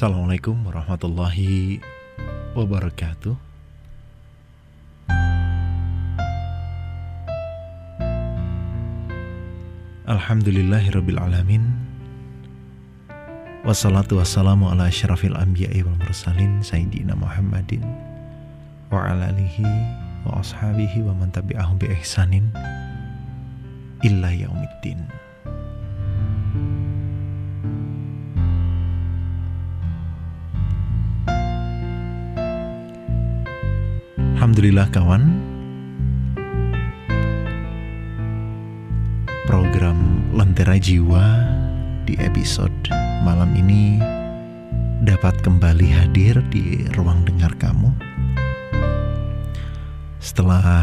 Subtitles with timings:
[0.00, 1.76] Assalamualaikum warahmatullahi
[2.56, 3.36] wabarakatuh.
[10.08, 11.68] Alhamdulillahirabbil alamin.
[13.68, 17.84] Wassalatu wassalamu ala asyrafil anbiya'i wal mursalin sayyidina Muhammadin
[18.88, 19.68] wa ala alihi
[20.24, 22.48] wa ashabihi wa man tabi'ahum bi ihsanin
[24.00, 25.04] illa yaumiddin.
[34.50, 35.30] Alhamdulillah kawan.
[39.46, 41.22] Program Lentera Jiwa
[42.02, 42.74] di episode
[43.22, 44.02] malam ini
[45.06, 47.94] dapat kembali hadir di ruang dengar kamu.
[50.18, 50.82] Setelah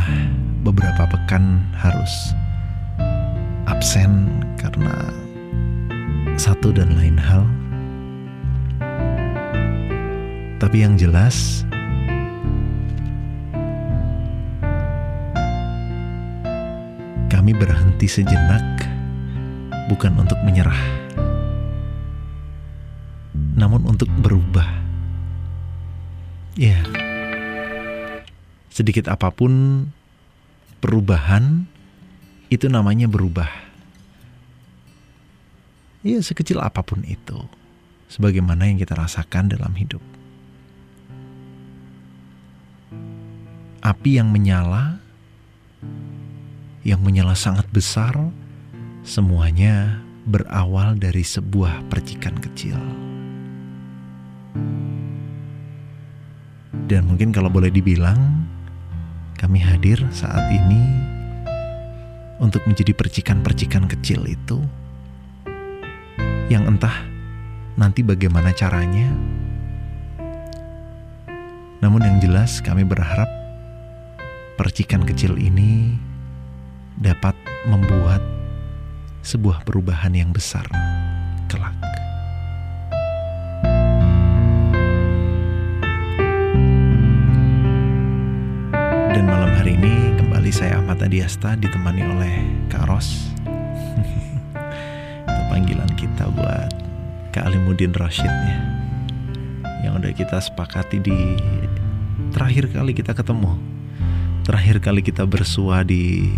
[0.63, 2.31] beberapa pekan harus
[3.67, 4.95] absen karena
[6.39, 7.43] satu dan lain hal.
[10.55, 11.67] Tapi yang jelas
[17.47, 18.91] kami berhenti sejenak
[19.87, 20.83] bukan untuk menyerah,
[23.55, 24.67] namun untuk berubah.
[26.59, 26.83] Ya,
[28.67, 29.87] sedikit apa pun
[30.83, 31.71] perubahan
[32.51, 33.47] itu namanya berubah.
[36.03, 37.47] Ya, sekecil apa pun itu,
[38.11, 40.03] sebagaimana yang kita rasakan dalam hidup.
[43.87, 45.06] Api yang menyala
[46.87, 48.15] yang menyala sangat besar,
[49.03, 52.79] semuanya berawal dari sebuah percikan kecil.
[56.87, 58.47] Dan mungkin kalau boleh dibilang,
[59.35, 60.79] kami hadir saat ini
[62.39, 64.63] untuk menjadi percikan-percikan kecil itu
[66.47, 67.03] yang entah
[67.75, 69.11] nanti bagaimana caranya.
[71.83, 73.27] Namun yang jelas kami berharap
[74.55, 76.06] percikan kecil ini
[76.97, 77.37] dapat
[77.69, 78.21] membuat
[79.21, 80.65] sebuah perubahan yang besar
[81.45, 81.73] kelak.
[89.13, 92.35] Dan malam hari ini kembali saya Ahmad Adiasta ditemani oleh
[92.69, 93.29] Kak Ros.
[95.29, 96.73] Itu panggilan kita buat
[97.29, 98.57] Kak Alimuddin Rashid ya.
[99.85, 101.37] Yang udah kita sepakati di
[102.33, 103.53] terakhir kali kita ketemu.
[104.41, 106.31] Terakhir kali kita bersua di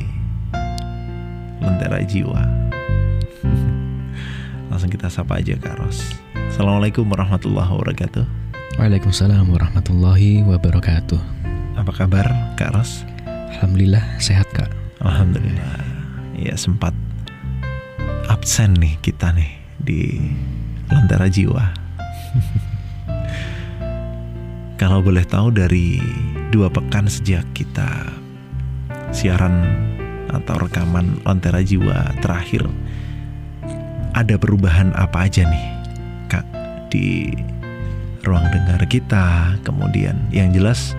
[1.69, 2.41] Lentera Jiwa.
[4.73, 6.01] Langsung kita sapa aja Kak Ros.
[6.49, 8.25] Assalamualaikum warahmatullahi wabarakatuh.
[8.81, 11.21] Waalaikumsalam warahmatullahi wabarakatuh.
[11.77, 12.25] Apa kabar
[12.57, 13.05] Kak Ros?
[13.53, 14.73] Alhamdulillah sehat kak.
[15.05, 15.77] Alhamdulillah.
[16.41, 16.97] Ya sempat
[18.33, 20.17] absen nih kita nih di
[20.89, 21.69] Lentera Jiwa.
[24.81, 26.01] Kalau boleh tahu dari
[26.49, 28.09] dua pekan sejak kita
[29.13, 29.85] siaran
[30.31, 32.65] atau rekaman Lentera Jiwa terakhir
[34.13, 35.65] ada perubahan apa aja nih
[36.29, 36.45] kak
[36.89, 37.33] di
[38.25, 39.57] ruang dengar kita?
[39.63, 40.97] Kemudian yang jelas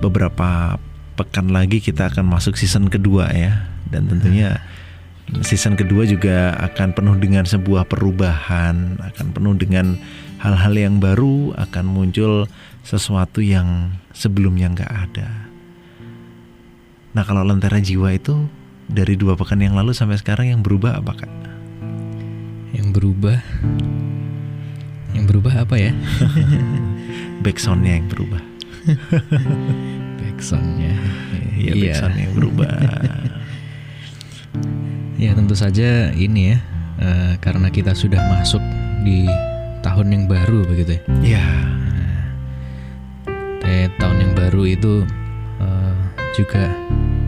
[0.00, 0.78] beberapa
[1.14, 3.68] pekan lagi kita akan masuk season kedua ya.
[3.90, 4.58] Dan tentunya
[5.44, 9.96] season kedua juga akan penuh dengan sebuah perubahan akan penuh dengan
[10.42, 12.50] hal-hal yang baru akan muncul
[12.84, 15.28] sesuatu yang sebelumnya nggak ada.
[17.14, 18.50] Nah kalau lentera jiwa itu
[18.88, 21.32] dari dua pekan yang lalu sampai sekarang yang berubah apa kak?
[22.74, 23.38] Yang berubah,
[25.14, 25.92] yang berubah apa ya?
[27.44, 28.42] Backsoundnya yang berubah.
[30.20, 30.94] Backsoundnya,
[31.54, 32.68] Iya backsoundnya yang berubah.
[35.24, 36.58] ya tentu saja ini ya,
[37.00, 38.60] uh, karena kita sudah masuk
[39.06, 39.24] di
[39.80, 41.02] tahun yang baru begitu ya.
[41.22, 41.46] Iya.
[43.64, 45.06] Nah, tahun yang baru itu
[45.62, 45.96] uh,
[46.34, 46.66] juga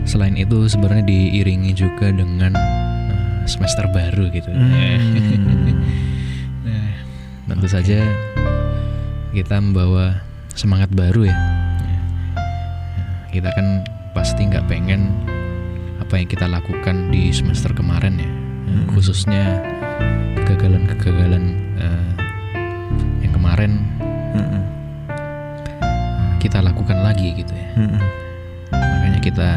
[0.07, 4.47] selain itu sebenarnya diiringi juga dengan uh, semester baru gitu.
[4.47, 5.75] Hmm.
[6.65, 6.91] nah,
[7.51, 7.99] tentu saja
[9.35, 10.23] kita membawa
[10.55, 11.37] semangat baru ya.
[13.29, 15.13] Kita kan pasti nggak pengen
[16.01, 18.31] apa yang kita lakukan di semester kemarin ya,
[18.67, 18.87] Hmm.
[18.91, 19.59] khususnya
[20.35, 21.43] kegagalan-kegagalan
[21.77, 22.11] uh,
[23.19, 23.83] yang kemarin
[24.31, 24.63] Mm-mm.
[26.39, 27.69] kita lakukan lagi gitu ya.
[27.75, 28.01] Mm-mm.
[28.71, 29.49] Makanya kita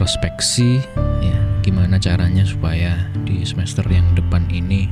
[0.00, 0.80] introspeksi
[1.20, 2.96] ya gimana caranya supaya
[3.28, 4.88] di semester yang depan ini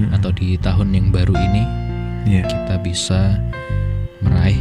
[0.00, 0.16] Mm-mm.
[0.16, 1.60] atau di tahun yang baru ini
[2.24, 2.48] Iya.
[2.48, 3.36] kita bisa
[4.24, 4.56] meraih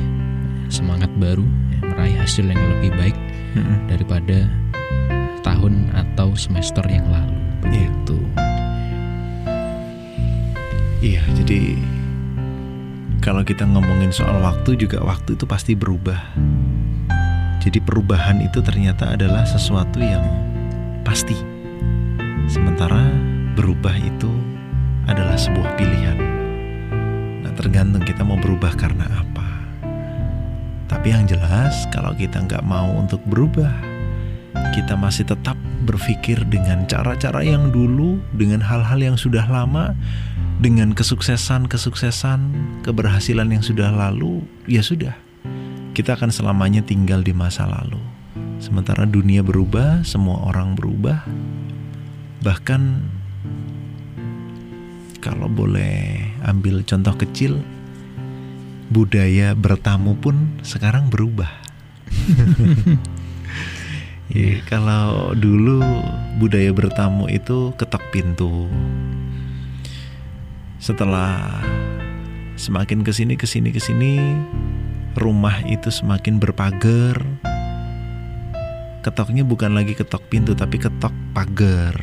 [0.68, 3.16] semangat baru, ya, meraih hasil yang lebih baik
[3.56, 3.88] Mm-mm.
[3.88, 4.52] daripada
[5.48, 7.32] tahun atau semester yang lalu.
[7.32, 7.56] Iya.
[7.64, 8.18] Begitu.
[11.00, 11.62] Iya, jadi
[13.24, 16.20] kalau kita ngomongin soal waktu juga waktu itu pasti berubah.
[17.66, 20.22] Jadi perubahan itu ternyata adalah sesuatu yang
[21.02, 21.34] pasti.
[22.46, 23.10] Sementara
[23.58, 24.30] berubah itu
[25.10, 26.14] adalah sebuah pilihan.
[27.42, 29.50] Nah, tergantung kita mau berubah karena apa.
[30.86, 33.74] Tapi yang jelas, kalau kita nggak mau untuk berubah,
[34.78, 35.58] kita masih tetap
[35.90, 39.98] berpikir dengan cara-cara yang dulu, dengan hal-hal yang sudah lama,
[40.62, 42.46] dengan kesuksesan-kesuksesan,
[42.86, 45.25] keberhasilan yang sudah lalu, ya sudah
[45.96, 48.04] kita akan selamanya tinggal di masa lalu.
[48.60, 51.24] Sementara dunia berubah, semua orang berubah.
[52.44, 52.82] Bahkan
[55.24, 57.64] kalau boleh ambil contoh kecil,
[58.92, 61.48] budaya bertamu pun sekarang berubah.
[64.36, 65.80] ya, kalau dulu
[66.44, 68.68] budaya bertamu itu ketok pintu.
[70.76, 71.64] Setelah
[72.60, 74.20] semakin ke sini ke sini ke sini
[75.16, 77.24] rumah itu semakin berpagar.
[79.02, 81.96] Ketoknya bukan lagi ketok pintu tapi ketok pagar.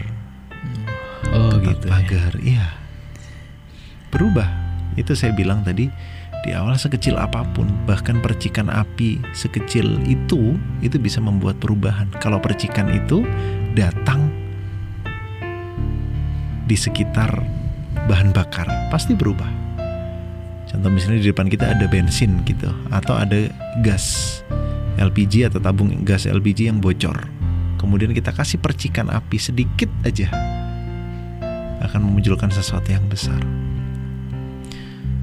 [1.32, 1.86] Oh ketok gitu.
[1.86, 1.92] ya.
[1.92, 2.66] Pagar, iya.
[4.12, 4.48] Berubah.
[4.96, 5.88] Itu saya bilang tadi
[6.42, 12.10] di awal sekecil apa pun, bahkan percikan api sekecil itu itu bisa membuat perubahan.
[12.18, 13.22] Kalau percikan itu
[13.78, 14.26] datang
[16.66, 17.30] di sekitar
[18.10, 19.61] bahan bakar, pasti berubah.
[20.72, 23.52] Contoh misalnya di depan kita ada bensin gitu atau ada
[23.84, 24.40] gas
[24.96, 27.28] LPG atau tabung gas LPG yang bocor.
[27.76, 30.32] Kemudian kita kasih percikan api sedikit aja
[31.84, 33.36] akan memunculkan sesuatu yang besar.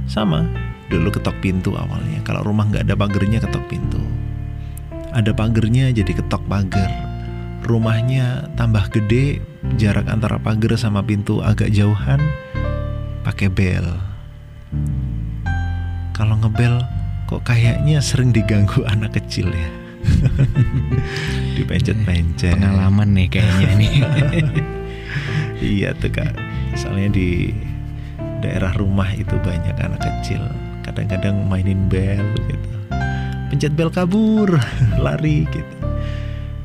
[0.06, 0.46] Sama,
[0.92, 2.22] dulu ketok pintu awalnya.
[2.22, 4.02] Kalau rumah nggak ada pagernya ketok pintu.
[5.10, 6.92] Ada pagernya jadi ketok pagar.
[7.66, 9.42] Rumahnya tambah gede,
[9.82, 12.22] jarak antara pagar sama pintu agak jauhan,
[13.26, 14.10] pakai bel
[16.20, 16.84] kalau ngebel
[17.32, 19.70] kok kayaknya sering diganggu anak kecil ya?
[21.56, 23.94] Dipencet-pencet Pengalaman nih kayaknya nih.
[25.80, 26.36] iya tuh kak.
[26.76, 27.56] Soalnya di
[28.44, 30.44] daerah rumah itu banyak anak kecil.
[30.84, 32.70] Kadang-kadang mainin bel gitu.
[33.48, 34.60] Pencet bel kabur
[35.00, 35.76] lari gitu.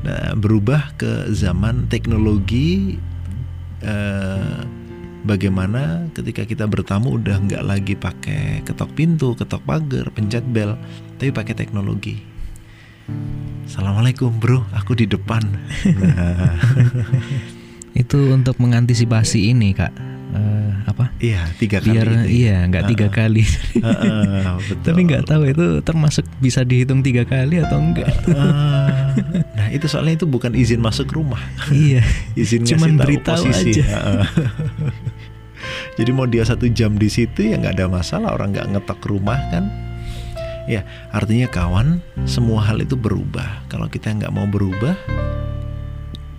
[0.03, 2.95] Nah berubah ke zaman teknologi
[3.83, 4.59] eh,
[5.25, 10.77] bagaimana ketika kita bertamu udah nggak lagi pakai ketok pintu, ketok pagar, pencet bel,
[11.17, 12.21] tapi pakai teknologi.
[13.65, 15.41] Assalamualaikum bro, aku di depan.
[15.97, 16.57] Nah,
[18.01, 19.93] Itu untuk mengantisipasi ini kak.
[20.35, 21.15] Eh, apa?
[21.23, 21.95] iya tiga kali.
[21.95, 22.25] Biar itu ya.
[22.27, 23.15] iya nggak tiga Heeh.
[23.15, 23.43] kali.
[23.79, 24.91] Heeh, betul.
[24.91, 28.11] Tapi nggak tahu itu termasuk bisa dihitung tiga kali atau enggak.
[28.35, 29.15] Ah,
[29.55, 31.39] nah itu soalnya itu bukan izin masuk rumah,
[31.71, 32.03] iya.
[32.41, 33.79] izin Cuman beritahu posisi.
[33.79, 33.85] aja.
[33.95, 34.27] Heeh.
[35.95, 39.39] Jadi mau dia satu jam di situ ya nggak ada masalah orang nggak ngetok rumah
[39.47, 39.71] kan.
[40.67, 40.83] Ya
[41.13, 43.63] artinya kawan semua hal itu berubah.
[43.71, 44.97] Kalau kita nggak mau berubah,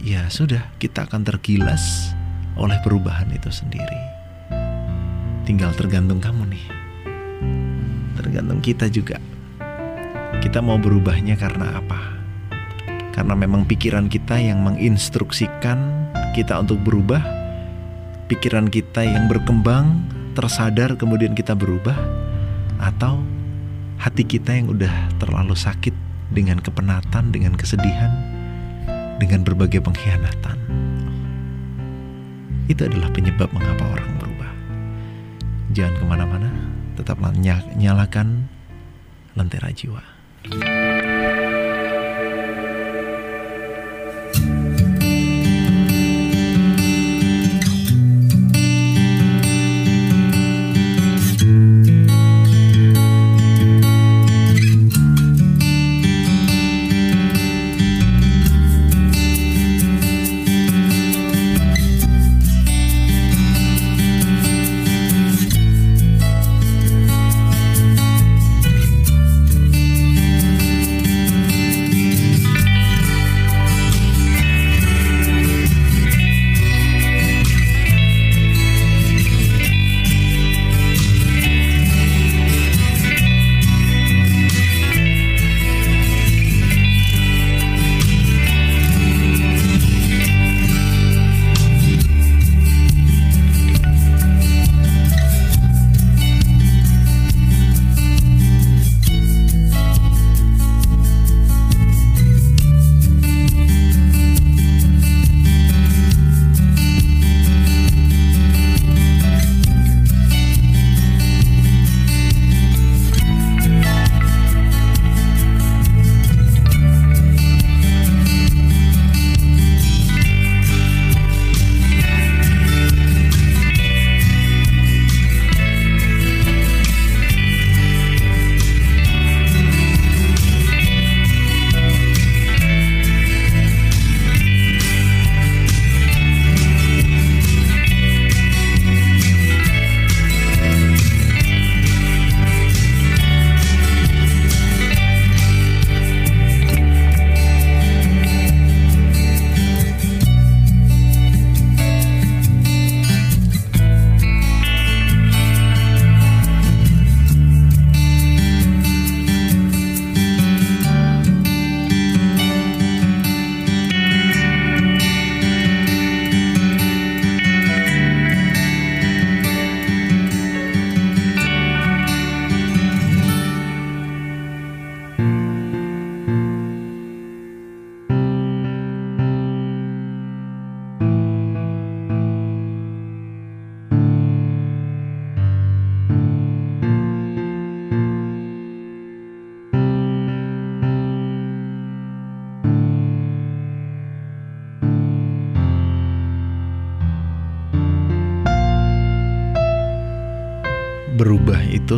[0.03, 2.13] ya sudah kita akan tergilas
[2.59, 4.01] oleh perubahan itu sendiri.
[5.47, 6.67] Tinggal tergantung kamu nih.
[8.19, 9.23] Tergantung kita juga.
[10.43, 12.19] Kita mau berubahnya karena apa?
[13.15, 15.79] Karena memang pikiran kita yang menginstruksikan
[16.37, 17.46] kita untuk berubah,
[18.27, 20.03] pikiran kita yang berkembang,
[20.35, 21.95] tersadar kemudian kita berubah,
[22.83, 23.23] atau
[23.97, 24.93] hati kita yang udah
[25.23, 25.95] terlalu sakit
[26.35, 28.11] dengan kepenatan, dengan kesedihan,
[29.23, 30.59] dengan berbagai pengkhianatan.
[32.67, 34.51] Itu adalah penyebab mengapa orang berubah.
[35.71, 36.51] Jangan ke mana-mana,
[36.99, 38.51] tetaplah ny- nyalakan
[39.39, 40.03] lentera jiwa.
[40.47, 41.16] berubah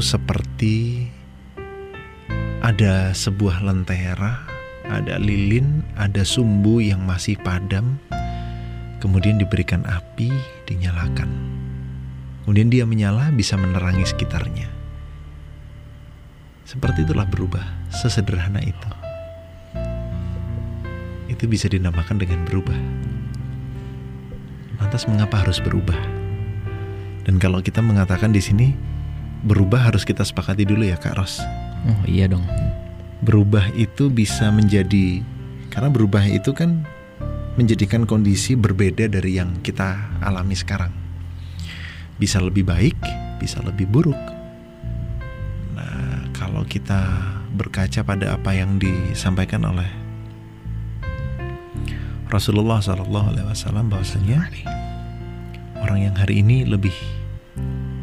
[0.01, 1.07] seperti
[2.59, 4.45] ada sebuah lentera,
[4.89, 8.01] ada lilin, ada sumbu yang masih padam,
[8.99, 10.33] kemudian diberikan api,
[10.67, 11.31] dinyalakan.
[12.43, 14.69] Kemudian dia menyala bisa menerangi sekitarnya.
[16.65, 18.91] Seperti itulah berubah, sesederhana itu.
[21.29, 22.77] Itu bisa dinamakan dengan berubah.
[24.81, 25.97] Lantas mengapa harus berubah?
[27.29, 28.73] Dan kalau kita mengatakan di sini
[29.45, 31.43] berubah harus kita sepakati dulu ya Kak Ros.
[31.87, 32.45] Oh iya dong.
[33.23, 35.23] Berubah itu bisa menjadi
[35.69, 36.87] karena berubah itu kan
[37.59, 40.95] menjadikan kondisi berbeda dari yang kita alami sekarang.
[42.19, 42.99] Bisa lebih baik,
[43.39, 44.39] bisa lebih buruk
[46.39, 47.03] kalau kita
[47.59, 49.91] berkaca pada apa yang disampaikan oleh
[52.31, 54.47] Rasulullah Shallallahu Alaihi Wasallam bahwasanya
[55.83, 56.95] orang yang hari ini lebih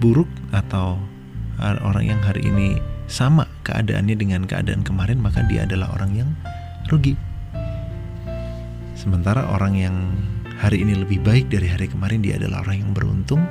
[0.04, 1.00] buruk atau
[1.60, 6.30] orang yang hari ini sama keadaannya dengan keadaan kemarin maka dia adalah orang yang
[6.90, 7.16] rugi.
[8.96, 9.96] Sementara orang yang
[10.58, 13.44] hari ini lebih baik dari hari kemarin dia adalah orang yang beruntung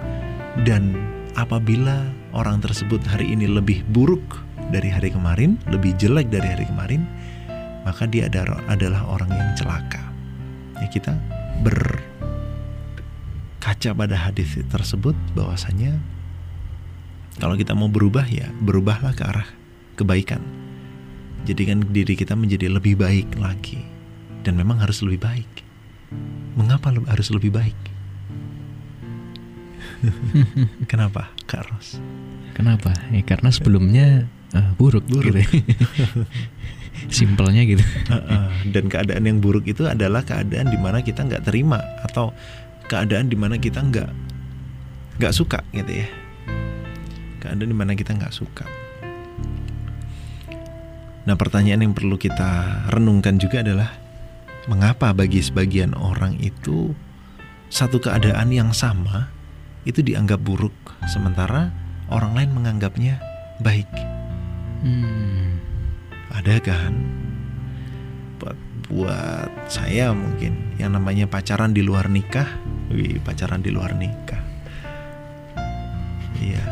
[0.66, 0.96] dan
[1.38, 4.42] apabila orang tersebut hari ini lebih buruk
[4.72, 7.06] dari hari kemarin, lebih jelek dari hari kemarin,
[7.84, 10.00] maka dia adalah orang yang celaka.
[10.80, 11.14] Ya kita
[11.62, 12.00] berkaca
[13.94, 16.00] pada hadis tersebut bahwasanya
[17.38, 19.48] kalau kita mau berubah ya berubahlah ke arah
[19.98, 20.42] kebaikan.
[21.44, 23.84] Jadikan diri kita menjadi lebih baik lagi
[24.46, 25.50] dan memang harus lebih baik.
[26.54, 27.76] Mengapa harus lebih baik?
[30.90, 32.00] Kenapa, Kak Ros?
[32.54, 32.94] Kenapa?
[33.10, 35.34] Ya karena sebelumnya uh, buruk, buruk.
[35.34, 35.42] gitu.
[37.18, 37.82] Simpelnya gitu.
[38.08, 42.30] Uh, uh, dan keadaan yang buruk itu adalah keadaan di mana kita nggak terima atau
[42.86, 44.10] keadaan di mana kita nggak
[45.18, 46.08] nggak suka gitu ya.
[47.44, 48.64] Keadaan di mana kita nggak suka.
[51.24, 53.92] Nah pertanyaan yang perlu kita renungkan juga adalah
[54.64, 56.96] mengapa bagi sebagian orang itu
[57.68, 59.28] satu keadaan yang sama
[59.84, 60.72] itu dianggap buruk
[61.08, 61.68] sementara
[62.08, 63.20] orang lain menganggapnya
[63.60, 63.88] baik.
[64.84, 65.60] Hmm.
[66.32, 66.92] Ada kan?
[68.40, 68.58] Buat
[68.88, 72.48] buat saya mungkin yang namanya pacaran di luar nikah,
[72.92, 74.44] wih pacaran di luar nikah.
[76.40, 76.64] Iya.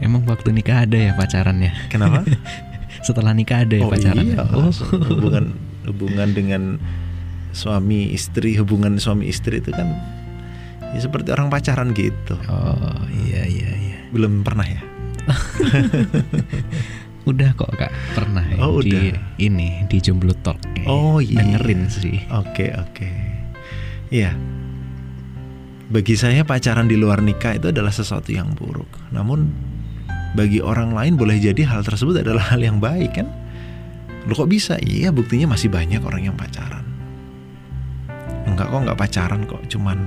[0.00, 1.72] Emang waktu nikah ada ya pacarannya?
[1.88, 2.22] Kenapa?
[3.06, 4.24] Setelah nikah ada ya oh, pacaran?
[4.24, 4.44] Iya.
[4.52, 4.70] Oh,
[5.08, 6.62] hubungan hubungan dengan
[7.56, 9.88] suami istri, hubungan suami istri itu kan
[10.92, 12.36] ya seperti orang pacaran gitu.
[12.50, 13.98] Oh iya iya iya.
[14.12, 14.82] Belum pernah ya?
[17.30, 19.18] Udah kok kak pernah oh, di udah.
[19.42, 20.62] ini di Jomblo Talk.
[20.86, 21.42] Oh iya.
[21.42, 22.22] Dengerin sih.
[22.30, 22.94] Oke okay, oke.
[22.94, 23.14] Okay.
[24.14, 24.30] Iya.
[25.90, 28.90] Bagi saya pacaran di luar nikah itu adalah sesuatu yang buruk.
[29.10, 29.50] Namun
[30.36, 33.28] bagi orang lain boleh jadi hal tersebut adalah hal yang baik kan?
[34.28, 34.76] Lo kok bisa?
[34.84, 36.84] Iya buktinya masih banyak orang yang pacaran.
[38.44, 39.98] Enggak kok enggak pacaran kok, cuman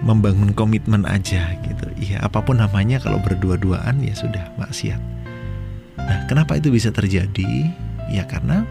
[0.00, 1.86] membangun komitmen aja gitu.
[2.00, 5.02] Iya, apa pun namanya kalau berdua-duaan ya sudah maksiat.
[6.00, 7.68] Nah, kenapa itu bisa terjadi?
[8.08, 8.64] Ya karena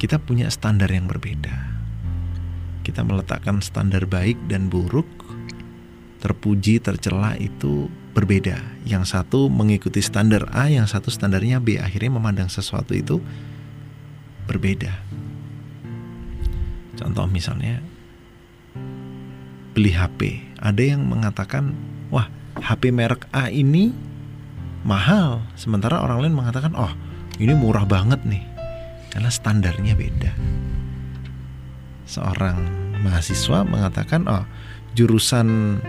[0.00, 1.52] kita punya standar yang berbeda.
[2.84, 5.08] Kita meletakkan standar baik dan buruk,
[6.20, 8.62] terpuji, tercela itu berbeda.
[8.86, 11.82] Yang satu mengikuti standar A, yang satu standarnya B.
[11.82, 13.18] Akhirnya memandang sesuatu itu
[14.46, 14.94] berbeda.
[16.94, 17.82] Contoh misalnya
[19.74, 20.46] beli HP.
[20.62, 21.74] Ada yang mengatakan,
[22.14, 22.30] "Wah,
[22.62, 23.90] HP merek A ini
[24.84, 26.92] mahal sementara orang lain mengatakan oh
[27.40, 28.44] ini murah banget nih
[29.10, 30.32] karena standarnya beda
[32.04, 32.60] seorang
[33.00, 34.44] mahasiswa mengatakan oh
[34.92, 35.80] jurusan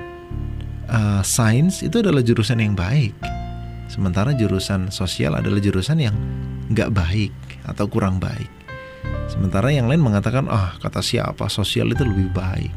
[0.96, 3.12] uh, sains itu adalah jurusan yang baik.
[3.92, 6.16] Sementara jurusan sosial adalah jurusan yang
[6.72, 7.36] nggak baik
[7.68, 8.50] atau kurang baik.
[9.30, 11.46] Sementara yang lain mengatakan oh kata siapa?
[11.52, 12.74] Sosial itu lebih baik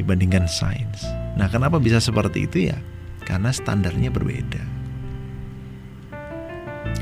[0.00, 1.06] dibandingkan sains.
[1.38, 2.78] Nah kenapa bisa seperti itu ya?
[3.22, 4.62] Karena standarnya berbeda.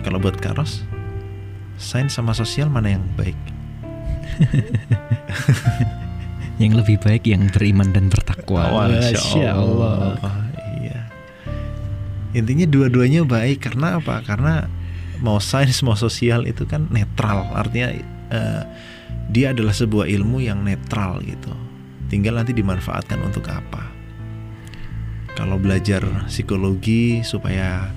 [0.05, 0.85] Kalau buat Karos,
[1.81, 3.37] sains sama sosial mana yang baik?
[6.61, 8.85] yang lebih baik yang beriman dan bertakwa.
[8.93, 10.21] Masya Allah.
[10.77, 11.01] Iya.
[12.37, 14.21] Intinya dua-duanya baik karena apa?
[14.21, 14.69] Karena
[15.25, 17.49] mau sains mau sosial itu kan netral.
[17.57, 17.97] Artinya
[18.29, 18.63] uh,
[19.33, 21.51] dia adalah sebuah ilmu yang netral gitu.
[22.13, 23.89] Tinggal nanti dimanfaatkan untuk apa.
[25.33, 27.89] Kalau belajar psikologi supaya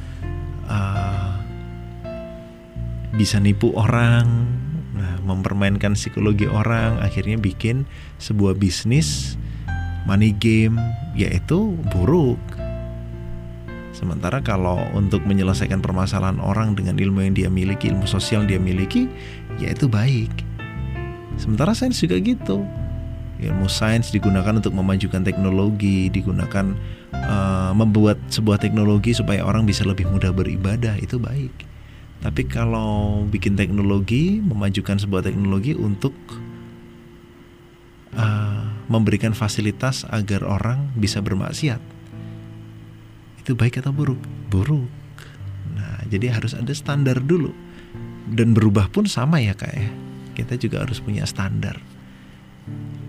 [0.72, 1.36] uh,
[3.12, 4.48] bisa nipu orang,
[5.24, 7.88] mempermainkan psikologi orang, akhirnya bikin
[8.20, 9.40] sebuah bisnis
[10.04, 10.80] money game,
[11.16, 12.40] yaitu buruk.
[13.94, 18.60] Sementara kalau untuk menyelesaikan permasalahan orang dengan ilmu yang dia miliki, ilmu sosial yang dia
[18.60, 19.08] miliki,
[19.62, 20.34] ya itu baik.
[21.40, 22.66] Sementara sains juga gitu.
[23.40, 26.76] Ilmu sains digunakan untuk memajukan teknologi, digunakan
[27.16, 31.73] uh, membuat sebuah teknologi supaya orang bisa lebih mudah beribadah, itu baik.
[32.24, 36.16] Tapi kalau bikin teknologi, memajukan sebuah teknologi untuk
[38.16, 41.84] uh, memberikan fasilitas agar orang bisa bermaksiat,
[43.44, 44.24] itu baik atau buruk?
[44.48, 44.88] Buruk.
[45.76, 47.52] Nah, jadi harus ada standar dulu.
[48.24, 49.92] Dan berubah pun sama ya kak ya.
[50.32, 51.76] Kita juga harus punya standar.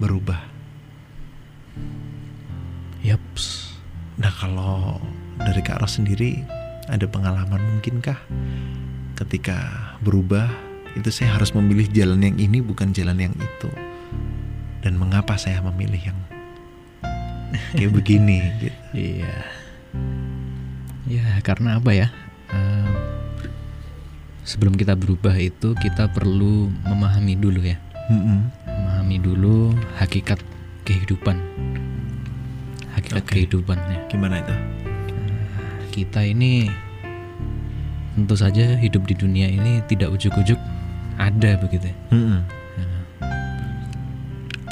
[0.02, 0.42] Berubah.
[3.06, 3.78] Yaps.
[4.18, 4.98] Nah kalau
[5.38, 6.42] dari Kak Ros sendiri
[6.90, 8.18] ada pengalaman mungkinkah
[9.14, 9.56] ketika
[10.02, 10.50] berubah
[10.94, 13.70] itu saya harus memilih jalan yang ini bukan jalan yang itu
[14.82, 16.18] dan mengapa saya memilih yang
[17.74, 18.78] kayak begini gitu.
[18.94, 19.34] Iya.
[21.06, 22.08] Ya karena apa ya?
[22.50, 22.90] Uh,
[24.46, 27.78] sebelum kita berubah itu kita perlu memahami dulu ya.
[28.10, 28.38] Mm-hmm.
[28.68, 29.56] Memahami dulu
[29.98, 30.38] hakikat
[30.84, 31.40] kehidupan.
[32.94, 33.46] Hakikat okay.
[33.46, 33.98] kehidupan ya.
[34.12, 34.56] Gimana itu?
[35.94, 36.66] kita ini
[38.14, 40.58] tentu saja hidup di dunia ini tidak ujuk-ujuk
[41.18, 41.90] ada begitu.
[41.90, 41.96] Ya.
[42.14, 42.40] Mm-hmm.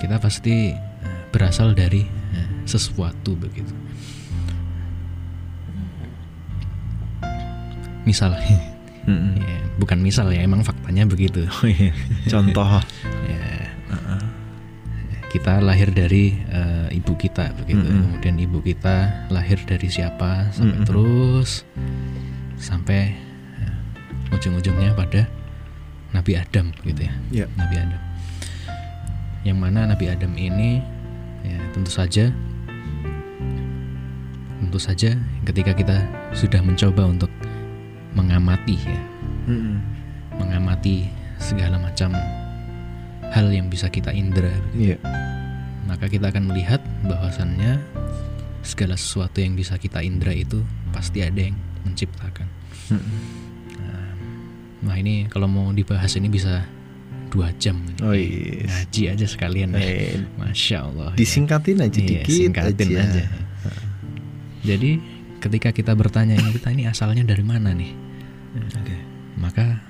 [0.02, 2.02] kita pasti eh, berasal dari
[2.34, 3.70] eh, sesuatu begitu.
[8.02, 9.34] misal mm-hmm.
[9.46, 11.94] ya, bukan misal ya emang faktanya begitu oh, iya.
[12.28, 12.66] contoh
[13.32, 13.46] ya
[13.90, 14.22] uh-uh.
[15.30, 18.02] kita lahir dari uh, ibu kita begitu mm-hmm.
[18.18, 20.86] kemudian ibu kita lahir dari siapa sampai mm-hmm.
[20.86, 21.50] terus
[22.58, 23.31] sampai
[24.32, 25.28] ujung-ujungnya pada
[26.12, 27.48] Nabi Adam gitu ya yeah.
[27.56, 28.00] Nabi Adam
[29.42, 30.80] yang mana Nabi Adam ini
[31.42, 32.30] ya tentu saja
[34.62, 35.96] tentu saja ketika kita
[36.32, 37.32] sudah mencoba untuk
[38.16, 39.00] mengamati ya
[39.50, 39.76] mm-hmm.
[40.38, 41.10] mengamati
[41.42, 42.14] segala macam
[43.32, 45.00] hal yang bisa kita indera yeah.
[45.88, 47.80] maka kita akan melihat bahwasannya
[48.62, 50.62] segala sesuatu yang bisa kita indera itu
[50.94, 52.46] pasti ada yang menciptakan.
[54.82, 56.66] Nah, ini kalau mau dibahas ini bisa
[57.32, 58.68] dua jam oh, yes.
[58.68, 60.20] ngaji aja sekalian ya.
[60.36, 63.24] masya Allah disingkatin aja iya, dikit singkatin aja, aja.
[64.60, 65.00] jadi
[65.40, 67.96] ketika kita bertanya ini kita ini asalnya dari mana nih
[68.76, 69.00] okay.
[69.40, 69.80] maka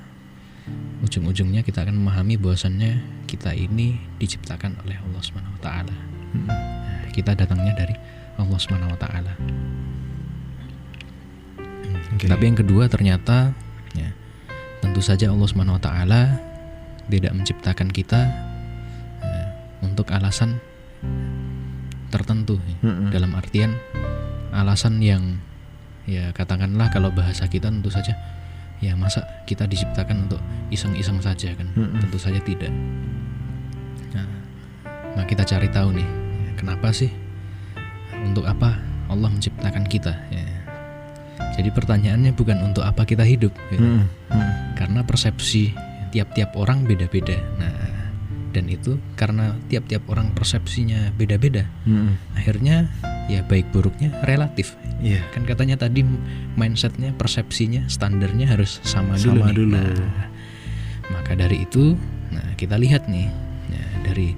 [1.03, 6.47] ujung-ujungnya kita akan memahami bahwasannya kita ini diciptakan oleh Allah Subhanahu Wa Taala hmm.
[6.47, 7.95] nah, kita datangnya dari
[8.39, 9.33] Allah Subhanahu Wa Taala
[12.15, 12.31] okay.
[12.31, 13.72] tapi yang kedua ternyata ya
[14.83, 16.23] tentu saja Allah Subhanahu Wa Taala
[17.07, 18.21] tidak menciptakan kita
[19.23, 19.45] ya,
[19.81, 20.59] untuk alasan
[22.13, 22.77] tertentu ya.
[22.85, 23.09] -hmm.
[23.15, 23.79] dalam artian
[24.53, 25.41] alasan yang
[26.05, 28.13] ya katakanlah kalau bahasa kita tentu saja
[28.83, 32.01] ya masa kita diciptakan untuk iseng-iseng saja kan mm -hmm.
[32.03, 32.75] tentu saja tidak
[34.13, 34.29] nah,
[35.15, 36.09] nah kita cari tahu nih
[36.45, 37.09] ya, kenapa sih
[38.27, 38.77] untuk apa
[39.09, 40.52] Allah menciptakan kita ya.
[41.57, 43.83] Jadi pertanyaannya bukan untuk apa kita hidup gitu.
[43.83, 44.51] mm -hmm.
[44.77, 45.73] karena persepsi
[46.13, 47.93] tiap-tiap orang beda-beda nah
[48.53, 52.37] dan itu karena tiap-tiap orang persepsinya beda-beda hmm.
[52.37, 52.87] akhirnya
[53.27, 55.25] ya baik buruknya relatif yeah.
[55.33, 56.05] kan katanya tadi
[56.55, 59.81] mindsetnya persepsinya standarnya harus sama, sama dulu, nih.
[59.81, 60.29] Nah,
[61.11, 61.97] maka dari itu
[62.29, 63.33] nah kita lihat nih
[63.73, 64.37] ya, dari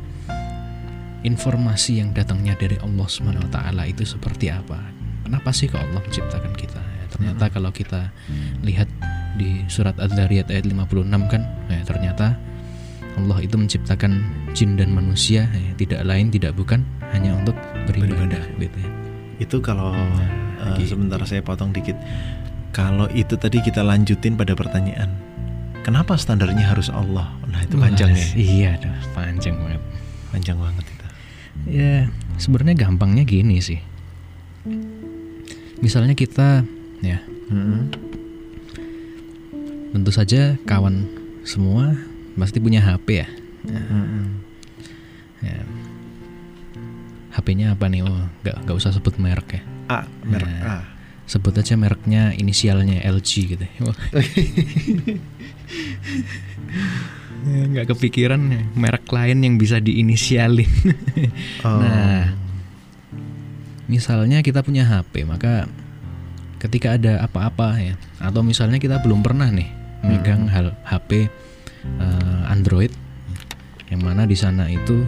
[1.27, 4.79] informasi yang datangnya dari Allah Subhanahu Wa Taala itu seperti apa
[5.27, 6.84] kenapa sih kok Allah menciptakan kita
[7.15, 7.53] ternyata hmm.
[7.55, 8.11] kalau kita
[8.67, 8.91] lihat
[9.39, 12.35] di surat Ad-Dariyat ayat 56 kan ya, ternyata
[13.15, 16.83] Allah itu menciptakan jin dan manusia ya, tidak lain tidak bukan
[17.15, 17.55] hanya untuk
[17.87, 18.91] beribadah, gitu ya.
[19.39, 20.99] Itu kalau nah, uh, gitu.
[20.99, 21.95] sebentar saya potong dikit.
[22.75, 25.15] Kalau itu tadi kita lanjutin pada pertanyaan,
[25.87, 27.31] kenapa standarnya harus Allah?
[27.47, 28.27] Nah itu panjang ya.
[28.35, 28.71] Iya,
[29.15, 29.83] panjang banget.
[30.35, 31.07] Panjang banget itu.
[31.71, 32.11] Ya
[32.43, 33.79] sebenarnya gampangnya gini sih.
[35.79, 36.67] Misalnya kita
[37.05, 37.19] ya,
[37.53, 37.81] -hmm.
[39.93, 41.05] tentu saja kawan
[41.45, 41.93] semua
[42.35, 43.29] pasti punya HP ya.
[43.69, 43.81] ya.
[43.85, 44.41] Hmm.
[45.45, 45.61] ya.
[47.35, 48.03] HP-nya apa nih?
[48.07, 49.63] Oh, nggak nggak usah sebut merek ya.
[49.91, 50.87] A, merek nah, A.
[51.25, 53.65] Sebut aja mereknya inisialnya LG gitu.
[57.49, 58.41] ya, nggak kepikiran
[58.77, 60.69] merek lain yang bisa diinisialin.
[61.67, 61.81] oh.
[61.81, 62.33] Nah,
[63.91, 65.67] misalnya kita punya HP, maka
[66.65, 69.69] ketika ada apa-apa ya, atau misalnya kita belum pernah nih
[70.01, 70.53] megang hmm.
[70.53, 71.29] hal HP
[72.01, 72.93] uh, Android
[73.93, 75.05] yang mana di sana itu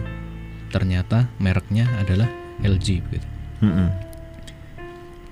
[0.69, 2.29] ternyata mereknya adalah
[2.61, 3.27] LG gitu.
[3.65, 3.89] Mm -hmm.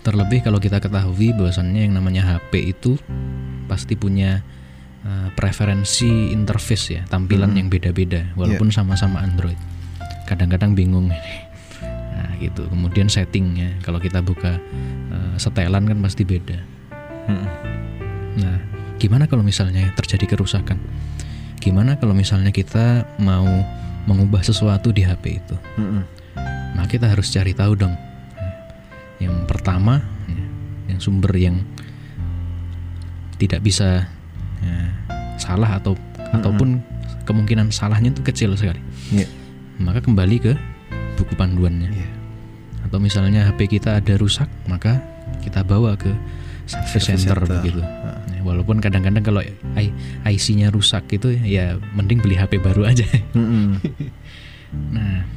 [0.06, 2.98] Terlebih kalau kita ketahui bahwasannya yang namanya HP itu
[3.66, 4.46] pasti punya
[5.02, 7.60] uh, preferensi interface ya, tampilan Hmm.
[7.66, 9.58] yang beda-beda walaupun sama-sama Android.
[10.30, 11.10] Kadang-kadang bingung
[12.40, 12.68] gitu.
[12.68, 14.58] Kemudian settingnya kalau kita buka
[15.12, 16.58] uh, setelan kan pasti beda.
[17.26, 17.50] Mm-mm.
[18.42, 18.58] Nah,
[19.02, 20.78] gimana kalau misalnya terjadi kerusakan?
[21.60, 23.48] Gimana kalau misalnya kita mau
[24.06, 25.56] mengubah sesuatu di HP itu?
[25.80, 26.04] Mm-mm.
[26.76, 27.96] Nah, kita harus cari tahu dong.
[29.18, 30.46] Yang pertama, ya,
[30.92, 31.64] yang sumber yang
[33.40, 34.08] tidak bisa
[34.64, 34.78] ya,
[35.40, 35.96] salah atau
[36.36, 36.84] ataupun
[37.26, 38.80] kemungkinan salahnya itu kecil sekali.
[39.12, 39.28] Iya.
[39.82, 40.54] Maka kembali ke
[41.20, 41.90] buku panduannya.
[41.92, 42.10] Iya.
[42.96, 45.04] Atau misalnya HP kita ada rusak, maka
[45.44, 46.16] kita bawa ke
[46.64, 47.60] service center, center.
[47.60, 47.84] begitu.
[48.32, 49.44] Ya, walaupun kadang-kadang kalau
[50.24, 53.04] IC-nya rusak gitu ya mending beli HP baru aja.
[54.96, 55.28] Nah,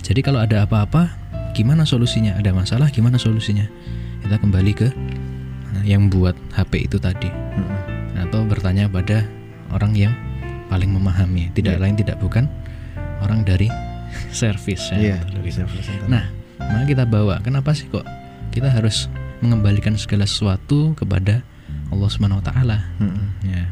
[0.00, 1.12] jadi kalau ada apa-apa,
[1.52, 2.32] gimana solusinya?
[2.40, 3.68] Ada masalah, gimana solusinya?
[4.24, 4.88] Kita kembali ke
[5.76, 8.24] nah, yang buat HP itu tadi, Mm-mm.
[8.24, 9.20] atau bertanya pada
[9.68, 10.16] orang yang
[10.72, 11.52] paling memahami.
[11.52, 11.82] Tidak Iya.
[11.84, 12.48] lain tidak bukan
[13.20, 13.68] orang dari
[14.32, 14.88] service.
[14.96, 15.20] Ya.
[15.28, 16.08] service center.
[16.08, 16.24] Nah,
[16.58, 17.40] maka kita bawa.
[17.42, 18.06] Kenapa sih kok
[18.54, 19.10] kita harus
[19.42, 21.42] mengembalikan segala sesuatu kepada
[21.90, 22.78] Allah Subhanahu Wa Taala?
[23.02, 23.28] Mm-mm.
[23.44, 23.64] Ya.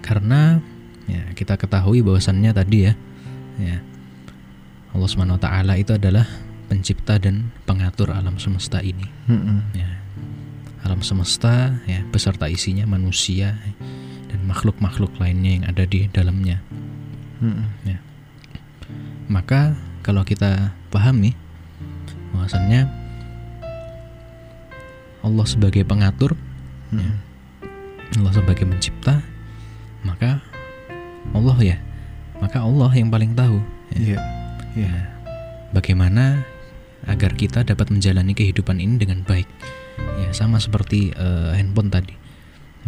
[0.00, 0.62] Karena
[1.04, 2.92] ya kita ketahui bahwasannya tadi ya,
[3.60, 3.76] ya
[4.96, 6.24] Allah Subhanahu wa taala itu adalah
[6.68, 9.04] pencipta dan pengatur alam semesta ini.
[9.28, 9.76] Mm-mm.
[9.76, 10.00] Ya.
[10.88, 13.60] Alam semesta ya beserta isinya manusia
[14.32, 16.64] dan makhluk-makhluk lainnya yang ada di dalamnya.
[17.44, 17.68] Mm-mm.
[19.28, 21.32] Maka kalau kita pahami
[22.32, 22.88] bahwasannya
[25.22, 26.34] Allah sebagai pengatur
[26.94, 27.16] Mm-mm.
[28.18, 29.20] Allah sebagai pencipta
[30.00, 30.40] maka
[31.36, 31.76] Allah ya
[32.38, 33.58] maka Allah yang paling tahu
[33.92, 34.18] ya, Iya.
[34.78, 34.92] Iya.
[35.74, 36.46] bagaimana
[37.04, 39.46] agar kita dapat menjalani kehidupan ini dengan baik
[40.22, 42.14] ya sama seperti eh, handphone tadi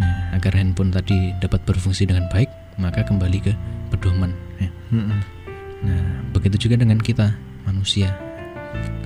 [0.01, 2.49] Ya, agar handphone tadi dapat berfungsi dengan baik
[2.81, 3.53] maka kembali ke
[3.93, 4.71] pedoman ya.
[4.95, 5.21] Mm-mm.
[5.85, 7.37] nah begitu juga dengan kita
[7.71, 8.11] manusia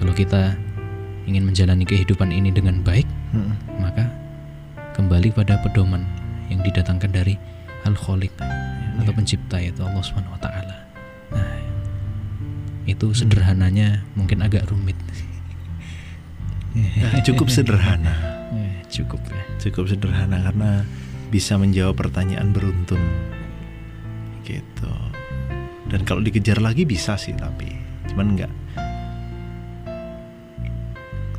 [0.00, 0.57] kalau kita
[1.24, 3.05] ingin menjalani kehidupan ini dengan baik
[3.37, 3.57] Mm-mm.
[3.81, 4.09] maka
[4.96, 6.05] kembali pada pedoman
[6.48, 7.37] yang didatangkan dari
[7.85, 8.33] al khaliq
[8.94, 9.18] atau Iya.
[9.18, 10.77] pencipta yaitu Allah Subhanahu wa taala.
[11.35, 11.59] Nah,
[12.87, 14.94] itu sederhananya mungkin agak rumit.
[16.74, 18.14] Nah, cukup sederhana.
[18.55, 19.42] Eh, cukup ya.
[19.59, 20.87] Cukup sederhana karena
[21.31, 23.03] bisa menjawab pertanyaan beruntun.
[24.46, 24.94] Gitu.
[25.90, 27.66] Dan kalau dikejar lagi bisa sih tapi
[28.14, 28.53] cuman enggak.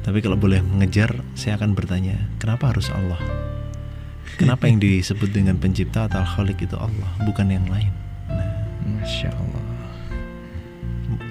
[0.05, 3.17] Tapi kalau boleh mengejar, saya akan bertanya, kenapa harus Allah?
[4.37, 7.89] Kenapa yang disebut dengan pencipta atau khalik itu Allah, bukan yang lain?
[8.29, 8.51] Nah,
[8.85, 9.63] Masya Allah.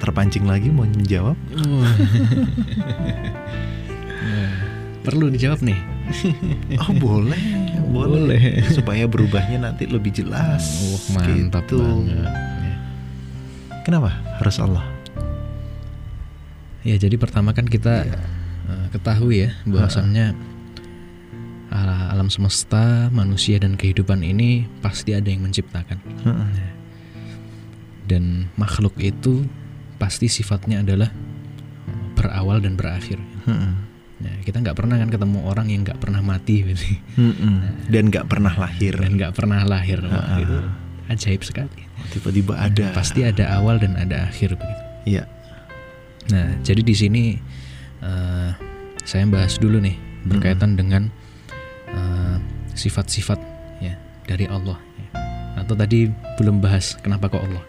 [0.00, 1.36] terpancing lagi mau menjawab?
[5.06, 5.80] Perlu dijawab nih.
[6.84, 7.40] Oh boleh,
[7.88, 8.60] boleh.
[8.68, 10.60] Supaya berubahnya nanti lebih jelas.
[11.14, 11.80] Wah, mantap gitu.
[11.80, 12.28] banget.
[13.84, 14.93] Kenapa harus Allah?
[16.84, 20.36] Ya, jadi pertama kan kita eh, ketahui ya bahwasannya
[21.68, 25.98] ala- alam semesta, manusia dan kehidupan ini pasti ada yang menciptakan.
[26.22, 26.72] Heeh.
[28.04, 29.48] dan makhluk itu
[29.96, 33.16] pasti sifatnya adalah uh, berawal dan berakhir.
[33.48, 33.72] Heeh.
[34.20, 37.00] Ya, kita nggak pernah kan ketemu orang yang nggak pernah mati gitu.
[37.16, 37.88] Heeh.
[37.88, 39.00] Dan nggak pernah lahir.
[39.00, 40.04] dan nggak pernah lahir.
[40.04, 40.36] Ah.
[40.36, 40.58] itu
[41.08, 41.88] ajaib sekali.
[42.12, 42.92] Tiba-tiba ada.
[42.92, 44.82] Pasti ada awal dan ada akhir begitu.
[45.08, 45.24] Iya.
[46.32, 47.36] Nah, jadi di sini
[48.00, 48.50] uh,
[49.04, 51.12] saya bahas dulu nih berkaitan dengan
[51.92, 52.40] uh,
[52.72, 53.36] sifat-sifat
[53.84, 54.80] ya dari Allah.
[54.96, 55.08] ya.
[55.60, 56.08] Atau tadi
[56.40, 57.64] belum bahas kenapa kok Allah.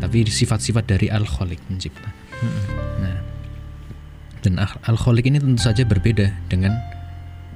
[0.00, 2.08] Tapi sifat-sifat dari Al-Khaliq pencipta.
[2.12, 2.66] Heeh.
[3.00, 3.18] Nah,
[4.44, 6.76] dan Al- Al-Khaliq ini tentu saja berbeda dengan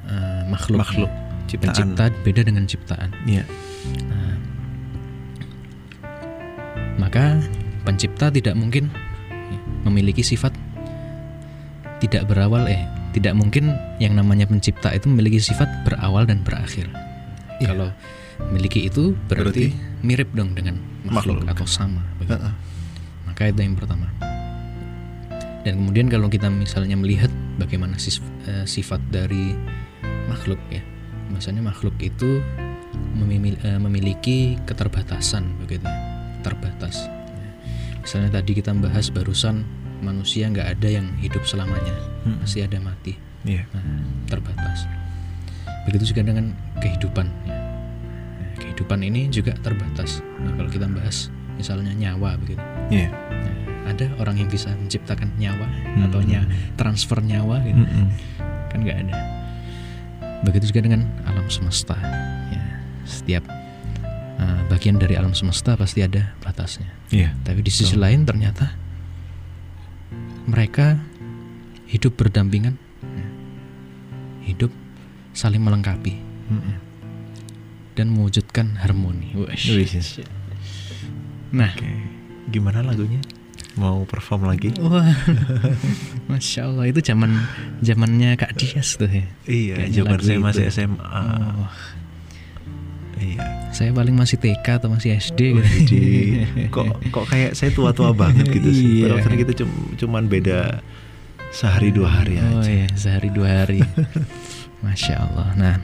[0.08, 0.80] uh, makhluk.
[0.80, 1.12] Makhluk,
[1.48, 1.72] ciptaan.
[1.72, 3.08] Pencipta beda dengan ciptaan.
[3.28, 3.44] Iya.
[4.08, 4.36] Nah,
[7.00, 7.40] maka
[7.84, 8.92] pencipta tidak mungkin
[9.86, 10.52] memiliki sifat
[12.00, 12.80] tidak berawal eh
[13.12, 16.86] tidak mungkin yang namanya pencipta itu memiliki sifat berawal dan berakhir.
[17.58, 17.74] Iya.
[17.74, 17.88] Kalau
[18.48, 21.52] memiliki itu berarti, Berarti mirip dong dengan makhluk, makhluk.
[21.52, 22.00] atau sama.
[22.16, 22.38] begitu.
[22.38, 22.54] Heeh.
[23.28, 24.06] Maka itu yang pertama.
[25.60, 27.28] Dan kemudian kalau kita misalnya melihat
[27.60, 29.52] bagaimana eh, sifat dari
[30.30, 30.80] makhluk ya,
[31.28, 35.98] misalnya makhluk itu eh, memiliki keterbatasan begitu, ya.
[36.40, 37.19] terbatas.
[38.00, 38.02] Ya.
[38.02, 39.68] Misalnya tadi kita bahas barusan
[40.00, 41.92] manusia nggak ada yang hidup selamanya,
[42.24, 42.40] Mm.
[42.40, 43.12] pasti ada mati,
[43.44, 43.68] Iya.
[43.70, 43.84] nah,
[44.26, 44.88] terbatas.
[45.84, 47.28] Begitu juga dengan kehidupan.
[47.44, 47.52] ya.
[47.52, 50.24] Nah, kehidupan ini juga terbatas.
[50.40, 52.60] Nah, kalau kita bahas misalnya nyawa begitu.
[52.88, 53.12] Iya.
[53.12, 53.54] Nah,
[53.92, 56.08] ada orang yang bisa menciptakan nyawa Hmm.
[56.08, 58.06] atau nya transfer nyawa gitu Mm-mm.
[58.70, 59.16] kan nggak ada
[60.40, 61.98] begitu juga dengan alam semesta
[62.48, 62.62] ya
[63.02, 63.42] setiap
[64.40, 67.36] uh, bagian dari alam semesta pasti ada batasnya Iya.
[67.44, 68.02] tapi di sisi Betul.
[68.02, 68.66] lain ternyata
[70.46, 70.98] mereka
[71.86, 73.26] hidup berdampingan ya.
[74.48, 74.72] hidup
[75.30, 76.18] saling melengkapi
[76.50, 76.76] Mm-mm.
[77.94, 79.70] dan mewujudkan harmoni Wesh.
[79.70, 80.18] Wis.
[81.52, 81.86] nah Oke.
[82.50, 83.22] Gimana lagunya?
[83.78, 84.74] Mau perform lagi?
[84.82, 85.06] Wah,
[86.30, 87.30] masya Allah itu zaman
[87.78, 89.22] zamannya Kak Dias tuh ya.
[89.46, 90.98] Iya, zaman saya masih SMA.
[91.06, 91.70] Oh,
[93.20, 93.44] Iya.
[93.70, 95.70] saya paling masih TK atau masih SD gitu.
[95.86, 96.10] Jadi
[96.74, 98.86] kok kok kayak saya tua-tua banget gitu sih.
[99.00, 99.12] Iya.
[99.12, 100.80] Padahal kan kita cum- cuman beda
[101.50, 102.66] sehari dua hari Oh aja.
[102.66, 103.80] iya, sehari dua hari.
[104.84, 105.48] Masya Allah.
[105.54, 105.76] Nah,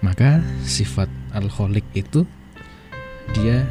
[0.00, 2.28] maka sifat alkoholik itu
[3.32, 3.64] dia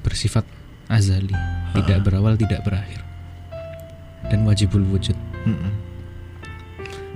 [0.00, 0.46] bersifat
[0.86, 1.34] azali,
[1.74, 3.02] tidak berawal, tidak berakhir,
[4.30, 5.18] dan wajibul wujud.
[5.42, 5.72] Mm-mm.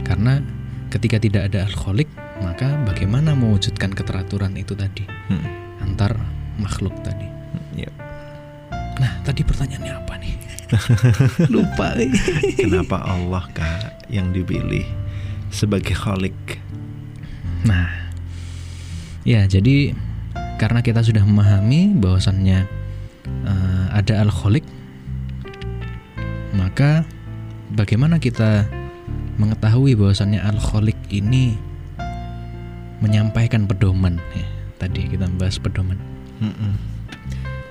[0.02, 0.42] Karena
[0.90, 2.10] ketika tidak ada alkoholik,
[2.42, 5.44] maka bagaimana mewujudkan keteraturan itu tadi Mm.
[5.82, 6.18] antar
[6.58, 7.26] makhluk tadi.
[7.74, 7.90] Iya.
[9.00, 10.34] Nah, tadi pertanyaannya apa nih?
[11.54, 11.96] Lupa.
[11.96, 12.12] nih.
[12.58, 14.84] Kenapa Allah kak yang dipilih
[15.48, 16.36] sebagai kholik?
[17.64, 17.88] Nah,
[19.22, 19.94] ya jadi
[20.60, 22.58] karena kita sudah memahami bahwasannya
[23.48, 24.66] eh, ada alkoholik,
[26.52, 27.06] maka
[27.72, 28.68] bagaimana kita
[29.40, 31.56] mengetahui bahwasannya alkoholik ini
[33.02, 34.22] menyampaikan pedoman?
[34.32, 34.46] Ya,
[34.78, 35.98] tadi kita bahas pedoman.
[36.38, 36.78] Mm-mm.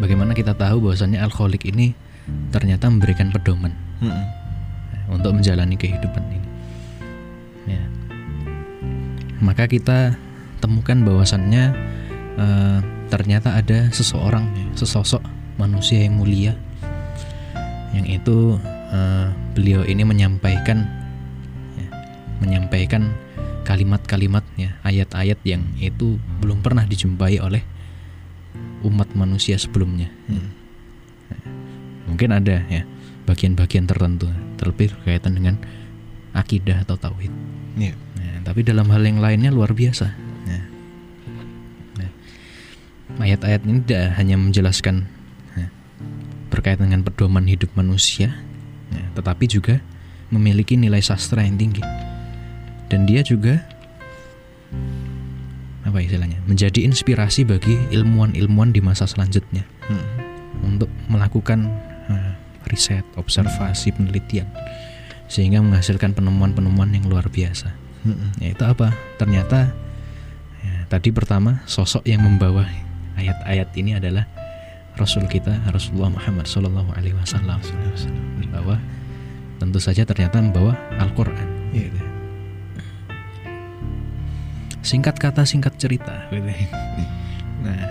[0.04, 1.96] Bagaimana kita tahu bahwasannya alkoholik ini
[2.52, 3.72] ternyata memberikan pedoman
[4.04, 4.26] Mm-mm.
[4.94, 6.50] eh, untuk menjalani kehidupan ini.
[7.72, 7.84] Ya.
[9.40, 10.20] Maka kita
[10.60, 11.64] temukan bahwasannya
[12.38, 15.24] eh, ternyata ada seseorang, ya, sesosok
[15.56, 16.54] manusia yang mulia,
[17.96, 18.60] yang itu
[18.92, 20.88] eh, beliau ini menyampaikan,
[21.78, 21.88] ya,
[22.42, 23.12] menyampaikan
[23.64, 27.64] kalimat-kalimat, ya, ayat-ayat yang itu belum pernah dijumpai oleh
[28.82, 30.10] umat manusia sebelumnya.
[30.28, 30.50] Mm.
[32.12, 32.84] Mungkin ada ya
[33.24, 34.28] bagian-bagian tertentu
[34.60, 35.56] terlebih berkaitan dengan
[36.36, 37.32] akidah atau tauhid.
[37.80, 37.96] Iya.
[38.20, 40.12] Nah, tapi dalam hal yang lainnya luar biasa.
[40.48, 40.64] Nah,
[41.96, 42.10] nah,
[43.24, 45.08] ayat-ayat ini tidak hanya menjelaskan
[45.56, 45.70] nah,
[46.52, 48.36] berkaitan dengan pedoman hidup manusia,
[48.92, 49.80] nah, tetapi juga
[50.32, 51.84] memiliki nilai sastra yang tinggi.
[52.92, 53.64] Dan dia juga
[55.88, 60.08] apa istilahnya menjadi inspirasi bagi ilmuwan-ilmuwan di masa selanjutnya Mm.
[60.76, 61.68] untuk melakukan
[62.12, 62.32] eh,
[62.68, 64.48] riset, observasi, penelitian
[65.32, 67.72] sehingga menghasilkan penemuan-penemuan yang luar biasa.
[68.04, 68.36] Mm-mm.
[68.44, 68.92] Yaitu apa?
[69.16, 69.72] Ternyata
[70.64, 72.68] ya, tadi pertama sosok yang membawa
[73.16, 74.28] ayat-ayat ini adalah
[75.00, 77.64] Rasul kita Rasulullah Muhammad Shallallahu Alaihi Wasallam
[78.52, 78.76] bahwa
[79.60, 81.48] tentu saja ternyata membawa Al-Quran.
[81.72, 82.11] Iya.
[84.82, 86.26] Singkat kata singkat cerita.
[87.62, 87.82] Nah,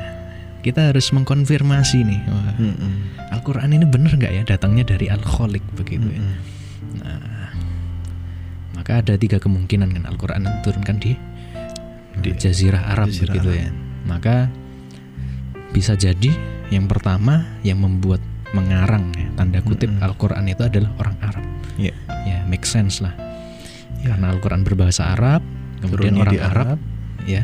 [0.60, 2.20] kita harus mengkonfirmasi nih.
[2.26, 2.94] Wah, Mm-mm.
[3.30, 6.18] Al-Quran ini benar nggak ya datangnya dari Al-Kholik begitu ya.
[6.20, 6.36] Mm-mm.
[7.00, 7.48] Nah,
[8.74, 11.14] maka ada tiga kemungkinan kan Al-Quran diturunkan di,
[12.20, 13.62] Di Jazirah Arab Jazirah begitu Arab.
[13.62, 13.68] ya.
[14.10, 14.36] Maka
[15.70, 16.34] bisa jadi
[16.74, 18.18] yang pertama yang membuat
[18.50, 20.02] mengarang ya, tanda kutip Mm-mm.
[20.02, 21.46] Al-Quran itu adalah orang Arab.
[21.78, 21.94] Iya.
[22.26, 23.14] Ya, make sense lah.
[24.02, 24.12] Ya.
[24.18, 25.40] Karena Al-Quran berbahasa Arab,
[25.80, 26.78] kemudian Turunnya orang di Arab,
[27.24, 27.42] ya,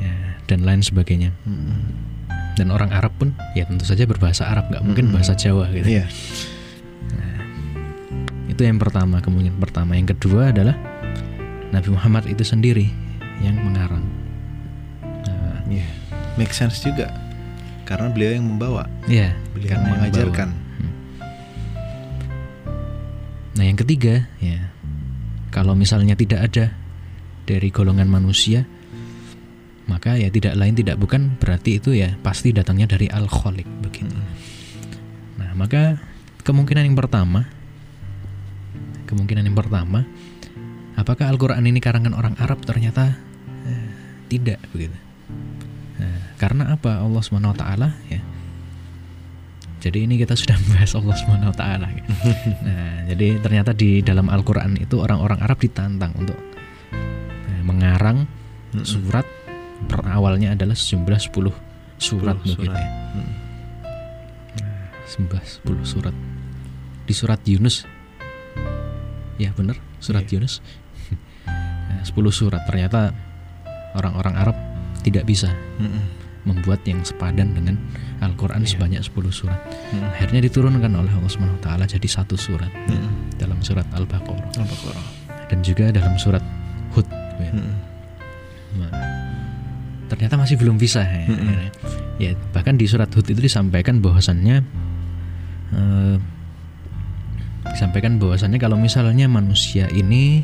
[0.00, 0.14] ya,
[0.48, 1.30] dan lain sebagainya.
[1.44, 1.78] Mm-mm.
[2.58, 5.16] Dan orang Arab pun ya tentu saja berbahasa Arab, nggak mungkin Mm-mm.
[5.20, 5.86] bahasa Jawa gitu.
[6.00, 6.10] Iya.
[8.50, 9.94] Itu yang pertama, kemungkinan pertama.
[9.94, 10.74] Yang kedua adalah
[11.70, 12.90] Nabi Muhammad itu sendiri
[13.38, 14.02] yang mengarang.
[15.04, 15.86] Nah, Iya.
[16.34, 17.06] Make sense juga.
[17.86, 20.48] Karena beliau yang membawa, ya, beliau yang yang mengajarkan.
[23.54, 24.74] Nah, yang ketiga, ya,
[25.54, 26.74] kalau misalnya tidak ada
[27.48, 28.68] dari golongan manusia,
[29.88, 34.12] maka ya tidak lain tidak bukan berarti itu ya pasti datangnya dari alkoholik begitu.
[34.12, 34.28] Mm.
[35.40, 35.96] Nah, maka
[36.44, 37.48] kemungkinan yang pertama,
[39.08, 40.04] kemungkinan yang pertama,
[41.00, 42.60] apakah Al-Quran ini karangan orang Arab?
[42.68, 43.16] Ternyata
[43.64, 43.88] eh,
[44.28, 44.98] tidak begitu.
[45.96, 47.00] Nah, karena apa?
[47.00, 48.20] Allah Subhanahu Wa Taala ya.
[49.78, 51.86] Jadi ini kita sudah membahas Allah Subhanahu Wa Taala.
[51.96, 52.04] ya.
[52.68, 56.36] Nah, jadi ternyata di dalam Al-Quran itu orang-orang Arab ditantang untuk
[57.60, 58.26] mengarang
[58.70, 58.84] Mm-mm.
[58.84, 59.24] surat
[59.86, 61.54] per awalnya adalah sejumlah 10
[61.98, 62.76] surat 10 begitu surat.
[62.76, 62.88] ya.
[63.14, 63.32] Mm.
[65.08, 66.14] Sembah 10 surat
[67.02, 67.88] Di surat Yunus
[69.36, 70.36] Ya benar Surat Iya.
[70.36, 70.60] Yunus
[71.88, 73.16] Nah, 10 surat Ternyata
[73.94, 74.56] Orang-orang Arab
[75.00, 75.48] Tidak bisa
[75.80, 76.20] Mm-mm.
[76.44, 77.76] membuat yang sepadan dengan
[78.20, 78.72] Al-Qur'an Iya.
[78.72, 79.60] sebanyak 10 surat.
[79.88, 80.00] Mm.
[80.10, 83.36] Akhirnya diturunkan oleh Allah Subhanahu wa taala jadi satu surat Mm.
[83.36, 85.06] dalam surat Al-Baqarah Al-Baqarah.
[85.46, 86.40] dan juga dalam surat
[86.92, 87.04] Hud.
[87.40, 87.52] Ya.
[87.54, 87.74] Mm.
[88.78, 88.92] Nah,
[90.12, 91.48] ternyata masih belum bisa ya, Mm-mm.
[91.48, 91.70] akhirnya.
[92.18, 94.56] Ya, bahkan di surat Hud itu disampaikan bahwasannya
[95.72, 96.16] eh,
[97.72, 100.42] disampaikan bahwasannya kalau misalnya manusia ini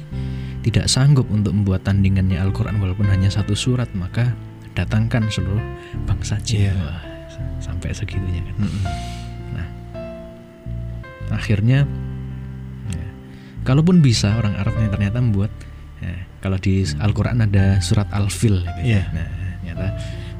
[0.64, 4.32] tidak sanggup untuk membuat tandingannya Al-Qur'an walaupun hanya satu surat, maka
[4.72, 5.60] datangkan seluruh
[6.08, 6.72] bangsa jin.
[6.72, 6.74] Iya.
[6.78, 7.00] Wah,
[7.60, 8.56] sampai segitunya kan.
[8.64, 8.82] Mm.
[11.32, 11.82] akhirnya
[12.92, 13.08] ya,
[13.66, 15.50] kalaupun bisa orang Arab yang ternyata membuat
[16.44, 18.80] kalau di Al-Quran ada surat Al-Fil gitu.
[18.84, 19.08] Iya.
[19.10, 19.28] nah
[19.64, 19.86] ternyata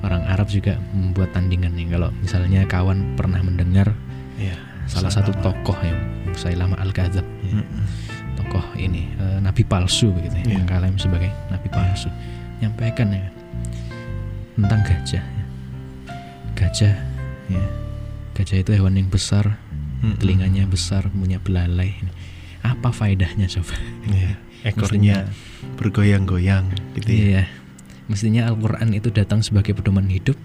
[0.05, 3.97] orang Arab juga membuat tandingan nih kalau misalnya kawan pernah mendengar
[4.37, 4.53] Iya.
[4.85, 5.97] salah satu tokoh yang
[6.29, 7.87] Musailamah Al-Kadzab ya, Mm.
[8.37, 10.57] tokoh ini eh, nabi palsu begitu ya Iya.
[10.61, 12.13] mengklaim sebagai nabi palsu
[12.61, 13.25] nyampaikan ya
[14.55, 15.45] tentang gajah ya.
[16.55, 16.95] gajah
[17.49, 17.65] ya
[18.33, 19.57] gajah itu hewan yang besar
[20.05, 20.21] Mm.
[20.21, 21.97] telinganya besar punya belalai
[22.61, 23.73] apa faedahnya coba
[24.05, 24.37] Iya.
[24.65, 25.29] Ekornya
[25.77, 27.21] bergoyang-goyang gitu ya.
[27.21, 27.43] iya
[28.05, 30.37] mestinya Al-Quran itu datang sebagai pedoman hidup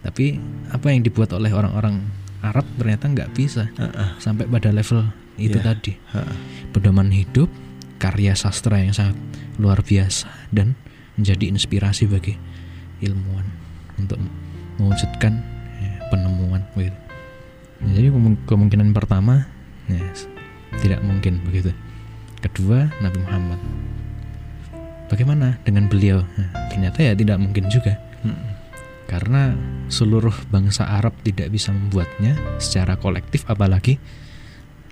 [0.00, 0.36] tapi
[0.68, 2.04] apa yang dibuat oleh orang-orang
[2.40, 4.08] Arab ternyata nggak bisa Heeh.
[4.20, 5.64] sampai pada level itu Iya.
[5.66, 6.36] tadi Heeh.
[6.72, 7.48] pedoman hidup
[7.96, 9.16] karya sastra yang sangat
[9.56, 10.76] luar biasa dan
[11.16, 12.36] menjadi inspirasi bagi
[13.00, 13.48] ilmuwan
[13.96, 14.20] untuk
[14.76, 15.40] mewujudkan
[15.80, 16.60] ya, penemuan.
[16.76, 19.48] Nah, jadi kemung- kemungkinan pertama
[19.88, 20.00] ya,
[20.84, 21.72] tidak mungkin begitu.
[22.46, 23.60] Kedua Nabi Muhammad.
[25.10, 26.22] Bagaimana dengan beliau?
[26.38, 27.98] Nah, ternyata ya tidak mungkin juga
[29.06, 29.54] karena
[29.86, 34.02] seluruh bangsa Arab tidak bisa membuatnya secara kolektif apalagi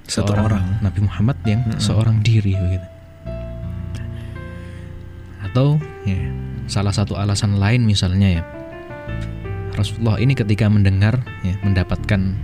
[0.07, 0.65] Satu seorang orang.
[0.81, 1.83] Nabi Muhammad yang Mm-mm.
[1.83, 2.89] seorang diri begitu.
[5.43, 6.19] Atau ya,
[6.71, 8.43] salah satu alasan lain misalnya ya
[9.75, 12.39] Rasulullah ini ketika mendengar ya, mendapatkan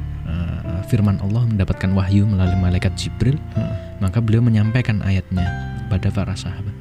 [0.86, 4.00] firman Allah mendapatkan wahyu melalui malaikat Jibril Mm.
[4.00, 5.44] maka beliau menyampaikan ayatnya
[5.92, 6.72] pada para sahabat.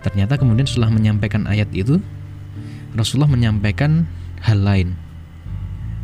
[0.00, 2.00] Ternyata kemudian setelah menyampaikan ayat itu
[2.96, 4.08] Rasulullah menyampaikan
[4.42, 4.96] hal lain.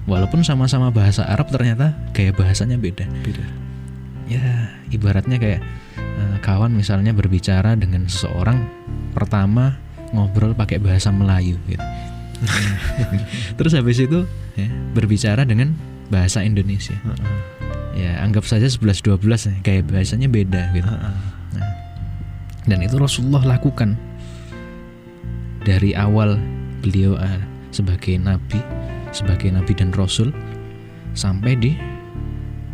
[0.06, 3.08] Walaupun sama-sama bahasa Arab ternyata gaya bahasanya beda.
[3.26, 3.42] Beda.
[4.30, 5.60] Ya, ibaratnya kayak
[5.98, 8.62] eh, kawan misalnya berbicara dengan seseorang
[9.16, 9.74] pertama
[10.14, 11.82] ngobrol pakai bahasa Melayu gitu.
[13.58, 15.74] Terus habis itu ya, berbicara dengan
[16.08, 16.94] bahasa Indonesia.
[16.94, 17.30] Heeh.
[17.96, 20.84] Ya, anggap saja 11 12 ya, gaya bahasanya beda gitu.
[20.84, 21.14] Heeh.
[21.56, 21.70] Nah,
[22.66, 23.96] dan itu Rasulullah lakukan
[25.62, 26.38] dari awal
[26.80, 27.40] beliau eh,
[27.72, 28.60] sebagai nabi,
[29.10, 30.30] sebagai nabi dan rasul
[31.16, 31.72] sampai di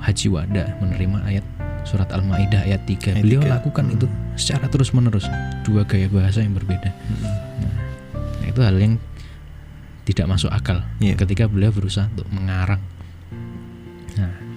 [0.02, 1.44] Haji Wada menerima ayat
[1.82, 3.14] surat Al-Maidah ayat 3.
[3.18, 3.54] Ayat Beliau tiga.
[3.58, 3.94] lakukan Hmm.
[3.94, 5.26] itu secara terus-menerus,
[5.62, 6.90] dua gaya bahasa yang berbeda.
[6.90, 7.22] Mm.
[8.38, 8.94] Nah, itu hal yang
[10.02, 11.14] tidak masuk akal Iya.
[11.14, 12.82] ketika beliau berusaha untuk mengarang.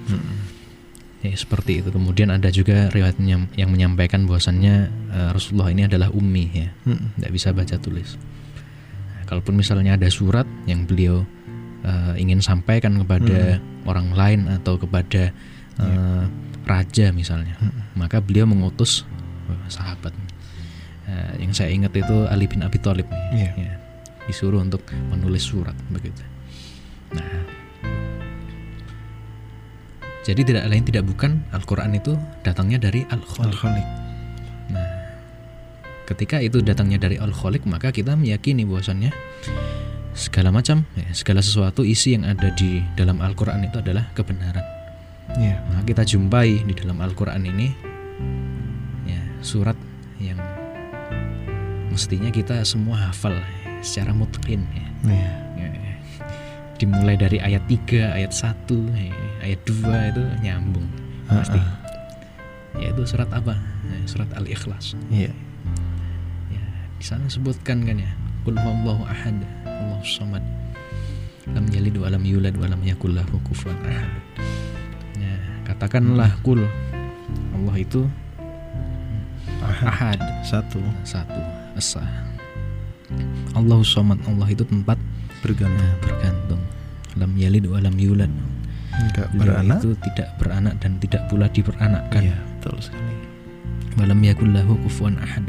[0.09, 0.53] Nah, Mm.
[1.25, 1.89] Ya, seperti itu.
[1.89, 4.75] Kemudian ada juga riwayat yang, menyampaikan bahwasannya
[5.09, 6.69] eh, Rasulullah ini adalah ummi ya,
[7.17, 8.13] tidak bisa baca tulis.
[8.13, 11.25] Nah, kalaupun misalnya ada surat yang beliau
[11.81, 13.57] eh, ingin sampaikan kepada
[13.89, 15.33] orang lain atau kepada
[15.81, 16.23] eh,
[16.65, 17.97] raja misalnya, Mm.
[17.97, 19.01] maka beliau mengutus
[19.65, 20.13] sahabat.
[21.09, 23.49] Eh, yang saya ingat itu Ali bin Abi Thalib Iya.
[23.57, 23.73] ya,
[24.25, 26.21] disuruh untuk menulis surat begitu.
[27.13, 27.45] Nah,
[30.25, 33.87] jadi tidak lain tidak bukan Al-Quran itu datangnya dari Al-Khaliq.
[34.73, 34.89] Nah,
[36.09, 39.13] ketika itu datangnya dari Al-Khaliq maka kita meyakini bahwasannya
[40.17, 44.65] segala macam, ya, segala sesuatu isi yang ada di dalam Al-Quran itu adalah kebenaran.
[45.37, 45.61] Iya.
[45.69, 47.69] Maka kita jumpai di dalam Al-Quran ini
[49.05, 49.77] ya surat
[50.17, 50.41] yang
[51.93, 53.37] mestinya kita semua hafal
[53.85, 54.87] secara mutqin ya.
[55.05, 55.44] Iya.
[56.75, 59.15] Dimulai dari ayat 3, ayat 1, ya,
[59.47, 60.87] ayat 2 itu nyambung
[61.25, 61.55] pasti.
[61.55, 61.75] Heeh.
[62.83, 63.55] Yaitu surat apa?
[63.87, 64.99] Ya, surat Al-Ikhlas.
[65.07, 65.31] Iya.
[66.51, 66.65] Ya,
[66.99, 68.11] di sana sebutkan kan ya.
[68.43, 70.43] Qul huwallahu ahad, Allahu samad.
[71.49, 74.11] Lam yalid wa lam yulad wa lam yakul lahu kufuwan ahad.
[75.15, 76.59] Ya, katakanlah kul
[77.55, 78.03] Allah itu
[79.65, 79.87] Ahad.
[79.89, 80.77] ahad, Satu.
[81.07, 81.41] satu,
[81.73, 82.03] esa.
[83.55, 84.99] Allahu samad, Allah itu tempat
[85.45, 85.77] Bergantung.
[85.79, 86.61] ya, bergantung.
[87.15, 88.31] Lam yalid wa lam yulad.
[88.95, 89.79] Enggak Beliau beranak.
[89.79, 92.21] itu tidak beranak dan tidak pula diperanakkan.
[92.23, 93.15] Iya, betul sekali.
[93.95, 95.45] Walam yakul lahu kufuwan ahad.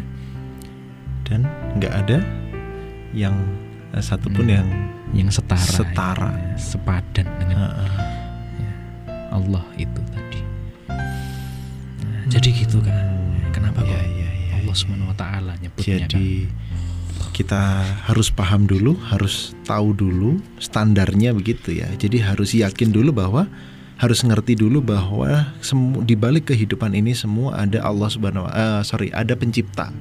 [1.25, 1.43] Dan
[1.75, 2.19] nggak ada
[3.11, 3.35] yang
[3.91, 4.55] eh, satupun Hmm.
[4.63, 4.69] yang
[5.15, 6.31] Yang setara, Setara.
[6.35, 7.95] ya, sepadan dengan Heeh.
[9.31, 10.41] Allah itu tadi.
[10.91, 13.07] Nah, Jadi gitu kan.
[13.55, 15.15] Kenapa Iya, kok iya, iya, Allah iya.
[15.15, 16.21] Taala nyebutnya kan?
[17.37, 21.93] Kita harus paham dulu, harus tahu dulu standarnya begitu ya.
[21.93, 23.45] Jadi harus yakin dulu bahwa
[24.01, 29.13] harus ngerti dulu bahwa semu, di balik kehidupan ini semua ada Allah Subhanahu uh, sorry,
[29.13, 29.93] ada pencipta.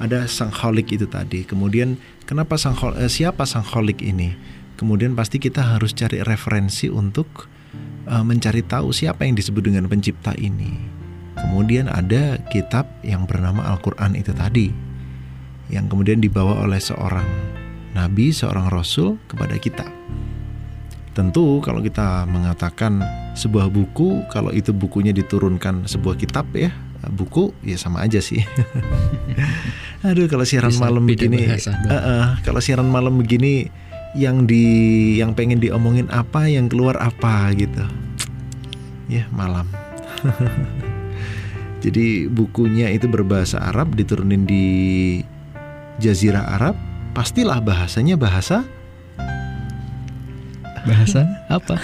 [0.00, 1.44] Ada sang kholik itu tadi.
[1.44, 4.32] Kemudian kenapa sang uh, siapa sang kholik ini?
[4.80, 7.44] Kemudian pasti kita harus cari referensi untuk
[8.08, 10.96] uh, mencari tahu siapa yang disebut dengan pencipta ini.
[11.36, 14.87] Kemudian ada kitab yang bernama Al-Qur'an itu tadi
[15.68, 17.26] yang kemudian dibawa oleh seorang
[17.92, 19.86] nabi, seorang rasul kepada kita.
[21.16, 23.02] Tentu kalau kita mengatakan
[23.34, 26.70] sebuah buku, kalau itu bukunya diturunkan sebuah kitab ya,
[27.10, 28.42] buku ya sama aja sih.
[30.06, 33.66] Aduh kalau siaran Bisa malam begini, uh, uh, kalau siaran malam begini
[34.14, 37.82] yang di yang pengen diomongin apa, yang keluar apa gitu.
[39.10, 39.66] Ya malam.
[41.84, 44.66] Jadi bukunya itu berbahasa Arab diturunin di
[45.98, 46.74] Jazirah Arab,
[47.12, 48.62] pastilah bahasanya bahasa
[50.86, 51.26] bahasa
[51.58, 51.76] apa?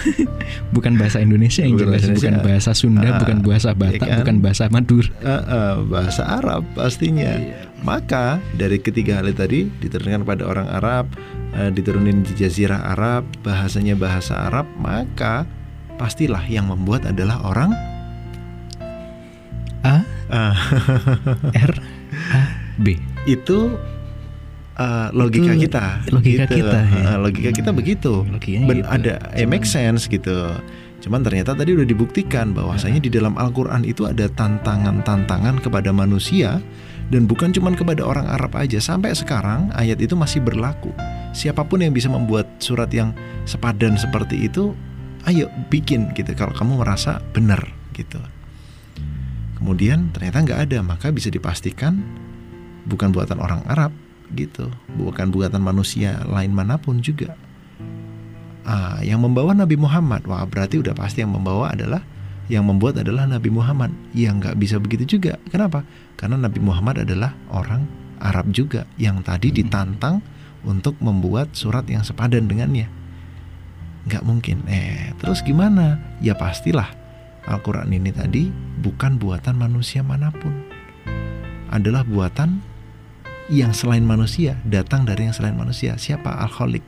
[0.72, 4.08] bukan bahasa Indonesia yang bukan jelas, bahasa bukan bahasa Sunda, uh, bukan bahasa Batak, ya
[4.08, 4.18] kan?
[4.24, 5.10] bukan bahasa Madura.
[5.20, 7.30] Uh, uh, bahasa Arab pastinya.
[7.36, 7.68] Iya.
[7.84, 11.12] Maka dari ketiga hal tadi diturunkan pada orang Arab,
[11.52, 15.44] uh, diturunin di Jazirah Arab, bahasanya bahasa Arab, maka
[16.00, 17.70] pastilah yang membuat adalah orang
[19.84, 20.00] A,
[20.32, 20.56] uh.
[21.52, 21.72] R,
[22.32, 22.42] A,
[22.80, 22.96] B.
[23.28, 23.76] Itu
[24.78, 26.56] uh, logika itu kita logika gitu.
[26.62, 27.02] kita ya.
[27.14, 27.78] uh, logika kita hmm.
[27.78, 28.12] begitu
[28.42, 28.88] ben, gitu.
[28.90, 30.50] ada eh, make sense gitu
[31.04, 33.06] cuman ternyata tadi udah dibuktikan bahwasanya ya.
[33.06, 36.64] di dalam Al-Qur'an itu ada tantangan-tantangan kepada manusia
[37.12, 40.88] dan bukan cuma kepada orang Arab aja sampai sekarang ayat itu masih berlaku
[41.36, 43.12] siapa pun yang bisa membuat surat yang
[43.44, 44.72] sepadan seperti itu
[45.28, 47.60] ayo bikin gitu kalau kamu merasa benar
[47.92, 48.16] gitu
[49.60, 52.00] kemudian ternyata nggak ada maka bisa dipastikan
[52.88, 53.92] bukan buatan orang Arab
[54.32, 54.72] gitu.
[54.96, 57.36] Bukan buatan manusia lain mana pun juga.
[58.64, 60.24] Ah, yang membawa Nabi Muhammad.
[60.24, 62.00] Wah berarti udah pasti yang membawa adalah
[62.48, 63.92] yang membuat adalah Nabi Muhammad.
[64.16, 65.36] Yang nggak bisa begitu juga.
[65.52, 65.84] Kenapa?
[66.16, 67.84] Karena Nabi Muhammad adalah orang
[68.24, 70.24] Arab juga yang tadi ditantang
[70.64, 72.88] untuk membuat surat yang sepadan dengannya.
[74.08, 74.64] Nggak mungkin.
[74.64, 76.00] Eh terus gimana?
[76.24, 76.88] Ya pastilah.
[77.44, 78.48] Al-Quran ini tadi
[78.80, 80.64] bukan buatan manusia mana pun.
[81.68, 82.64] Adalah buatan
[83.52, 86.84] yang selain manusia datang dari yang selain manusia siapa al-khaliq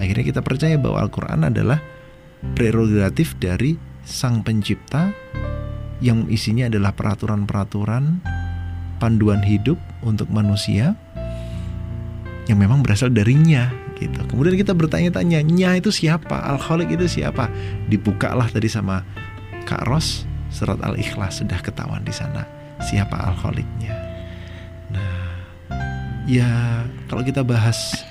[0.00, 1.78] akhirnya kita percaya bahwa Al-Quran adalah
[2.56, 3.76] prerogatif dari
[4.08, 5.12] sang pencipta
[6.00, 8.22] yang isinya adalah peraturan-peraturan
[9.02, 10.94] panduan hidup untuk manusia
[12.48, 14.24] yang memang berasal darinya gitu.
[14.30, 16.38] Kemudian kita bertanya-tanya, nya itu siapa?
[16.54, 17.50] Al-Khaliq itu siapa?
[17.90, 19.02] Dibukalah tadi sama
[19.68, 22.48] Kak Ros surat Al-Ikhlas sudah ketahuan di sana
[22.80, 24.07] siapa Al-Khaliqnya
[26.28, 28.04] ya kalau kita bahas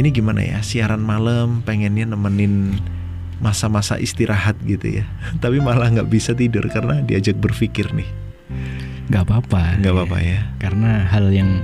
[0.00, 2.80] ini gimana ya siaran malam pengennya nemenin
[3.44, 5.04] masa-masa istirahat gitu ya.
[5.44, 8.08] Tapi malah nggak bisa tidur karena diajak berpikir nih.
[9.12, 9.76] Nggak apa-apa.
[9.84, 10.40] Nggak apa-apa ya.
[10.56, 11.60] Karena hal yang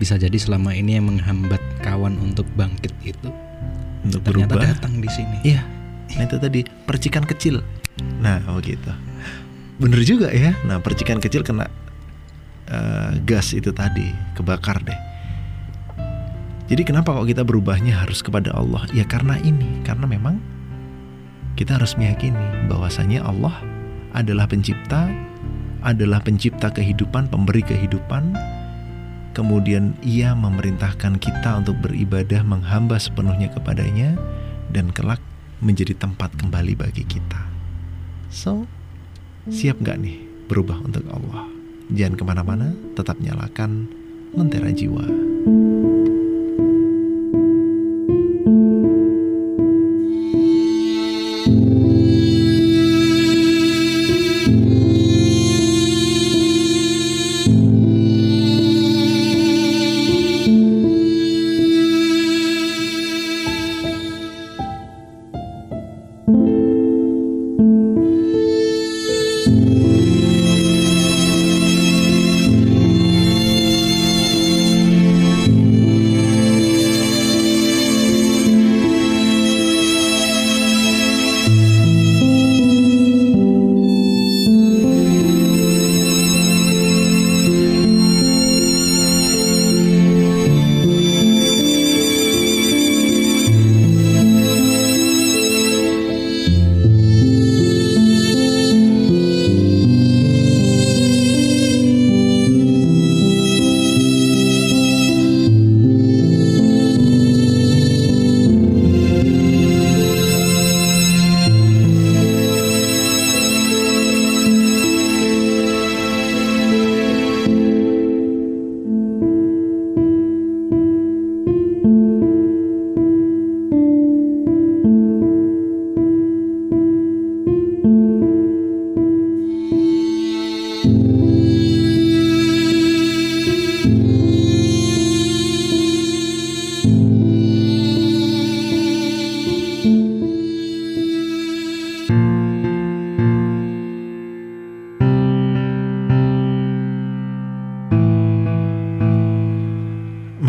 [0.00, 3.30] bisa jadi selama ini yang menghambat kawan untuk bangkit itu
[4.06, 4.72] untuk ternyata berubah.
[4.72, 5.38] datang di sini.
[5.44, 5.62] Iya.
[6.16, 7.60] Nah itu tadi percikan kecil.
[8.24, 8.88] Nah oh gitu.
[9.76, 10.56] Bener juga ya.
[10.64, 11.68] Nah percikan kecil kena
[12.70, 14.08] uh, gas itu tadi
[14.38, 15.17] kebakar deh
[16.68, 18.84] jadi kenapa kok kita berubahnya harus kepada Allah?
[18.92, 20.36] Ya karena ini, karena memang
[21.56, 23.56] kita harus meyakini bahwasanya Allah
[24.12, 25.08] adalah pencipta,
[25.80, 28.36] adalah pencipta kehidupan, pemberi kehidupan.
[29.32, 34.20] Kemudian ia memerintahkan kita untuk beribadah menghamba sepenuhnya kepadanya
[34.68, 35.24] dan kelak
[35.64, 37.48] menjadi tempat kembali bagi kita.
[38.28, 38.68] So,
[39.48, 40.20] siap gak nih
[40.52, 41.48] berubah untuk Allah?
[41.88, 43.88] Jangan ke mana-mana, tetap nyalakan
[44.36, 45.06] Lentera Jiwa.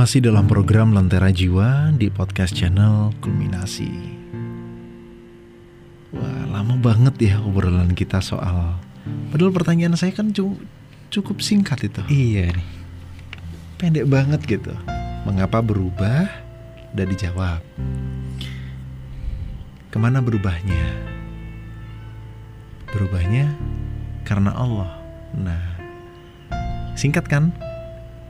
[0.10, 3.94] Masih dalam program Lentera Jiwa di podcast channel Kulminasi.
[6.18, 8.82] Wah, lama banget ya obrolan kita soal.
[9.30, 10.34] Padahal pertanyaan saya kan
[11.14, 12.02] cukup singkat itu.
[12.10, 12.70] Iya nih.
[13.78, 14.74] Pendek banget gitu.
[15.30, 16.26] Mengapa berubah?
[16.98, 17.62] Udah dijawab.
[19.94, 21.06] Ke mana berubahnya?
[22.90, 23.54] Berubahnya
[24.26, 24.90] karena Allah.
[25.38, 25.62] Nah,
[26.98, 27.54] singkat kan?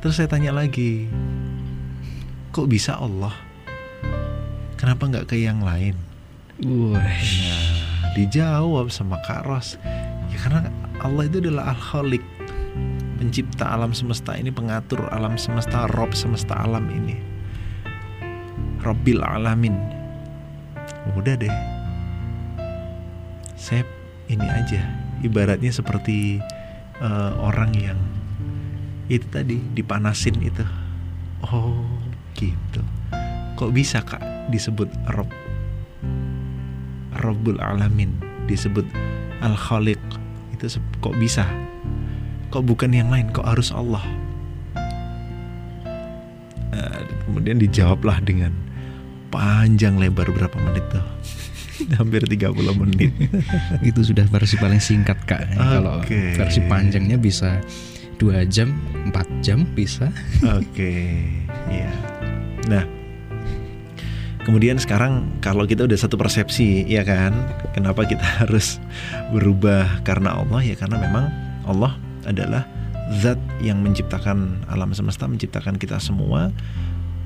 [0.04, 1.08] Terus saya tanya lagi,
[2.60, 3.32] kok bisa Allah?
[4.76, 5.96] Kenapa nggak ke yang lain?
[6.60, 7.72] Wah, nah,
[8.20, 9.80] dijawab sama Kak Ros.
[10.28, 10.68] Ya karena
[11.00, 12.20] Allah itu adalah Al-Khaliq,
[13.16, 17.16] pencipta alam semesta ini, pengatur alam semesta, Rob semesta alam ini.
[18.84, 19.80] Robbil alamin.
[21.16, 21.56] Udah deh.
[23.56, 23.88] Saya
[24.28, 24.84] ini aja,
[25.24, 26.44] ibaratnya seperti
[27.00, 28.00] uh, orang yang
[29.08, 30.62] itu tadi dipanasin itu
[31.50, 31.82] oh
[32.40, 32.82] gitu
[33.60, 34.24] kok bisa kak
[34.56, 35.28] disebut Rob?
[37.20, 38.16] Robul Alamin
[38.48, 38.88] disebut
[39.44, 40.00] Al Khaliq
[40.56, 41.44] itu kok bisa?
[42.56, 43.28] Kok bukan yang lain?
[43.36, 44.00] Kok harus Allah?
[46.72, 48.56] Uh, kemudian dijawablah dengan
[49.28, 51.04] panjang lebar berapa menit tuh?
[52.00, 53.12] Hampir 30 menit.
[53.92, 55.52] Itu sudah versi paling singkat kak.
[55.52, 55.60] Okay.
[55.60, 56.00] kalau
[56.40, 57.60] versi panjangnya bisa
[58.16, 58.72] dua jam
[59.04, 60.12] empat jam bisa.
[60.48, 61.08] Oke okay.
[61.72, 62.09] ya
[62.70, 62.86] nah
[64.50, 67.34] kemudian sekarang kalau kita udah satu persepsi ya kan?
[67.78, 68.82] Kenapa kita harus
[69.30, 70.66] berubah karena Allah?
[70.66, 71.30] Ya karena memang
[71.70, 71.94] Allah
[72.26, 72.66] adalah
[73.22, 76.50] zat yang menciptakan alam semesta menciptakan kita semua.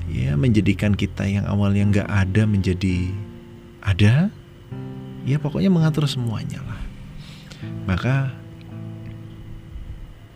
[0.04, 3.08] Ya menjadikan kita yang awalnya nggak ada menjadi
[3.80, 4.28] ada.
[5.24, 6.80] Ya pokoknya mengatur semuanya lah.
[7.88, 8.36] Maka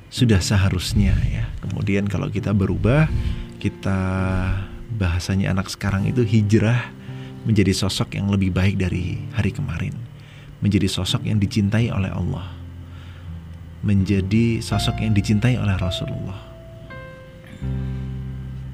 [0.08, 1.44] sudah seharusnya ya.
[1.60, 3.12] Kemudian kalau kita berubah,
[3.60, 4.00] kita
[4.96, 6.88] bahasanya anak sekarang itu hijrah
[7.44, 9.92] menjadi sosok yang lebih baik dari hari kemarin.
[10.64, 12.48] Menjadi sosok yang dicintai oleh Allah.
[13.84, 16.40] Menjadi sosok yang dicintai oleh Rasulullah.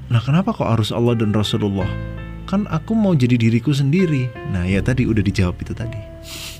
[0.09, 1.89] Nah, kenapa kok harus Allah dan Rasulullah?
[2.45, 4.29] Kan aku mau jadi diriku sendiri.
[4.53, 6.01] Nah, ya tadi udah dijawab itu tadi.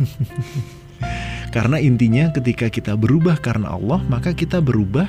[1.56, 5.08] Karena intinya ketika kita berubah karena Allah, maka kita berubah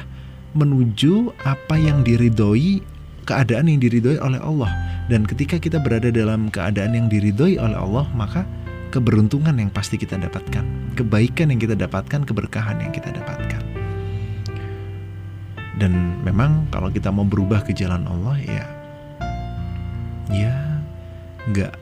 [0.55, 2.87] menuju apa yang diridhoi,
[3.27, 4.71] keadaan yang diridhoi oleh Allah.
[5.11, 8.47] Dan ketika kita berada dalam keadaan yang diridhoi oleh Allah, maka
[8.95, 13.63] keberuntungan yang pasti kita dapatkan, kebaikan yang kita dapatkan, keberkahan yang kita dapatkan.
[15.77, 18.65] Dan memang kalau kita mau berubah ke jalan Allah ya,
[20.33, 20.55] ya
[21.53, 21.73] nggak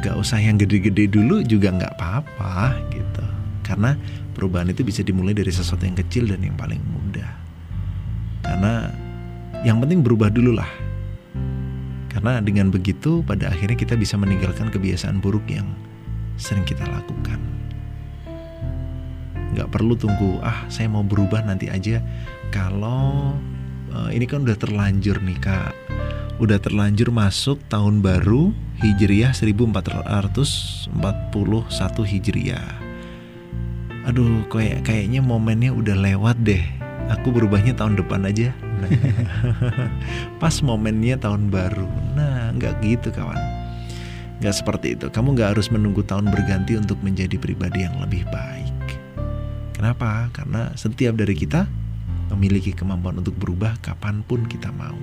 [0.00, 3.26] nggak usah yang gede-gede dulu juga nggak apa-apa gitu.
[3.60, 3.92] Karena
[4.32, 7.28] perubahan itu bisa dimulai dari sesuatu yang kecil dan yang paling mudah.
[8.40, 8.88] Karena
[9.62, 10.68] yang penting berubah dulu lah.
[12.10, 15.68] Karena dengan begitu pada akhirnya kita bisa meninggalkan kebiasaan buruk yang
[16.36, 17.40] sering kita lakukan.
[19.56, 22.02] Gak perlu tunggu, ah saya mau berubah nanti aja.
[22.52, 23.36] Kalau
[23.92, 25.72] uh, ini kan udah terlanjur nih kak,
[26.36, 28.52] udah terlanjur masuk tahun baru
[28.84, 30.92] Hijriah 1441
[32.04, 32.86] Hijriah
[34.06, 36.62] aduh kayak kayaknya momennya udah lewat deh
[37.10, 38.54] aku berubahnya tahun depan aja
[40.42, 41.88] pas momennya tahun baru.
[42.16, 43.38] Nah nggak gitu kawan.
[44.40, 45.06] Nggak seperti itu.
[45.08, 49.00] Kamu nggak harus menunggu tahun berganti untuk menjadi pribadi yang lebih baik.
[49.76, 50.28] Kenapa?
[50.32, 51.68] Karena setiap dari kita
[52.32, 54.96] memiliki kemampuan untuk berubah kapan pun kita mau.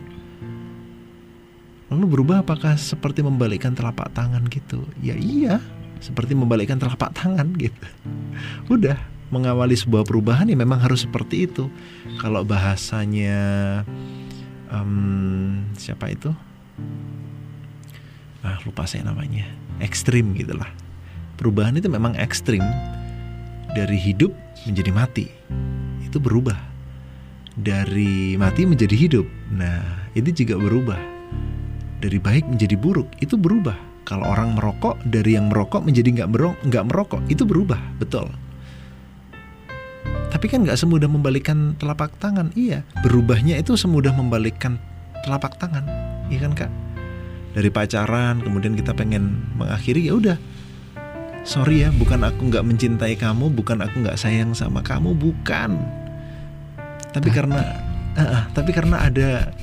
[1.94, 4.82] Lalu berubah apakah seperti membalikkan telapak tangan gitu?
[4.98, 5.62] Ya iya
[6.04, 7.88] seperti membalikkan telapak tangan gitu.
[8.76, 11.66] Udah mengawali sebuah perubahan ya memang harus seperti itu.
[12.22, 13.42] Kalau bahasanya
[14.70, 16.30] um, siapa itu?
[18.46, 19.50] Ah lupa saya namanya.
[19.82, 20.70] Ekstrim gitulah.
[21.42, 22.62] Perubahan itu memang ekstrim
[23.74, 24.30] dari hidup
[24.70, 25.26] menjadi mati.
[26.06, 26.56] Itu berubah.
[27.58, 29.26] Dari mati menjadi hidup.
[29.50, 31.02] Nah, itu juga berubah.
[32.02, 36.60] Dari baik menjadi buruk, itu berubah kalau orang merokok dari yang merokok menjadi nggak merokok,
[36.68, 38.28] nggak merokok itu berubah, betul.
[40.34, 42.52] Tapi kan nggak semudah membalikkan telapak tangan.
[42.58, 44.82] Iya, berubahnya itu semudah membalikkan
[45.24, 45.88] telapak tangan,
[46.28, 46.72] iya kan kak?
[47.54, 50.38] Dari pacaran, kemudian kita pengen mengakhiri ya udah.
[51.44, 55.80] Sorry ya, bukan aku nggak mencintai kamu, bukan aku nggak sayang sama kamu, bukan.
[57.14, 57.62] Tapi karena,
[58.18, 59.54] uh, uh, tapi karena ada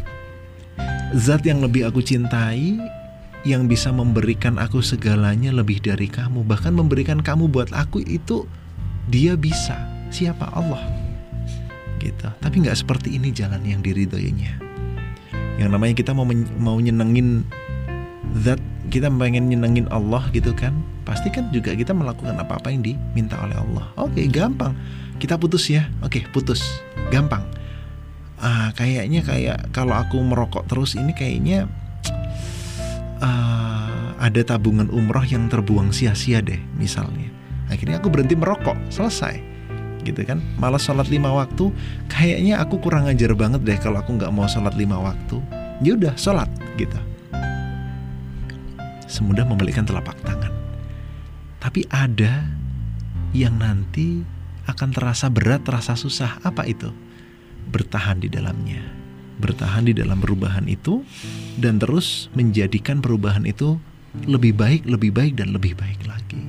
[1.18, 2.78] zat yang lebih aku cintai
[3.43, 8.45] yang bisa memberikan aku segalanya lebih dari kamu bahkan memberikan kamu buat aku itu
[9.09, 9.80] dia bisa
[10.11, 10.83] siapa Allah?
[12.03, 12.29] Gitu.
[12.29, 14.71] Tapi nggak seperti ini jalan yang diridhoinya
[15.61, 16.25] yang namanya kita mau
[16.57, 17.45] mau nyenengin
[18.41, 18.57] zat
[18.89, 20.73] kita pengen nyenengin Allah gitu kan
[21.05, 23.87] pasti kan juga kita melakukan apa-apa yang diminta oleh Allah.
[24.01, 24.73] Oke gampang.
[25.21, 25.85] Kita putus ya.
[26.01, 26.65] Oke putus.
[27.13, 27.45] Gampang.
[28.41, 31.69] Ah kayaknya kayak kalau aku merokok terus ini kayaknya
[33.21, 37.29] uh, ada tabungan umroh yang terbuang sia-sia deh misalnya.
[37.69, 38.81] Akhirnya aku berhenti merokok.
[38.89, 39.60] Selesai
[40.03, 40.41] gitu kan.
[40.57, 41.71] Malah sholat lima waktu
[42.09, 45.39] kayaknya aku kurang ajar banget deh kalau aku nggak mau sholat lima waktu.
[45.81, 46.99] Ya udah sholat gitu.
[49.11, 50.53] Semudah membalikan telapak tangan.
[51.61, 52.47] Tapi ada
[53.37, 54.23] yang nanti
[54.71, 56.39] akan terasa berat terasa susah.
[56.47, 56.95] Apa itu?
[57.71, 58.83] Bertahan di dalamnya.
[59.41, 61.03] Bertahan di dalam perubahan itu
[61.57, 63.81] dan terus menjadikan perubahan itu
[64.29, 66.43] lebih baik, lebih baik dan lebih baik lagi.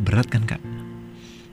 [0.00, 0.69] Berat kan kak?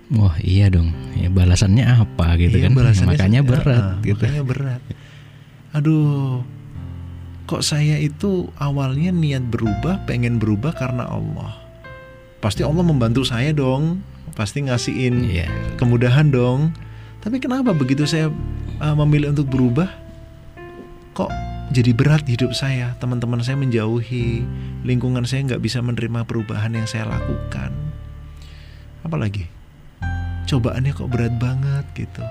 [0.08, 2.72] Wah iya dong, ya balasannya apa gitu iya, kan?
[2.80, 4.24] Balasannya makanya berat, uh, gitu.
[4.24, 4.82] Makanya berat.
[5.76, 6.48] Aduh,
[7.44, 11.60] kok saya itu awalnya niat berubah, pengen berubah karena Allah.
[12.40, 14.00] Pasti Allah membantu saya dong,
[14.32, 15.52] pasti ngasihin yeah.
[15.76, 16.72] kemudahan dong.
[17.20, 18.32] Tapi kenapa begitu saya
[18.80, 19.92] uh, memilih untuk berubah,
[21.12, 21.28] kok
[21.68, 24.48] jadi berat hidup saya teman-teman saya menjauhi
[24.88, 27.76] lingkungan saya nggak bisa menerima perubahan yang saya lakukan
[29.04, 29.52] apalagi
[30.48, 32.24] cobaannya kok berat banget gitu.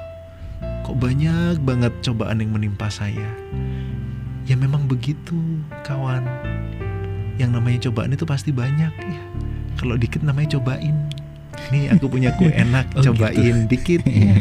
[0.88, 3.28] Kok banyak banget cobaan yang menimpa saya.
[4.48, 5.36] Ya memang begitu
[5.84, 6.24] kawan.
[7.36, 9.22] Yang namanya cobaan itu pasti banyak ya
[9.76, 10.96] kalau dikit namanya cobain.
[11.68, 13.68] Nih aku punya kue enak oh, cobain gitu.
[13.68, 14.40] dikit ya.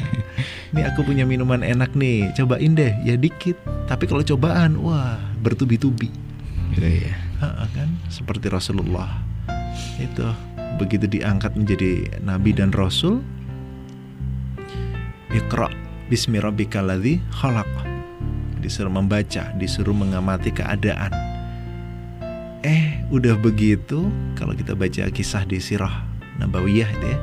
[0.75, 3.59] nih aku punya minuman enak nih cobain deh ya dikit.
[3.91, 6.07] Tapi kalau cobaan wah bertubi-tubi.
[6.71, 7.13] Gitu ya
[7.75, 7.91] kan?
[8.07, 9.19] Seperti Rasulullah.
[9.99, 10.31] Itu
[10.79, 13.23] begitu diangkat menjadi nabi dan rasul
[15.33, 15.71] Iqra
[16.05, 17.69] bismi rabbikal ladzi khalaq.
[18.61, 21.13] Disuruh membaca disuruh mengamati keadaan.
[22.65, 26.05] Eh udah begitu kalau kita baca kisah di sirah
[26.41, 27.19] Nabawiyah itu ya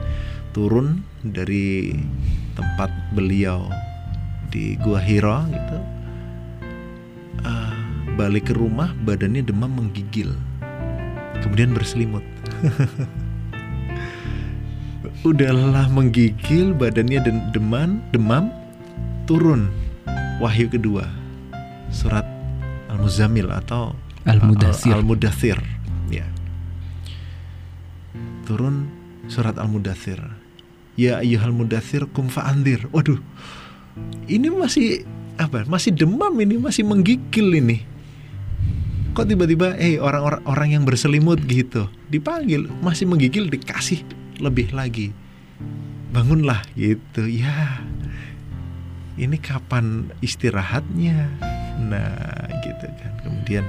[0.54, 1.92] turun dari
[2.54, 3.66] tempat beliau
[4.52, 5.78] di Gua Hira gitu
[7.42, 7.74] uh,
[8.14, 10.30] balik ke rumah badannya demam menggigil.
[11.42, 12.22] Kemudian berselimut
[15.22, 18.50] udahlah menggigil badannya dan demam demam
[19.26, 19.70] turun
[20.42, 21.06] wahyu kedua
[21.94, 22.26] surat
[22.90, 23.94] Al-Muzammil atau
[24.26, 25.58] Al-Mudathir Al-Mudathir
[26.10, 26.26] ya
[28.44, 28.90] turun
[29.30, 30.20] surat Al-Mudathir.
[30.92, 32.84] Ya ayyuhal mudathir kum fa'andir.
[32.92, 33.16] Waduh.
[34.28, 35.08] Ini masih
[35.40, 35.64] apa?
[35.64, 37.80] Masih demam ini, masih menggigil ini.
[39.16, 44.00] Kok tiba-tiba eh orang-orang orang yang berselimut gitu dipanggil masih menggigil dikasih
[44.42, 45.14] lebih lagi.
[46.10, 47.24] Bangunlah gitu.
[47.30, 47.80] Ya.
[49.14, 51.30] Ini kapan istirahatnya?
[51.86, 53.12] Nah, gitu kan.
[53.22, 53.64] Kemudian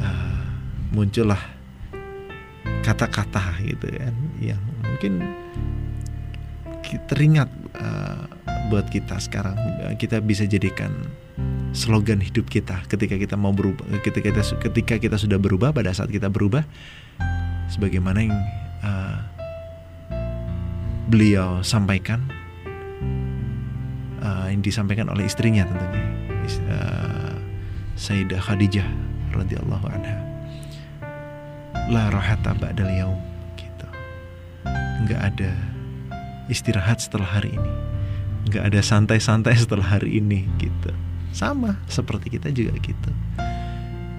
[0.00, 0.44] uh,
[0.94, 1.40] muncullah
[2.84, 5.24] kata-kata gitu kan yang mungkin
[7.10, 7.48] teringat
[7.80, 8.28] uh,
[8.68, 9.56] buat kita sekarang
[9.98, 10.92] kita bisa jadikan
[11.74, 16.12] slogan hidup kita ketika kita mau berubah ketika kita ketika kita sudah berubah pada saat
[16.12, 16.62] kita berubah
[17.72, 18.36] sebagaimana yang
[18.84, 19.33] uh,
[21.08, 22.24] beliau sampaikan
[24.24, 26.04] uh, yang disampaikan oleh istrinya tentunya
[26.72, 27.36] uh,
[27.94, 28.88] Sayyidah Khadijah
[29.36, 30.18] radhiyallahu anha.
[31.92, 33.20] La rohata ba'dal yaum
[33.54, 33.86] gitu.
[35.06, 35.52] Nggak ada
[36.48, 37.72] istirahat setelah hari ini.
[38.50, 40.90] Nggak ada santai-santai setelah hari ini gitu.
[41.30, 43.10] Sama seperti kita juga gitu.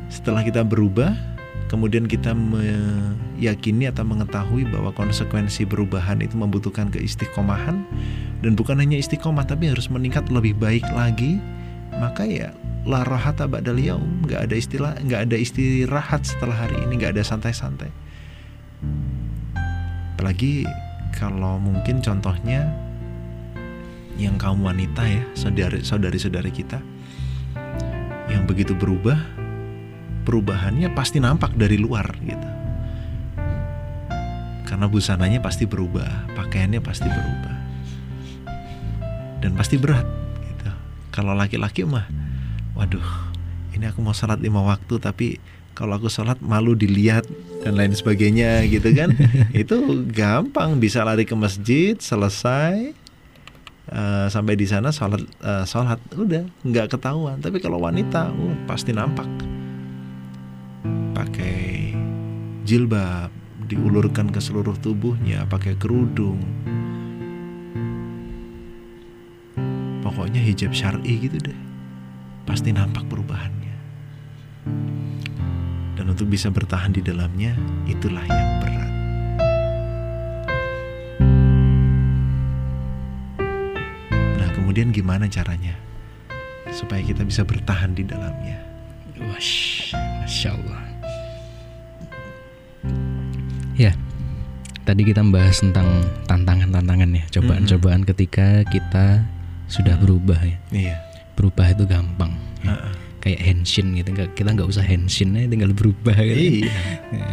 [0.08, 1.35] Setelah kita berubah
[1.68, 7.82] kemudian kita meyakini atau mengetahui bahwa konsekuensi perubahan itu membutuhkan keistiqomahan.
[8.46, 11.42] Dan bukan hanya istiqomah tapi harus meningkat lebih baik lagi.
[11.96, 12.54] Maka ya
[12.86, 17.02] la rahata ba'dal yaum nggak ada istilah nggak ada istirahat setelah hari ini.
[17.02, 17.90] Nggak ada santai-santai.
[20.16, 20.68] Apalagi
[21.16, 22.70] kalau mungkin contohnya
[24.16, 25.84] yang kaum wanita ya saudari
[26.20, 26.80] saudari kita
[28.32, 29.20] yang begitu berubah
[30.26, 32.50] perubahannya pasti nampak dari luar gitu.
[34.66, 37.56] Karena busananya pasti berubah pakaiannya pasti berubah.
[39.40, 40.10] Dan pasti berat
[40.42, 40.70] gitu.
[41.14, 42.10] Kalau laki-laki mah
[42.74, 43.06] waduh
[43.78, 45.38] ini aku mau sholat lima waktu tapi
[45.76, 47.28] kalau aku sholat malu dilihat
[47.62, 49.12] dan lain sebagainya gitu kan.
[49.52, 52.96] Itu gampang bisa lari ke masjid selesai
[53.92, 56.00] uh, sampai di sana sholat uh, sholat.
[56.16, 57.44] Udah nggak ketahuan.
[57.44, 59.28] Tapi kalau wanita uh, pasti nampak
[61.16, 61.96] pakai
[62.68, 63.32] jilbab
[63.66, 66.44] diulurkan ke seluruh tubuhnya pakai kerudung
[70.04, 71.66] pokoknya hijab syari gitu deh
[72.46, 73.76] pasti nampak perubahannya.
[75.98, 77.58] Dan untuk bisa bertahan di dalamnya,
[77.90, 78.94] itulah yang berat.
[84.14, 85.74] Nah, kemudian gimana caranya
[86.70, 88.62] supaya kita bisa bertahan di dalamnya?
[89.26, 90.85] Wash, masya Allah.
[93.76, 93.92] Ya,
[94.88, 95.88] tadi kita membahas tentang
[96.32, 99.28] tantangan-tantangan ya, cobaan-cobaan ketika kita
[99.68, 100.58] sudah berubah ya.
[100.72, 100.96] Iya.
[101.36, 102.32] Berubah itu gampang.
[102.64, 102.72] ya.
[102.72, 102.94] Heeh.
[103.20, 106.64] Kayak henshin gitu, kita nggak usah henshin aja, tinggal berubah gitu.
[106.64, 106.78] Iya.
[107.12, 107.28] Ya,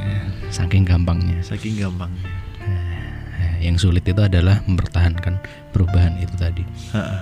[0.51, 1.39] Saking gampangnya.
[1.45, 2.27] Saking gampangnya.
[2.65, 5.39] Nah, yang sulit itu adalah mempertahankan
[5.71, 6.65] perubahan itu tadi.
[6.91, 7.21] Heeh.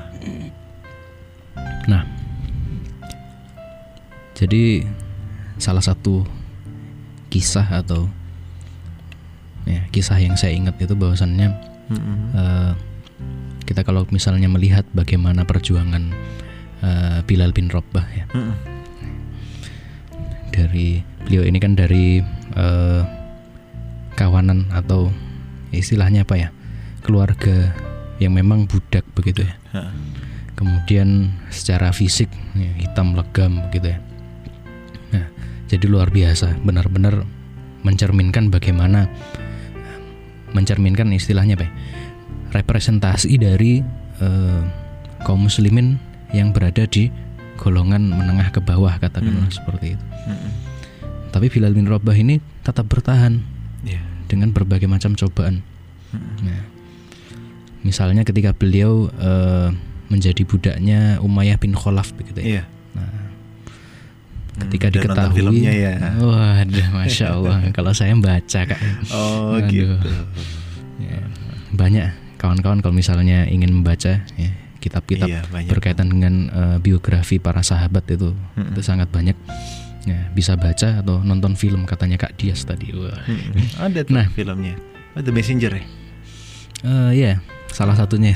[1.91, 2.07] Nah,
[4.33, 4.87] jadi
[5.61, 6.25] salah satu
[7.29, 8.09] kisah atau
[9.71, 11.49] ya kisah yang saya ingat itu bahwasannya
[11.91, 12.19] Mm-mm.
[12.35, 12.73] eh,
[13.67, 16.11] kita kalau misalnya melihat bagaimana perjuangan
[16.83, 18.57] eh, Bilal bin Rabah ya Mm-mm.
[20.51, 22.19] dari beliau ini kan dari
[22.59, 23.03] eh,
[24.19, 25.09] kawanan atau
[25.71, 26.49] istilahnya apa ya
[27.07, 27.73] keluarga
[28.21, 29.55] yang memang budak begitu ya
[30.61, 33.99] kemudian secara fisik ya, hitam legam begitu ya
[35.17, 35.25] nah
[35.73, 37.25] jadi luar biasa benar-benar
[37.81, 39.09] mencerminkan bagaimana
[40.53, 41.73] mencerminkan istilahnya apa ya,
[42.53, 43.81] representasi dari
[44.19, 44.63] eh,
[45.23, 45.97] kaum muslimin
[46.31, 47.11] yang berada di
[47.57, 49.53] golongan menengah ke bawah katakanlah Hmm.
[49.53, 50.51] seperti itu Mm-mm.
[51.29, 53.41] tapi Bilal bin Rabah ini tetap bertahan
[53.83, 54.01] Iya.
[54.27, 55.61] dengan berbagai macam cobaan
[56.11, 56.37] Mm-mm.
[56.43, 56.63] Nah,
[57.81, 59.69] misalnya ketika beliau eh,
[60.11, 62.47] menjadi budaknya Umayyah bin Khalaf begitu ya.
[62.47, 62.63] Iya.
[62.99, 63.30] Nah,
[64.59, 65.95] ketika Hmm, diketahui, filmnya ya.
[66.17, 67.57] waduh, masya Allah.
[67.77, 68.81] kalau saya baca kak,
[69.11, 69.69] Oh Aduh.
[69.69, 69.97] gitu.
[70.99, 71.19] Ya,
[71.71, 75.69] banyak kawan-kawan kalau misalnya ingin membaca ya, kitab-kitab Iya, banyak.
[75.69, 78.73] berkaitan dengan eh, biografi para sahabat itu, Mm-mm.
[78.73, 79.37] itu sangat banyak.
[80.03, 82.89] Ya, bisa baca atau nonton film katanya Kak Dias tadi.
[82.91, 83.21] Wah.
[83.21, 83.77] Mm-mm.
[83.79, 84.27] Ada tuh Nah.
[84.33, 84.75] filmnya.
[85.13, 85.85] Oh, The Messenger ya.
[86.81, 87.33] Eh, ya,
[87.69, 88.33] salah satunya.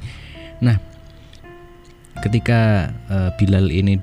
[0.64, 0.80] nah,
[2.18, 2.60] ketika
[3.06, 4.00] eh, Bilal ini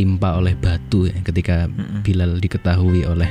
[0.00, 2.00] ditimpa oleh batu, ya, ketika Mm-mm.
[2.00, 3.28] Bilal diketahui oleh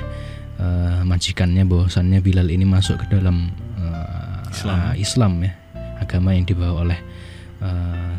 [0.61, 3.49] eh, majikannya bahwasannya Bilal ini masuk ke dalam
[3.81, 4.77] eh, Islam.
[4.77, 5.51] ah, Islam ya,
[5.97, 6.99] agama yang dibawa oleh
[7.65, 8.13] eh,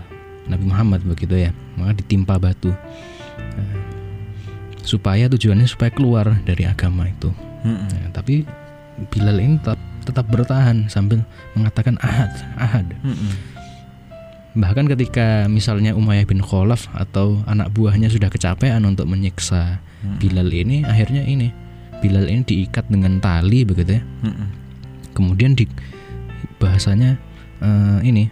[0.50, 2.74] Nabi Muhammad begitu ya, maka ditimpa batu.
[3.38, 3.78] Eh,
[4.82, 7.30] supaya tujuannya supaya keluar dari agama itu.
[7.62, 7.86] Mm-mm.
[7.86, 8.42] Ya, tapi
[9.14, 11.22] Bilal ini tetap tetap bertahan sambil
[11.54, 12.90] mengatakan ahad, ahad.
[13.06, 13.30] Mm-mm.
[14.50, 20.18] Bahkan ketika misalnya Umayyah bin Khalaf atau anak buahnya sudah kecapean untuk menyiksa Mm-mm.
[20.18, 21.54] Bilal ini, akhirnya ini
[22.02, 24.02] Bilal ini diikat dengan tali begitu ya.
[24.26, 24.48] Mm-mm.
[25.14, 25.70] Kemudian di
[26.58, 27.14] bahasanya
[27.62, 28.26] eh, ini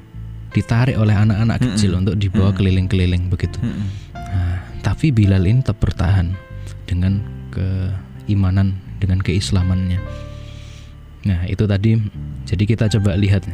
[0.51, 1.77] ditarik oleh anak-anak Mm-mm.
[1.77, 2.59] kecil untuk dibawa Mm-mm.
[2.59, 3.61] keliling-keliling begitu.
[3.62, 3.87] Mm-mm.
[4.16, 6.35] Nah, tapi Bilal ini tetap bertahan
[6.89, 7.23] dengan
[7.55, 10.03] keimanan, dengan keislamannya.
[11.31, 11.95] Nah, itu tadi.
[12.49, 13.45] Jadi kita coba lihat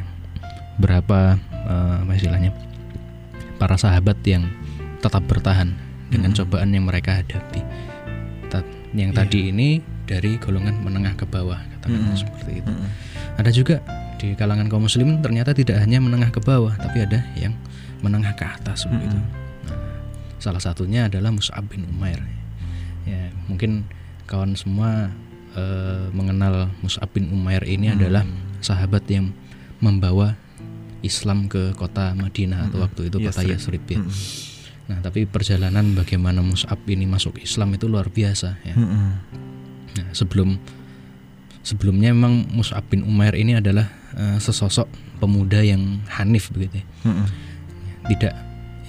[0.79, 2.51] berapa apa istilahnya
[3.57, 4.45] para sahabat yang
[5.01, 5.73] tetap bertahan
[6.09, 6.39] dengan Mm-mm.
[6.45, 7.61] cobaan yang mereka hadapi.
[8.95, 9.19] Yang Iya.
[9.27, 9.69] tadi ini
[10.07, 12.23] dari golongan menengah ke bawah, katakanlah Mm-mm.
[12.23, 12.71] seperti itu.
[12.71, 12.91] Mm-mm.
[13.43, 13.77] Ada juga
[14.23, 17.59] di kalangan kaum muslimin ternyata tidak hanya menengah ke bawah, tapi ada yang
[18.07, 19.19] menengah ke atas begitu.
[19.19, 19.67] Mm-mm.
[19.67, 19.79] Nah,
[20.39, 22.23] salah satunya adalah Mus'ab bin Umair.
[23.03, 23.83] Ya, mungkin
[24.31, 25.11] kawan semua
[25.59, 27.99] eh, mengenal Mus'ab bin Umair ini Hmm.
[27.99, 28.23] adalah
[28.63, 29.35] sahabat yang
[29.83, 30.39] membawa
[31.05, 32.87] Islam ke kota Madinah atau Mm-mm.
[32.89, 33.41] waktu itu kota.
[33.45, 34.01] Yathrib ya.
[34.01, 34.17] Mm-mm.
[34.85, 38.75] Nah, tapi perjalanan bagaimana Mus'ab ini masuk Islam itu luar biasa ya.
[38.77, 39.07] Mm-mm.
[40.01, 40.57] Nah, sebelum
[41.65, 44.89] sebelumnya memang Mus'ab bin Umair ini adalah eh, sesosok
[45.21, 46.87] pemuda yang hanif begitu ya.
[47.09, 47.29] Mm-mm.
[48.13, 48.35] Tidak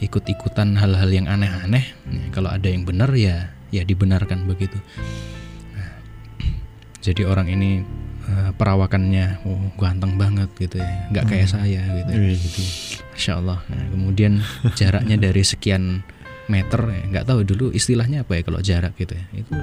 [0.03, 1.95] ikut-ikutan hal-hal yang aneh-aneh.
[2.11, 4.75] Ya, kalau ada yang benar ya ya dibenarkan begitu.
[5.75, 5.91] Nah,
[6.99, 7.87] jadi orang ini
[8.25, 10.91] eh, perawakannya oh, ganteng banget gitu ya.
[11.13, 12.11] nggak kayak saya gitu.
[12.11, 12.33] ya.
[12.35, 12.61] Gitu.
[13.15, 13.59] Masya Allah.
[13.71, 14.33] Nah, kemudian
[14.75, 16.01] jaraknya dari sekian
[16.45, 19.25] meter, ya, nggak tahu dulu istilahnya apa ya kalau jarak gitu ya.
[19.33, 19.53] Itu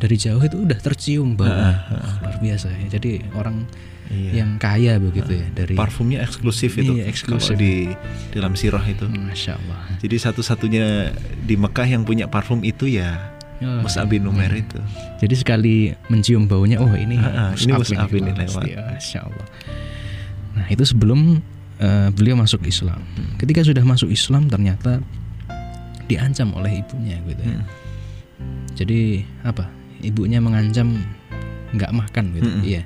[0.00, 1.86] dari jauh itu udah tercium bau Ah,
[2.20, 2.98] luar biasa ya.
[2.98, 3.64] Jadi orang
[4.12, 4.44] Iya.
[4.44, 6.92] yang kaya begitu ya dari Parfumnya eksklusif itu.
[7.00, 7.56] Iya, eksklusif.
[7.56, 7.88] Kalau di
[8.36, 9.08] dalam sirah itu.
[9.08, 9.80] Masya Allah.
[9.96, 13.16] Jadi satu-satunya di Mekah yang punya parfum itu ya
[13.64, 14.62] Oh, Mus'ab bin Umair iya.
[14.62, 14.78] itu.
[15.24, 15.74] Jadi sekali
[16.12, 18.60] mencium baunya, oh ini Ah, ah, ini Mus'ab ini lewat.
[18.60, 19.46] pasti, Masya Allah.
[20.54, 21.40] Nah itu sebelum
[21.80, 23.02] eh, beliau masuk Islam.
[23.16, 23.34] Hmm.
[23.40, 25.02] Ketika sudah masuk Islam ternyata
[26.04, 27.56] diancam oleh ibunya gitu ya.
[27.56, 27.64] Mm.
[28.76, 29.00] Jadi
[29.46, 29.64] apa?
[30.04, 31.00] Ibunya mengancam
[31.72, 32.48] nggak makan gitu.
[32.50, 32.62] Mm-mm.
[32.62, 32.82] Iya.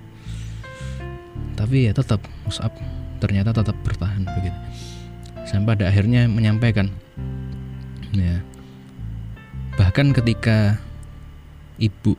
[1.58, 2.70] Tapi ya tetap Mus'ab
[3.18, 4.58] ternyata tetap bertahan begitu.
[5.48, 6.92] Sampai pada akhirnya menyampaikan
[8.14, 8.38] ya.
[9.78, 10.76] Bahkan ketika
[11.78, 12.18] ibu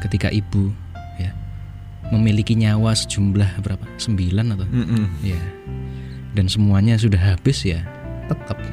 [0.00, 0.72] ketika ibu
[1.16, 1.32] ya
[2.08, 5.04] memiliki nyawa sejumlah berapa sembilan atau Mm-mm.
[5.20, 5.40] ya
[6.32, 7.84] dan semuanya sudah habis ya
[8.24, 8.72] tetap ya,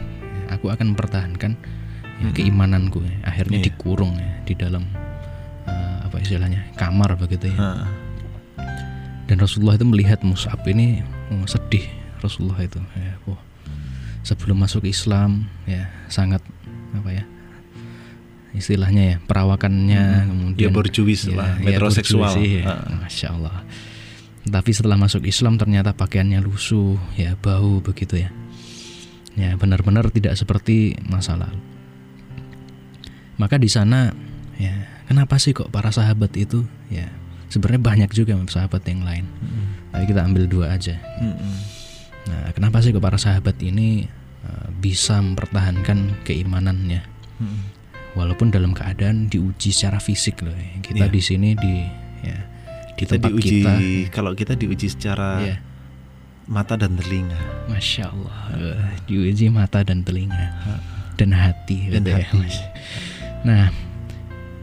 [0.55, 2.35] aku akan mempertahankan ya, Mm-mm.
[2.35, 3.15] keimananku ya.
[3.27, 3.67] akhirnya Iya.
[3.67, 4.83] dikurung ya di dalam
[5.67, 7.87] eh, apa istilahnya kamar begitu ya Ha.
[9.27, 11.83] dan Rasulullah itu melihat Mus'ab ini oh, sedih
[12.19, 13.39] Rasulullah itu ya, wah,
[14.23, 16.39] sebelum masuk Islam ya sangat
[16.91, 17.23] apa ya
[18.51, 20.27] istilahnya ya perawakannya Hmm.
[20.27, 22.33] kemudian Dia borjuis ya, lah, ya, metroseksual.
[22.39, 22.63] ya.
[22.67, 22.73] Ha.
[23.01, 23.63] masya Allah
[24.41, 28.29] tapi setelah masuk Islam ternyata pakaiannya lusuh ya bau begitu ya
[29.37, 31.61] ya benar-benar tidak seperti masa lalu
[33.39, 34.11] maka di sana
[34.59, 34.75] ya
[35.07, 37.07] kenapa sih kok para sahabat itu ya
[37.47, 39.65] sebenarnya banyak juga sahabat yang lain Mm-mm.
[39.95, 41.55] tapi kita ambil dua aja Mm-mm.
[42.27, 44.05] nah kenapa sih kok para sahabat ini
[44.43, 47.01] eh, bisa mempertahankan keimanannya
[47.39, 47.61] Mm-mm.
[48.13, 50.69] Walaupun dalam keadaan diuji secara fisik loh ya.
[50.81, 51.09] kita Iya.
[51.09, 51.75] di sini di
[52.21, 52.37] ya
[52.89, 53.71] di Kita tempat diuji kita
[54.09, 55.55] kalau kita diuji secara ya
[56.43, 57.39] mata dan telinga.
[57.65, 58.37] masya Allah
[59.03, 60.51] diuji mata dan telinga
[61.15, 62.37] dan hati Dan gitu ya, hati.
[62.37, 62.57] Mas.
[63.41, 63.63] nah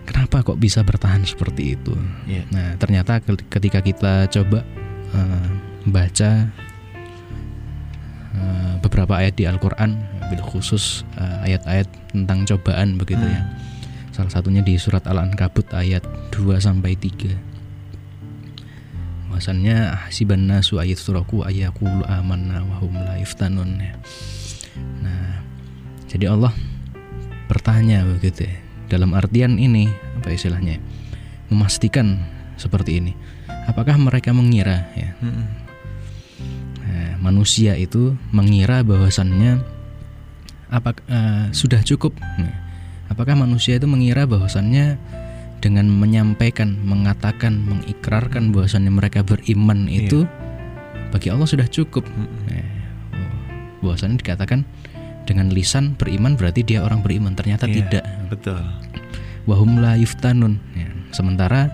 [0.05, 1.94] kenapa kok bisa bertahan seperti itu
[2.24, 2.44] Iya.
[2.49, 4.61] Nah, ternyata ke- ketika kita coba
[5.09, 5.49] eh,
[5.84, 6.30] baca
[8.30, 9.96] eh, beberapa ayat di Al-Qur'an,
[10.29, 13.35] bil khusus eh, ayat-ayat tentang cobaan begitu Hmm.
[13.35, 13.43] ya.
[14.12, 16.03] Salah satunya di surat Al-Ankabut ayat
[16.35, 17.39] 2 sampai 3.
[19.29, 23.79] Bahwasannya hasiban nasu ayat suraku ayakulu amanna wa hum la yuftanun.
[23.79, 23.95] ya.
[25.05, 25.45] Nah,
[26.11, 26.51] jadi Allah
[27.47, 28.57] bertanya begitu ya.
[28.89, 29.87] Dalam artian ini
[30.18, 30.81] apa istilahnya?
[31.53, 32.18] Memastikan
[32.57, 33.12] seperti ini.
[33.68, 35.47] Apakah mereka mengira ya Mm-mm.
[36.89, 39.61] Nah, manusia itu mengira bahwasannya
[40.69, 42.16] apa eh, sudah cukup.
[43.09, 45.01] Apakah manusia itu mengira bahwasannya
[45.59, 50.07] dengan menyampaikan, mengatakan, mengikrarkan bahwasannya mereka beriman Iya.
[50.07, 50.19] itu
[51.11, 52.05] bagi Allah sudah cukup.
[52.07, 52.69] Nah,
[53.16, 53.33] oh,
[53.89, 54.62] bahwasannya dikatakan
[55.25, 57.33] dengan lisan beriman berarti dia orang beriman.
[57.35, 57.75] Ternyata Iya.
[57.81, 58.05] tidak.
[58.29, 58.61] Betul.
[59.49, 60.61] Wahum la yuftanun.
[60.77, 61.73] Ya, sementara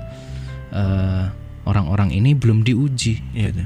[0.74, 1.24] eh,
[1.66, 3.20] orang-orang ini belum diuji.
[3.34, 3.50] Iya.
[3.52, 3.64] gitu.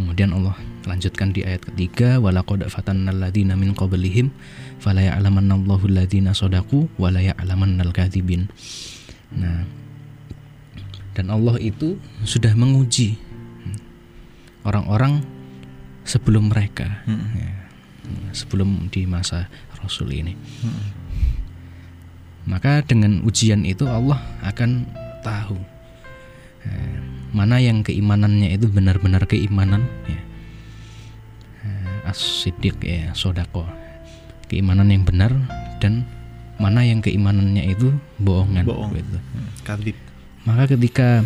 [0.00, 3.18] Kemudian Allah lanjutkan di ayat ketiga walaqad fatannal
[3.54, 4.34] min qablihim
[4.82, 5.86] fala ya'lamannallahu
[7.22, 8.50] ya'lamannal.
[9.32, 9.64] Nah,
[11.12, 13.16] dan Allah itu sudah menguji
[14.64, 15.22] orang-orang
[16.02, 17.30] sebelum mereka Mm-mm.
[17.38, 17.52] ya,
[18.34, 19.46] sebelum di masa
[19.78, 20.34] Rasul ini.
[20.34, 20.88] Mm-mm.
[22.42, 24.90] Maka dengan ujian itu Allah akan
[25.22, 25.58] tahu
[26.66, 26.98] eh,
[27.30, 30.18] mana yang keimanannya itu benar-benar keimanan ya.
[32.02, 33.62] As-siddiq ya, sodako.
[34.50, 35.32] Keimanan yang benar
[35.78, 36.04] dan
[36.60, 38.92] mana yang keimanannya itu bohongan Bohong.
[38.94, 39.18] gitu.
[39.18, 39.48] Mm.
[39.64, 39.96] Kadib.
[40.42, 41.22] Maka ketika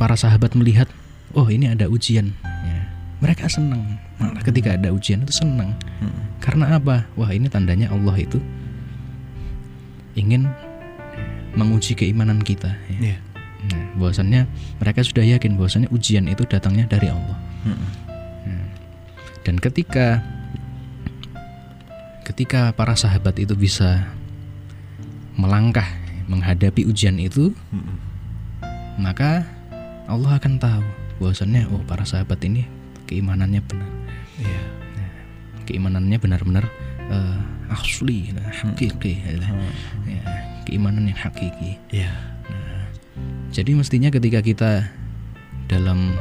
[0.00, 0.88] para sahabat melihat,
[1.36, 2.78] oh ini ada ujian, ya,
[3.20, 4.00] mereka senang.
[4.16, 5.76] Malah ketika ada ujian itu senang.
[6.00, 6.40] Mm-mm.
[6.40, 7.04] Karena apa?
[7.14, 8.40] Wah ini tandanya Allah itu
[10.14, 10.48] ingin
[11.54, 12.74] menguji keimanan kita.
[12.90, 13.12] ya.
[13.12, 13.16] Iya.
[13.64, 14.44] Nah, bahwasannya
[14.76, 17.36] mereka sudah yakin bahwasannya ujian itu datangnya dari Allah.
[17.64, 17.88] Mm-mm.
[19.44, 20.24] Nah, dan ketika
[22.24, 24.08] ketika para sahabat itu bisa
[25.36, 25.84] melangkah
[26.32, 27.96] menghadapi ujian itu, Mm-mm.
[28.96, 29.44] maka
[30.08, 30.84] Allah akan tahu
[31.20, 32.64] bahwasannya oh para sahabat ini
[33.04, 33.90] keimanannya benar.
[34.40, 34.62] Iya.
[35.68, 36.64] Keimanannya benar-benar
[37.12, 37.38] eh,
[37.68, 39.28] asli, nah, hakiki.
[39.28, 39.44] ya.
[39.44, 39.72] Mm.
[40.08, 40.24] Ya,
[40.64, 41.76] keimanan yang hakiki.
[41.92, 42.16] Iya.
[43.52, 44.88] Jadi mestinya ketika kita
[45.68, 46.16] dalam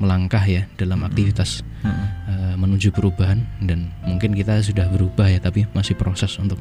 [0.00, 2.06] melangkah ya dalam aktivitas Mm-mm.
[2.26, 6.56] eh, menuju perubahan dan mungkin kita sudah berubah ya tapi masih proses untuk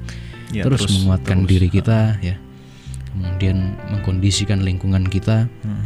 [0.49, 1.49] Ya, terus, menguatkan terus.
[1.49, 2.35] diri kita ya
[3.09, 3.57] kemudian
[3.89, 5.85] mengkondisikan lingkungan kita Mm.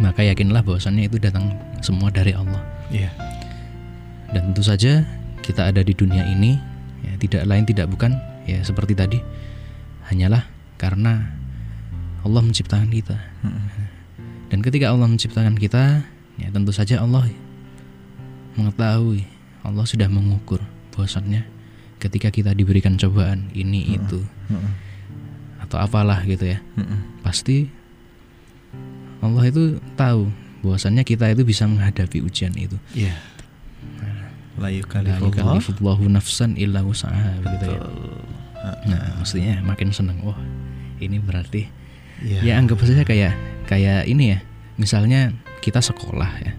[0.00, 3.10] maka yakinlah bahwasannya itu datang semua dari Allah Iya.
[4.30, 5.04] dan tentu saja
[5.42, 6.54] kita ada di dunia ini
[7.02, 8.14] ya, tidak lain tidak bukan
[8.46, 9.18] ya seperti tadi
[10.06, 11.26] hanyalah karena
[12.22, 13.68] Allah menciptakan kita Mm-mm.
[14.50, 16.02] Dan ketika Allah menciptakan kita,
[16.40, 17.28] ya tentu saja Allah
[18.56, 19.24] mengetahui,
[19.62, 20.58] Allah sudah mengukur
[20.96, 21.46] bahwasannya
[22.00, 24.24] ketika kita diberikan cobaan ini itu
[25.60, 26.58] atau apalah gitu ya,
[27.22, 27.68] pasti
[29.20, 30.32] Allah itu tahu
[30.64, 32.76] bahwasannya kita itu bisa menghadapi ujian itu.
[32.96, 33.14] Iya.
[34.60, 37.80] La La yukallifullahu nafsan illa wus'aha begitu ya.
[38.60, 40.20] Nah, mestinya makin senang.
[40.20, 40.36] Wah,
[41.00, 41.80] ini berarti
[42.20, 42.40] Iya.
[42.44, 43.32] ya anggap saja kayak
[43.64, 44.38] kayak ini ya
[44.76, 46.52] misalnya kita sekolah ya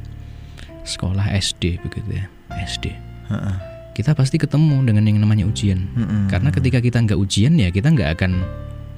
[0.81, 2.25] sekolah SD begitu ya
[2.63, 2.93] SD
[3.29, 3.55] Heeh.
[3.93, 6.29] kita pasti ketemu dengan yang namanya ujian Mm-mm.
[6.29, 8.41] karena ketika kita nggak ujian ya kita nggak akan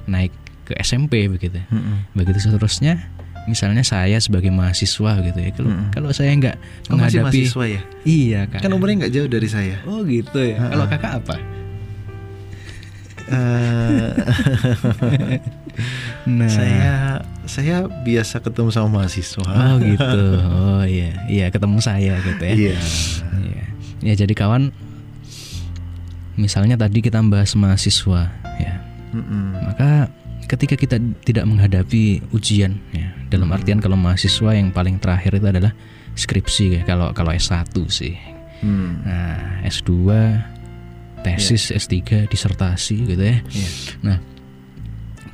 [0.04, 0.32] naik
[0.64, 1.60] ke SMP begitu.
[1.68, 2.08] Mm-mm.
[2.16, 2.96] Begitu seterusnya
[3.44, 5.50] misalnya saya sebagai mahasiswa gitu ya.
[5.52, 5.92] Kalau Mm-mm.
[5.92, 6.56] kalau saya nggak
[6.88, 7.80] Oh, menghadapi mahasiswa ya?
[8.08, 8.60] Iya kan.
[8.64, 9.76] Kan umurnya nggak jauh dari saya.
[9.84, 10.56] Oh gitu ya.
[10.56, 10.70] Ha-ha.
[10.72, 11.36] Kalau kakak apa?
[13.24, 14.08] Eh,
[16.32, 19.44] Nah, saya saya biasa ketemu sama mahasiswa.
[19.44, 20.22] Oh gitu.
[20.48, 22.54] Oh iya, iya ketemu saya gitu ya.
[22.54, 22.76] Iya.
[23.40, 23.64] Iya.
[24.04, 24.72] Ya jadi kawan
[26.34, 28.74] misalnya tadi kita bahas mahasiswa ya.
[29.14, 29.70] Mm-mm.
[29.70, 30.10] Maka
[30.50, 35.72] ketika kita tidak menghadapi ujian ya, dalam artian kalau mahasiswa yang paling terakhir itu adalah
[36.14, 38.14] skripsi ya kalau kalau S1 sih.
[38.64, 39.04] Hmm.
[39.04, 39.92] Nah, S2
[41.24, 43.40] tesis, S3 disertasi gitu ya.
[43.40, 43.68] Iya.
[44.04, 44.16] Nah,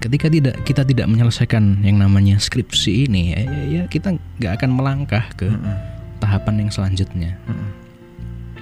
[0.00, 4.70] ketika tidak kita tidak menyelesaikan yang namanya skripsi ini, ya, ya- ya kita nggak akan
[4.72, 5.76] melangkah ke Mm-mm.
[6.18, 7.36] tahapan yang selanjutnya.
[7.44, 7.70] Mm-mm.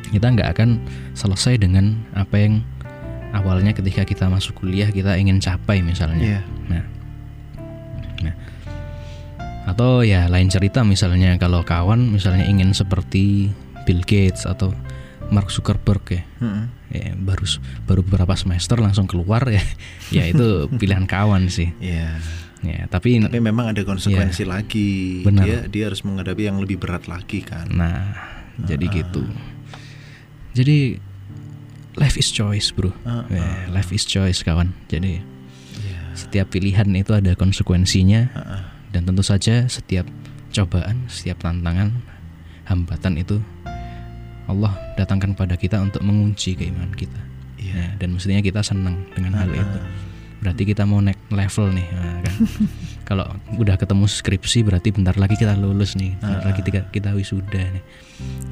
[0.09, 0.82] Kita nggak akan
[1.14, 2.64] selesai dengan apa yang
[3.30, 6.41] awalnya ketika kita masuk kuliah kita ingin capai misalnya.
[6.41, 6.41] Iya.
[6.72, 6.84] Nah,
[8.24, 8.34] nah,
[9.68, 13.53] atau ya lain cerita misalnya kalau kawan misalnya ingin seperti
[13.84, 14.72] Bill Gates atau
[15.28, 16.64] Mark Zuckerberg ya, Mm-mm.
[16.88, 17.44] ya baru
[17.84, 19.60] baru beberapa semester langsung keluar ya,
[20.16, 21.68] ya itu pilihan kawan sih.
[21.78, 22.16] Iya.
[22.58, 25.22] Ya, tapi, Tapi memang ada konsekuensi lagi.
[25.22, 25.46] Benar.
[25.46, 27.70] Dia dia harus menghadapi yang lebih berat lagi kan.
[27.70, 28.18] nah
[28.58, 29.22] jadi gitu.
[30.58, 30.98] Jadi
[31.94, 32.90] life is choice bro.
[33.06, 34.74] Ah, Ya, life is choice kawan.
[34.90, 35.22] Jadi
[35.78, 36.00] Iya.
[36.18, 38.62] setiap pilihan itu ada konsekuensinya ah.
[38.90, 40.10] dan tentu saja setiap
[40.50, 41.94] cobaan, setiap tantangan,
[42.66, 43.38] hambatan itu
[44.49, 47.20] Allah datangkan pada kita untuk mengunci keimanan kita.
[47.55, 47.72] Iya.
[47.74, 49.78] Ya, dan mestinya kita senang dengan hal Ah, itu.
[49.78, 49.86] ah.
[50.38, 52.34] Berarti kita mau naik level nih, nah, kan?
[53.09, 57.11] Kalau udah ketemu skripsi berarti bentar lagi kita lulus nih, bentar Ah, lagi kita, kita
[57.12, 57.82] wisuda nih.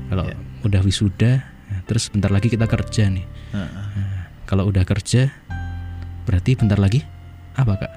[0.07, 0.37] Kalau Ya.
[0.63, 1.33] udah wisuda,
[1.65, 3.25] nah, terus bentar lagi kita kerja nih.
[3.51, 3.87] Ah, ah.
[3.95, 5.31] Nah, kalau udah kerja,
[6.23, 7.07] berarti bentar lagi
[7.55, 7.93] apa kak?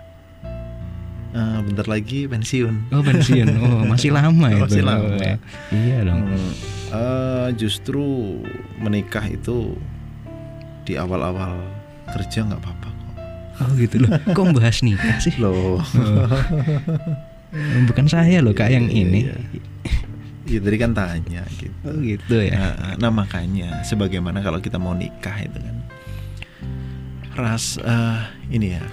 [1.29, 2.89] Ah, bentar lagi pensiun.
[2.89, 4.65] Oh pensiun, oh masih lama itu.
[4.65, 5.05] Masih lama.
[5.05, 5.35] Oh, ya.
[5.69, 6.25] Iya dong.
[6.25, 6.51] Hmm,
[6.89, 8.05] eh, justru
[8.81, 9.77] menikah itu
[10.83, 11.61] di awal-awal
[12.09, 13.13] kerja nggak apa-apa kok.
[13.61, 14.09] Oh gitu loh.
[14.33, 15.37] Kok bahas nikah sih?
[15.37, 15.77] Loh.
[17.85, 19.19] Bukan saya loh kak yang Iya, ini.
[19.25, 19.35] iya.
[20.49, 21.73] Iya tadi kan tanya gitu.
[21.85, 22.57] Oh gitu ya.
[22.57, 25.77] Nah, nah, makanya sebagaimana kalau kita mau nikah itu kan
[27.37, 28.19] ras eh,
[28.49, 28.83] ini ya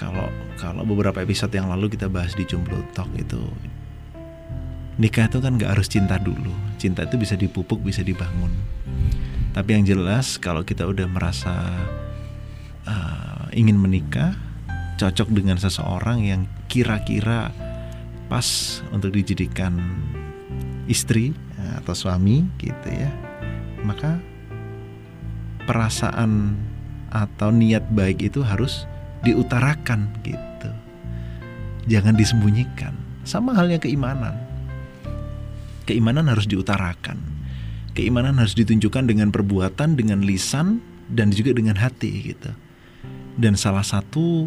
[0.00, 3.36] kalau kalau beberapa episode yang lalu kita bahas di Jomblo Talk itu
[4.96, 6.48] nikah itu kan nggak harus cinta dulu.
[6.80, 8.48] Cinta itu bisa dipupuk bisa dibangun.
[9.52, 11.52] Tapi yang jelas kalau kita udah merasa
[12.88, 14.32] eh, ingin menikah
[14.96, 17.52] cocok dengan seseorang yang kira-kira
[18.32, 19.76] pas untuk dijadikan
[20.88, 23.10] istri eh, atau suami gitu ya
[23.82, 24.20] maka
[25.64, 26.54] perasaan
[27.10, 28.86] atau niat baik itu harus
[29.26, 30.70] diutarakan gitu.
[31.88, 32.94] Jangan disembunyikan.
[33.24, 34.36] Sama halnya keimanan.
[35.84, 37.18] Keimanan harus diutarakan.
[37.92, 40.78] Keimanan harus ditunjukkan dengan perbuatan dengan lisan
[41.10, 42.54] dan juga dengan hati gitu.
[43.34, 44.46] Dan salah satu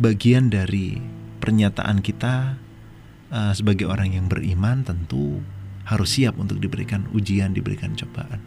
[0.00, 0.98] bagian dari
[1.38, 2.58] pernyataan kita
[3.30, 5.38] eh, sebagai orang yang beriman tentu
[5.86, 8.42] harus siap untuk diberikan ujian, diberikan cobaan.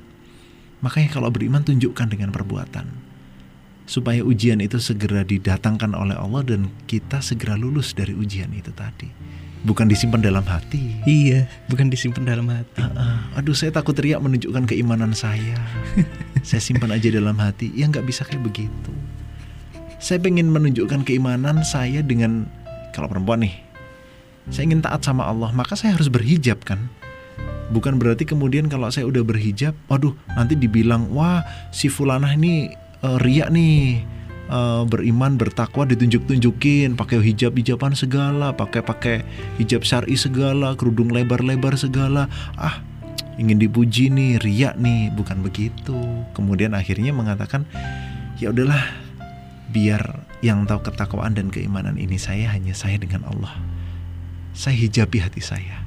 [0.83, 3.02] Makanya kalau beriman tunjukkan dengan perbuatan.
[3.83, 9.11] Supaya ujian itu segera didatangkan oleh Allah dan kita segera lulus dari ujian itu tadi.
[9.63, 10.99] Bukan disimpan dalam hati.
[11.07, 12.83] Iya, bukan disimpan dalam hati.
[12.83, 13.19] Ah, ah.
[13.39, 15.55] aduh saya takut teriak menunjukkan keimanan saya.
[16.47, 17.71] saya simpan aja dalam hati.
[17.71, 18.91] Ya nggak bisa kayak begitu.
[20.03, 22.43] Saya pengen menunjukkan keimanan saya dengan
[22.91, 23.55] kalau perempuan nih,
[24.51, 26.91] saya ingin taat sama Allah, maka saya harus berhijab kan.
[27.71, 32.69] Bukan berarti kemudian kalau saya udah berhijab, waduh nanti dibilang wah si fulanah ini
[33.03, 34.07] eh, riak nih.
[34.43, 36.95] Eh, beriman bertakwa ditunjuk-tunjukin.
[36.95, 38.55] Pakai hijab hijaban segala.
[38.55, 39.15] Pakai pakai
[39.59, 40.75] hijab syari segala.
[40.79, 42.27] Kerudung lebar-lebar segala.
[42.55, 42.83] Ah
[43.37, 45.09] ingin dipuji nih riak nih.
[45.15, 45.97] Bukan begitu.
[46.37, 47.65] Kemudian akhirnya mengatakan
[48.37, 48.83] ya udahlah
[49.73, 53.57] biar yang tahu ketakwaan dan keimanan ini saya hanya saya dengan Allah.
[54.53, 55.81] Saya hijabi hati saya.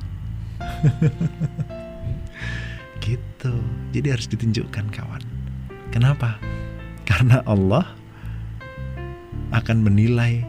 [3.07, 3.55] Gitu.
[3.95, 5.23] Jadi harus ditunjukkan kawan.
[5.95, 6.43] Kenapa
[7.07, 7.87] karena Allah
[9.55, 10.43] akan menilai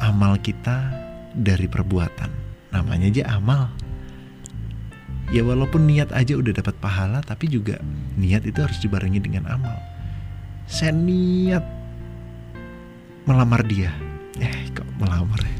[0.00, 0.90] amal kita
[1.36, 2.30] dari perbuatan.
[2.72, 3.70] Namanya aja amal.
[5.32, 7.80] Ya walaupun niat aja udah dapat pahala tapi juga
[8.18, 9.76] niat itu harus dibarengi dengan amal.
[10.64, 11.64] Saya niat
[13.28, 13.92] melamar dia.
[14.40, 15.58] Eh kok melamar ya?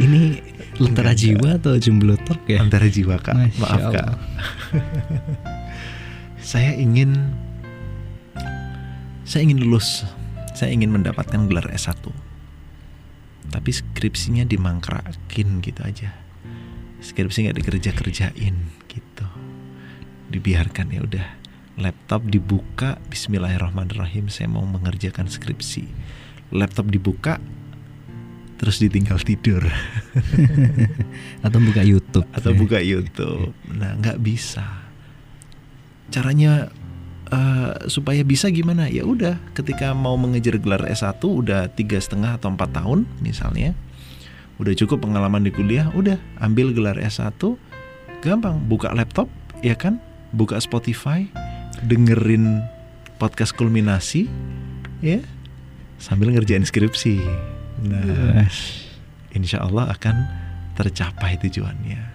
[0.00, 0.40] Ini
[0.80, 2.16] lentera jiwa atau jomblo
[2.48, 2.64] ya?
[2.64, 3.36] antara jiwa kak.
[3.36, 4.08] Masya maaf kak.
[6.50, 7.14] saya ingin
[9.22, 10.02] saya ingin lulus.
[10.50, 12.10] Saya ingin mendapatkan gelar S1
[13.54, 16.10] tapi skripsinya dimangkrakin gitu aja.
[16.98, 19.26] Skripsi nggak dikerja kerjain gitu.
[20.34, 21.26] Dibiarkan ya udah.
[21.78, 25.86] Laptop dibuka Bismillahirrahmanirrahim saya mau mengerjakan skripsi.
[26.50, 27.38] Laptop dibuka
[28.58, 29.62] terus ditinggal tidur.
[31.46, 33.54] Atau buka YouTube atau buka YouTube.
[33.70, 34.79] Nah nggak bisa
[36.10, 36.68] caranya
[37.30, 38.90] uh, supaya bisa gimana?
[38.90, 43.72] Ya udah ketika mau mengejar gelar S1 udah tiga setengah atau empat tahun misalnya
[44.60, 47.40] udah cukup pengalaman di kuliah udah ambil gelar S1
[48.20, 49.30] gampang buka laptop
[49.64, 49.96] ya kan?
[50.30, 51.26] Buka Spotify
[51.82, 52.62] dengerin
[53.18, 54.30] podcast kulminasi
[55.02, 55.24] ya
[56.00, 57.20] sambil ngerjain skripsi.
[57.80, 58.48] Nah,
[59.32, 60.16] insya Allah akan
[60.76, 62.09] tercapai tujuannya.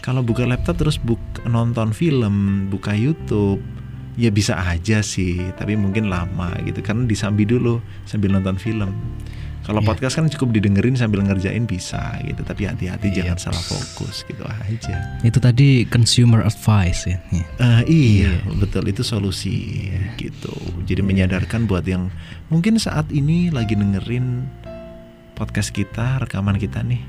[0.00, 3.60] Kalau buka laptop terus buk, nonton film, buka YouTube,
[4.16, 8.96] ya bisa aja sih, tapi mungkin lama gitu kan disambi dulu sambil nonton film.
[9.60, 9.92] Kalau yeah.
[9.92, 13.16] podcast kan cukup didengerin sambil ngerjain bisa gitu, tapi hati-hati yeah.
[13.22, 15.20] jangan salah fokus gitu aja.
[15.20, 17.20] Itu tadi consumer advice ya.
[17.60, 18.56] Uh, iya, yeah.
[18.56, 20.16] betul itu solusi yeah.
[20.16, 20.56] gitu.
[20.88, 21.08] Jadi yeah.
[21.12, 22.08] menyadarkan buat yang
[22.48, 24.48] mungkin saat ini lagi dengerin
[25.36, 27.04] podcast kita, rekaman kita nih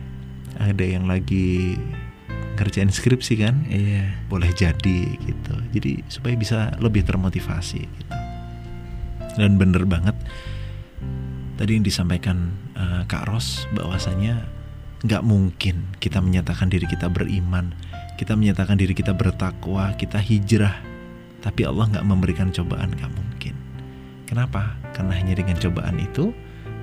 [0.59, 1.79] ada yang lagi
[2.57, 3.65] ngerjain skripsi kan?
[3.67, 4.11] Iya.
[4.27, 5.55] Boleh jadi gitu.
[5.71, 8.15] Jadi supaya bisa lebih termotivasi gitu.
[9.39, 10.15] Dan bener banget
[11.55, 14.43] tadi yang disampaikan uh, Kak Ros bahwasanya
[15.05, 17.73] nggak mungkin kita menyatakan diri kita beriman,
[18.17, 20.77] kita menyatakan diri kita bertakwa, kita hijrah,
[21.45, 23.53] tapi Allah nggak memberikan cobaan nggak mungkin.
[24.25, 24.73] Kenapa?
[24.93, 26.33] Karena hanya dengan cobaan itu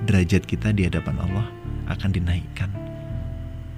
[0.07, 1.47] derajat kita di hadapan Allah
[1.91, 2.88] akan dinaikkan.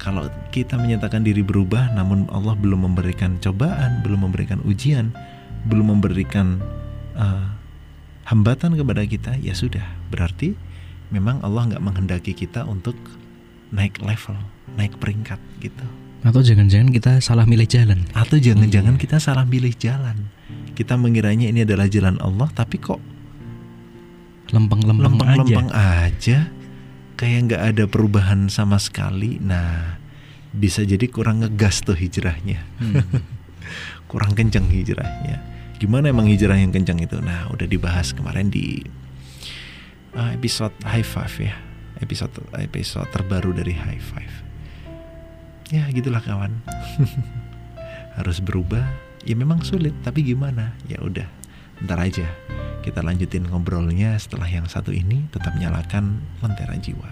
[0.02, 5.14] Kalau kita menyatakan diri berubah, namun Allah belum memberikan cobaan, belum memberikan ujian,
[5.70, 6.58] belum memberikan
[7.14, 7.46] uh,
[8.26, 9.86] hambatan kepada kita, ya sudah.
[10.10, 10.58] Berarti
[11.14, 12.98] memang Allah nggak menghendaki kita untuk
[13.70, 14.34] naik level,
[14.74, 15.86] naik peringkat gitu.
[16.26, 18.02] Atau jangan-jangan kita salah milih jalan.
[18.18, 19.02] Atau jangan-jangan iya.
[19.06, 20.34] kita salah milih jalan.
[20.74, 22.98] Kita mengiranya ini adalah jalan Allah, tapi kok
[24.50, 25.38] lempeng-lempeng aja.
[25.46, 26.38] Lempeng aja
[27.22, 29.38] kayak nggak ada perubahan sama sekali.
[29.38, 30.02] Nah,
[30.50, 32.66] bisa jadi kurang ngegas tuh hijrahnya.
[32.82, 33.06] Hmm.
[34.10, 35.38] kurang kenceng hijrahnya.
[35.78, 37.22] Gimana emang hijrah yang kenceng itu?
[37.22, 38.82] Nah, udah dibahas kemarin di
[40.18, 41.54] uh, episode High Five ya.
[42.02, 44.34] Episode episode terbaru dari High Five.
[45.70, 46.58] Ya, gitulah kawan.
[48.18, 48.82] Harus berubah.
[49.22, 50.74] Ya memang sulit, tapi gimana?
[50.90, 51.30] Ya udah,
[51.86, 52.28] ntar aja
[52.82, 57.10] kita lanjutin ngobrolnya setelah yang satu ini tetap nyalakan Lentera Jiwa.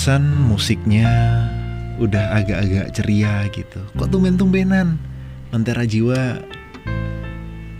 [0.00, 1.12] Barusan musiknya
[2.00, 3.84] udah agak-agak ceria gitu.
[4.00, 4.96] Kok tumben-tumbenan?
[5.52, 6.40] Mentera Jiwa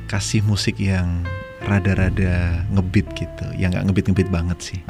[0.04, 1.24] kasih musik yang
[1.64, 4.80] rada-rada ngebit gitu, yang nggak ngebit-ngebit banget sih.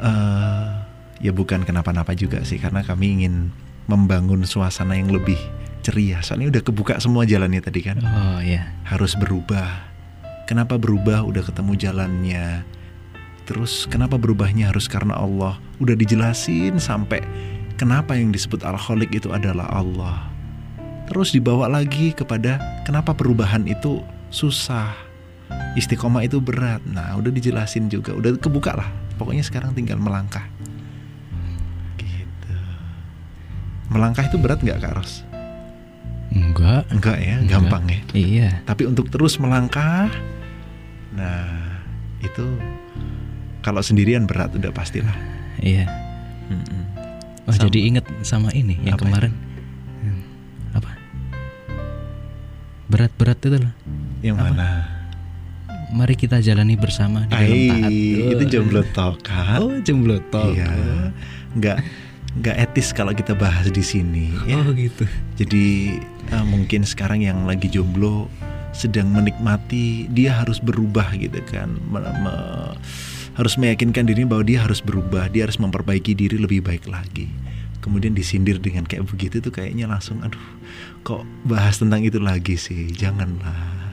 [0.00, 0.80] Uh,
[1.20, 3.52] ya bukan kenapa-napa juga sih, karena kami ingin
[3.84, 5.36] membangun suasana yang lebih
[5.84, 6.24] ceria.
[6.24, 8.00] Soalnya udah kebuka semua jalannya tadi kan.
[8.00, 8.72] Oh iya.
[8.88, 9.84] Harus berubah.
[10.48, 11.28] Kenapa berubah?
[11.28, 12.64] Udah ketemu jalannya.
[13.44, 15.60] Terus kenapa berubahnya harus karena Allah?
[15.76, 17.20] Udah dijelasin sampai
[17.76, 20.32] kenapa yang disebut alkoholik itu adalah Allah.
[21.04, 22.56] Terus dibawa lagi kepada
[22.88, 24.00] kenapa perubahan itu
[24.32, 24.96] susah.
[25.76, 26.80] Istiqomah itu berat.
[26.88, 28.88] Nah, udah dijelasin juga, udah kebuka lah.
[29.20, 30.48] Pokoknya sekarang tinggal melangkah.
[32.00, 32.56] Gitu.
[33.92, 35.20] Melangkah itu berat nggak Kak Ros?
[36.32, 36.88] Enggak.
[36.88, 37.60] Enggak ya, Enggak.
[37.60, 38.00] gampang ya.
[38.16, 38.50] Iya.
[38.64, 40.08] Tapi untuk terus melangkah,
[41.12, 41.78] nah
[42.24, 42.42] itu
[43.64, 45.16] kalau sendirian berat udah pastilah.
[45.64, 45.88] Iya.
[46.52, 46.82] Mm-mm.
[47.48, 47.64] Oh Sama.
[47.68, 49.32] jadi inget sama ini yang apa kemarin.
[50.04, 50.12] Ya?
[50.76, 50.90] Apa?
[52.92, 53.74] Berat-berat itu loh.
[54.20, 54.44] Yang apa?
[54.52, 54.68] mana?
[55.94, 57.90] Mari kita jalani bersama di dalam taat.
[58.36, 59.60] Itu jomblo talk kan?
[59.64, 60.52] Oh jomblo talk.
[60.52, 60.68] Iya.
[61.56, 61.80] Enggak
[62.34, 64.28] nggak etis kalau kita bahas di sini.
[64.44, 64.60] Ya.
[64.60, 65.08] Oh gitu.
[65.40, 65.96] Jadi
[66.36, 68.28] uh, mungkin sekarang yang lagi jomblo
[68.74, 71.78] sedang menikmati dia harus berubah gitu kan.
[71.88, 72.34] Me, me,
[73.34, 77.26] harus meyakinkan diri bahwa dia harus berubah, dia harus memperbaiki diri lebih baik lagi.
[77.82, 80.40] Kemudian disindir dengan kayak begitu tuh kayaknya langsung aduh
[81.04, 83.92] kok bahas tentang itu lagi sih, janganlah.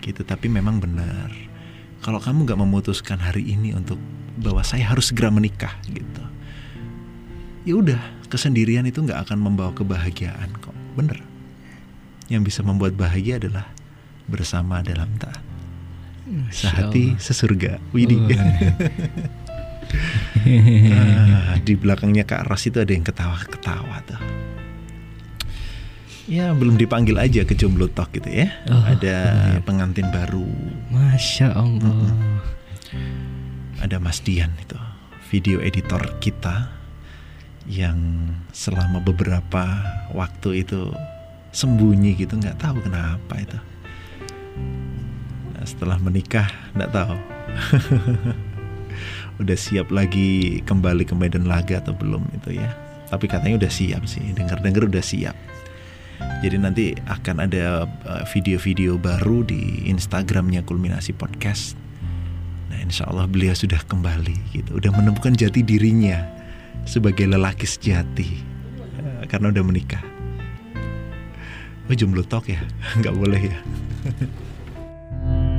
[0.00, 1.28] Gitu, tapi memang benar.
[2.00, 4.00] Kalau kamu nggak memutuskan hari ini untuk
[4.38, 6.24] bahwa saya harus segera menikah gitu.
[7.66, 8.00] Ya udah,
[8.32, 10.72] kesendirian itu nggak akan membawa kebahagiaan kok.
[10.96, 11.20] Bener.
[12.32, 13.68] Yang bisa membuat bahagia adalah
[14.30, 15.47] bersama dalam taat
[16.52, 17.82] sehati sesurga.
[17.92, 18.18] Widih.
[18.18, 18.32] Oh,
[20.92, 24.20] ah, di belakangnya Kak Ros itu ada yang ketawa-ketawa tuh.
[26.28, 28.52] Ya belum dipanggil aja ke jomblo talk gitu ya.
[28.68, 29.16] Oh, ada
[29.56, 29.60] iya.
[29.64, 30.44] pengantin baru.
[30.92, 32.04] Masya Allah.
[32.92, 33.80] Hmm.
[33.80, 34.76] Ada Mas Dian itu,
[35.32, 36.68] video editor kita
[37.64, 39.64] yang selama beberapa
[40.12, 40.92] waktu itu
[41.52, 43.58] sembunyi gitu nggak tahu kenapa itu
[45.68, 47.16] setelah menikah nggak tahu.
[49.44, 52.72] Udah siap lagi kembali ke medan laga atau belum itu ya.
[53.08, 55.32] Tapi katanya udah siap sih dengar-dengar udah siap.
[56.44, 61.72] Jadi nanti akan ada uh, video-video baru di Instagramnya Kulminasi Podcast.
[62.68, 64.76] Nah insya Allah beliau sudah kembali gitu.
[64.76, 66.20] Udah menemukan jati dirinya
[66.84, 68.28] sebagai lelaki sejati
[69.00, 70.04] uh, karena udah menikah.
[71.88, 72.60] Oh jomblo talk ya?
[73.00, 73.58] Nggak boleh ya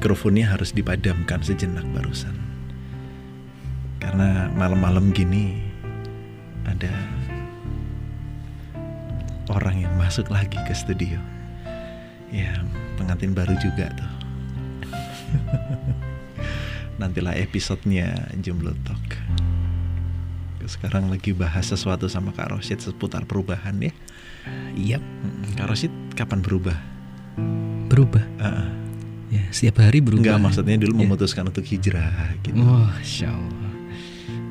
[0.00, 2.32] mikrofonnya harus dipadamkan sejenak barusan.
[4.00, 5.60] Karena malam-malam gini
[6.64, 6.88] ada
[9.52, 11.20] orang yang masuk lagi ke studio.
[12.32, 12.64] Ya,
[12.96, 14.12] pengantin baru juga tuh.
[17.04, 19.04] Nantilah episodenya Jomblo Talk.
[20.64, 23.92] Sekarang lagi bahas sesuatu sama Kak Rosid seputar perubahan ya.
[24.72, 24.96] Iya.
[24.96, 25.02] Yep.
[25.60, 26.78] Kak Rosid kapan berubah?
[27.92, 28.24] Berubah.
[28.40, 28.79] Uh -uh
[29.30, 30.26] Ya, setiap hari berubah.
[30.26, 31.00] Enggak, maksudnya dulu ya.
[31.06, 32.58] memutuskan untuk hijrah gitu.
[32.66, 33.72] Wah, oh, Allah.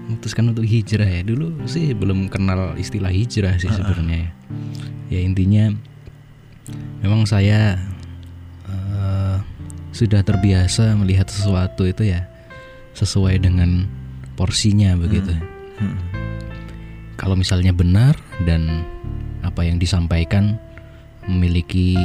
[0.07, 1.21] Memutuskan untuk hijrah ya.
[1.27, 3.77] Dulu sih belum kenal istilah hijrah sih uh -uh.
[3.83, 4.31] sebenarnya.
[5.11, 5.75] Ya intinya
[7.03, 7.75] memang saya
[8.71, 9.43] uh,
[9.91, 12.31] sudah terbiasa melihat sesuatu itu ya
[12.95, 13.83] sesuai dengan
[14.39, 15.35] porsinya begitu.
[15.35, 15.91] Hmm.
[15.91, 15.99] Hmm.
[17.19, 18.15] Kalau misalnya benar
[18.47, 18.87] dan
[19.43, 20.55] apa yang disampaikan
[21.27, 21.99] memiliki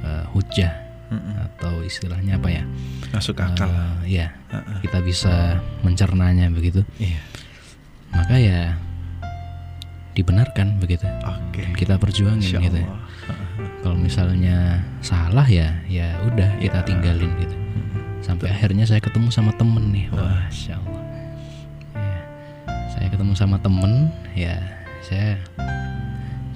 [0.00, 2.64] uh, hujah atau istilahnya apa ya
[3.12, 4.80] masuk akal uh, ya uh-uh.
[4.82, 7.22] kita bisa mencernanya begitu yeah.
[8.10, 8.60] maka ya
[10.14, 11.66] dibenarkan begitu okay.
[11.74, 12.88] kita perjuangin gitu ya.
[13.82, 16.62] kalau misalnya salah ya ya udah yeah.
[16.62, 17.56] kita tinggalin gitu
[18.24, 18.56] sampai Betul.
[18.56, 21.02] akhirnya saya ketemu sama temen nih wah insya Allah
[21.98, 22.18] ya,
[22.94, 23.92] saya ketemu sama temen
[24.32, 24.56] ya
[25.04, 25.36] saya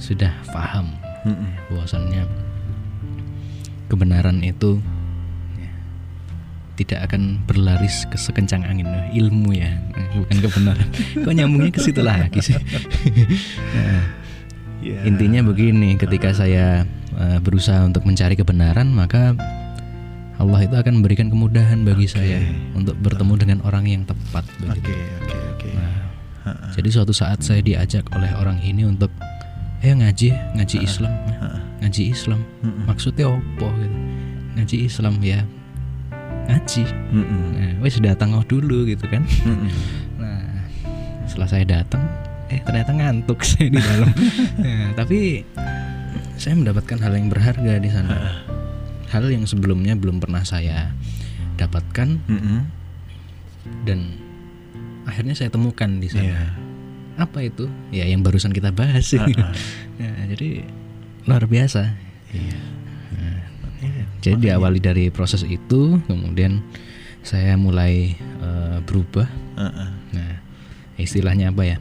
[0.01, 0.97] sudah paham
[1.27, 2.48] mm bahwasannya
[3.89, 4.78] kebenaran itu
[5.56, 5.73] ya,
[6.78, 8.86] tidak akan berlaris ke sekencang angin
[9.16, 9.73] ilmu ya
[10.15, 10.89] bukan kebenaran
[11.24, 12.56] kok nyambungnya ke situ lagi sih
[13.74, 14.02] nah,
[14.85, 15.02] yeah.
[15.09, 16.85] intinya begini ketika saya
[17.16, 19.35] uh, berusaha untuk mencari kebenaran maka
[20.39, 22.15] Allah itu akan memberikan kemudahan bagi okay.
[22.15, 22.39] saya
[22.78, 24.94] untuk bertemu dengan orang yang tepat begitu.
[24.94, 25.70] Okay, oke, okay, oke.
[25.74, 29.10] Nah, Jadi suatu saat saya diajak oleh orang ini untuk
[29.82, 31.10] eh ngaji, ngaji Islam,
[31.82, 32.40] ngaji Islam.
[32.86, 33.96] Maksudnya opo gitu.
[34.59, 35.40] Ngaji Islam ya.
[36.48, 36.82] Ngaji.
[37.12, 39.22] Nah, wes datang oh dulu gitu kan.
[40.18, 40.64] Nah,
[41.28, 42.02] setelah saya datang,
[42.48, 44.10] eh ternyata ngantuk saya di dalam.
[44.59, 45.44] nah, tapi
[46.40, 48.42] saya mendapatkan hal yang berharga di sana.
[49.09, 50.92] Hal yang sebelumnya belum pernah saya
[51.59, 52.09] dapatkan
[53.84, 53.98] dan
[55.09, 56.24] akhirnya saya temukan di sana.
[56.28, 56.42] Iya.
[57.18, 57.66] Apa itu?
[57.90, 59.10] Ya yang barusan kita bahas.
[59.10, 59.26] Ya,
[60.32, 60.62] jadi
[61.28, 61.92] luar biasa.
[62.32, 62.59] Iya.
[63.84, 64.05] Iya.
[64.24, 66.64] Jadi diawali dari proses itu, kemudian
[67.20, 69.28] saya mulai eh, berubah.
[69.60, 69.90] Heeh.
[70.16, 70.32] Nah,
[70.96, 71.76] istilahnya apa ya?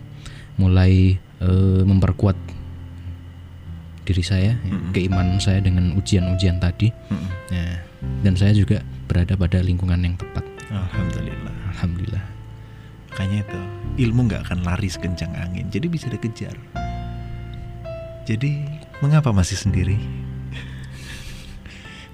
[0.59, 2.35] Mulai eh, memperkuat
[4.07, 6.91] diri saya, ya, keimanan saya dengan ujian-ujian tadi.
[6.91, 7.31] Mm-mm.
[7.51, 7.75] Nah,
[8.23, 10.43] dan saya juga berada pada lingkungan yang tepat.
[10.71, 11.55] Alhamdulillah.
[11.75, 12.23] Alhamdulillah.
[13.11, 13.59] Makanya itu
[14.07, 16.53] ilmu nggak akan lari sekencang angin, jadi bisa dikejar.
[18.29, 19.97] Jadi mengapa masih sendiri?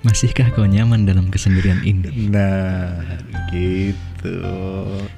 [0.03, 2.27] Masihkah kau nyaman dalam kesendirian ini?
[2.27, 2.99] Nah,
[3.47, 4.35] gitu.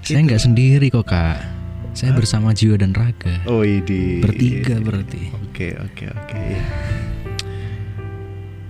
[0.06, 1.42] Saya nggak sendiri kok kak.
[1.98, 3.40] Saya bersama jiwa dan raga.
[3.48, 5.32] Oh ini Bertiga berarti.
[5.48, 6.64] Oke oke oke ya.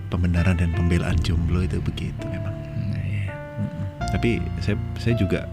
[0.08, 2.54] Pembenaran dan pembelaan jomblo itu begitu memang.
[2.94, 3.28] Nah, ya.
[4.14, 5.50] Tapi saya saya juga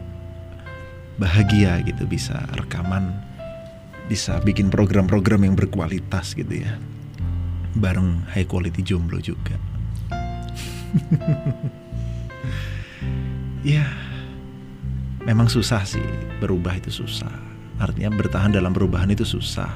[1.19, 3.10] bahagia gitu bisa rekaman,
[4.06, 6.77] bisa bikin program-program yang berkualitas gitu ya,
[7.77, 9.57] bareng high quality jomblo juga.
[13.65, 13.86] ya,
[15.24, 16.05] memang susah sih
[16.43, 17.32] berubah itu susah.
[17.81, 19.73] Artinya bertahan dalam perubahan itu susah.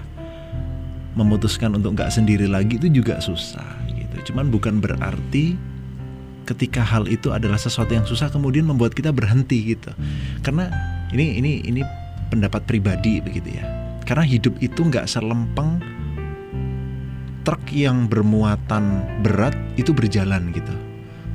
[1.16, 4.32] Memutuskan untuk nggak sendiri lagi itu juga susah gitu.
[4.32, 5.56] Cuman bukan berarti
[6.46, 9.90] ketika hal itu adalah sesuatu yang susah kemudian membuat kita berhenti gitu.
[10.44, 10.68] Karena
[11.10, 11.80] ini ini ini
[12.28, 13.64] pendapat pribadi begitu ya.
[14.06, 15.82] Karena hidup itu nggak selempeng
[17.46, 20.74] truk yang bermuatan berat itu berjalan gitu.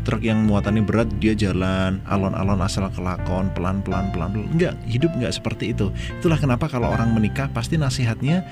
[0.04, 4.52] Truk yang muatannya berat dia jalan alon-alon asal kelakon pelan-pelan pelan-pelan.
[4.52, 5.88] Enggak, hidup nggak seperti itu.
[6.20, 8.44] Itulah kenapa kalau orang menikah pasti nasihatnya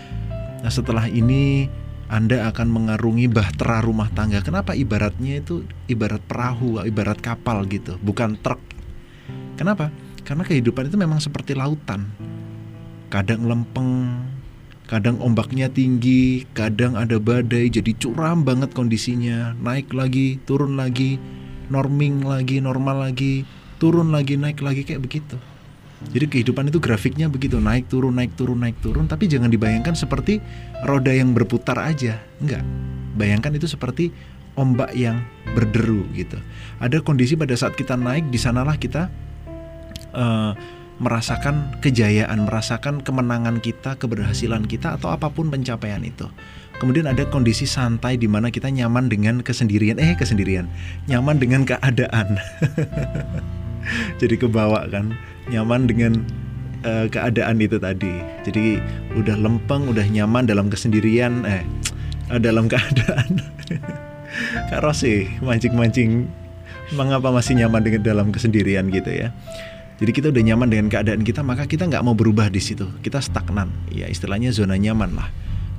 [0.59, 1.71] nah setelah ini
[2.07, 4.39] anda akan mengarungi bahtera rumah tangga.
[4.39, 8.63] Kenapa ibaratnya itu ibarat perahu, ibarat kapal gitu, bukan truk.
[9.59, 9.91] Kenapa?
[10.23, 12.07] Karena kehidupan itu memang seperti lautan.
[13.11, 14.21] Kadang lempeng,
[14.89, 19.53] kadang ombaknya tinggi, kadang ada badai, jadi curam banget kondisinya.
[19.61, 21.21] Naik lagi, turun lagi,
[21.69, 23.45] norming lagi, normal lagi,
[23.77, 25.37] turun lagi, naik lagi kayak begitu.
[26.09, 30.39] Jadi kehidupan itu grafiknya begitu naik turun naik turun naik turun tapi jangan dibayangkan seperti
[30.87, 32.23] roda yang berputar aja.
[32.39, 32.63] Enggak.
[33.19, 34.09] Bayangkan itu seperti
[34.55, 35.21] ombak yang
[35.53, 36.39] berderu gitu.
[36.79, 39.11] Ada kondisi pada saat kita naik di sanalah kita
[40.15, 40.51] eh,
[40.99, 46.27] merasakan kejayaan, merasakan kemenangan kita, keberhasilan kita atau apa pun pencapaian itu.
[46.79, 50.67] Kemudian ada kondisi santai di mana kita nyaman dengan kesendirian, eh kesendirian,
[51.11, 52.39] nyaman dengan keadaan.
[54.21, 55.11] Jadi kebawa kan,
[55.51, 56.23] nyaman dengan
[56.87, 58.23] eh, keadaan itu tadi.
[58.47, 58.79] Jadi
[59.15, 61.63] udah lempeng, udah nyaman dalam kesendirian, eh
[62.31, 63.43] eh, dalam keadaan.
[64.69, 66.29] Kak Rosi mancing-mancing
[66.93, 69.35] mengapa masih nyaman dengan dalam kesendirian gitu ya.
[69.99, 72.87] Jadi kita udah nyaman dengan keadaan kita, maka kita nggak mau berubah di situ.
[73.03, 75.27] Kita stagnan, ya istilahnya zona nyaman lah.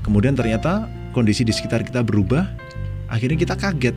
[0.05, 0.85] Kemudian ternyata
[1.17, 2.45] kondisi di sekitar kita berubah,
[3.09, 3.97] akhirnya kita kaget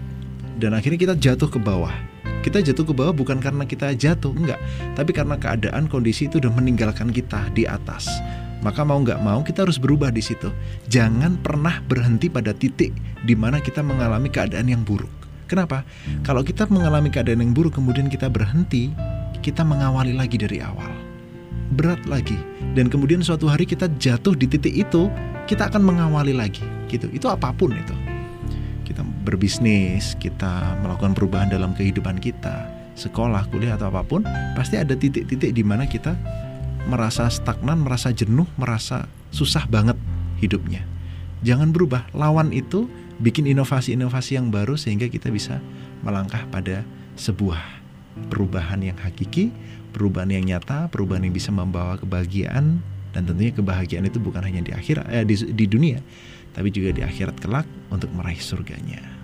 [0.64, 1.91] dan akhirnya kita jatuh ke bawah.
[2.40, 4.60] Kita jatuh ke bawah bukan karena kita jatuh, enggak,
[4.95, 8.08] tapi karena keadaan kondisi itu udah meninggalkan kita di atas.
[8.64, 10.48] Maka mau nggak mau kita harus berubah di situ.
[10.88, 12.95] Jangan pernah berhenti pada titik
[13.28, 15.12] di mana kita mengalami keadaan yang buruk.
[15.52, 15.84] Kenapa?
[16.24, 18.95] Kalau kita mengalami keadaan yang buruk kemudian kita berhenti,
[19.44, 20.88] kita mengawali lagi dari awal.
[21.76, 22.40] Berat lagi.
[22.74, 25.11] Dan kemudian suatu hari kita jatuh di titik itu,
[25.52, 26.64] kita akan mengawali lagi.
[26.88, 27.11] Gitu.
[27.11, 27.91] Itu apa pun itu.
[28.88, 34.24] Kita berbisnis, kita melakukan perubahan dalam kehidupan kita, sekolah, kuliah atau apa pun,
[34.56, 36.15] pasti ada titik-titik di mana kita
[36.88, 39.99] merasa stagnan, merasa jenuh, merasa susah banget
[40.40, 40.84] hidupnya.
[41.44, 42.88] Jangan berubah, lawan itu
[43.20, 45.60] bikin inovasi-inovasi yang baru sehingga kita bisa
[46.03, 46.84] melangkah pada
[47.15, 47.82] sebuah
[48.30, 49.49] perubahan yang hakiki,
[49.94, 52.81] perubahan yang nyata, perubahan yang bisa membawa kebahagiaan
[53.14, 56.02] dan tentunya kebahagiaan itu bukan hanya di akhir eh, di, di dunia,
[56.57, 59.23] tapi juga di akhirat kelak untuk meraih surganya.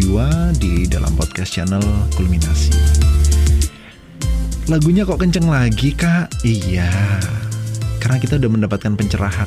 [0.00, 1.84] Jiwa di dalam podcast channel
[2.16, 2.72] Kulminasi.
[4.72, 6.40] Lagunya kok kenceng lagi kak?
[6.40, 6.88] Iya,
[8.00, 9.44] karena kita udah mendapatkan pencerahan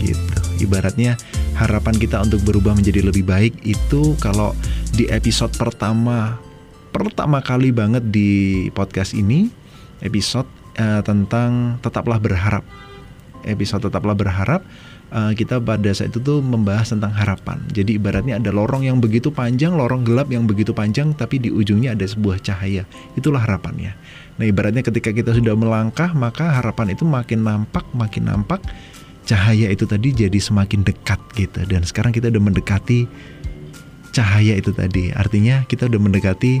[0.00, 0.64] gitu.
[0.64, 1.20] Ibaratnya
[1.60, 4.56] harapan kita untuk berubah menjadi lebih baik itu kalau
[4.96, 6.40] di episode pertama
[6.88, 9.52] pertama kali banget di podcast ini
[10.00, 10.48] episode
[10.80, 12.64] uh, tentang tetaplah berharap.
[13.44, 14.64] Episode tetaplah berharap
[15.12, 17.60] uh, kita pada saat itu tuh membahas tentang harapan.
[17.70, 21.92] Jadi ibaratnya ada lorong yang begitu panjang, lorong gelap yang begitu panjang, tapi di ujungnya
[21.92, 22.88] ada sebuah cahaya.
[23.14, 23.92] Itulah harapannya.
[24.40, 28.64] Nah ibaratnya ketika kita sudah melangkah, maka harapan itu makin nampak, makin nampak.
[29.22, 31.62] Cahaya itu tadi jadi semakin dekat gitu.
[31.68, 33.06] Dan sekarang kita udah mendekati
[34.10, 35.14] cahaya itu tadi.
[35.14, 36.58] Artinya kita udah mendekati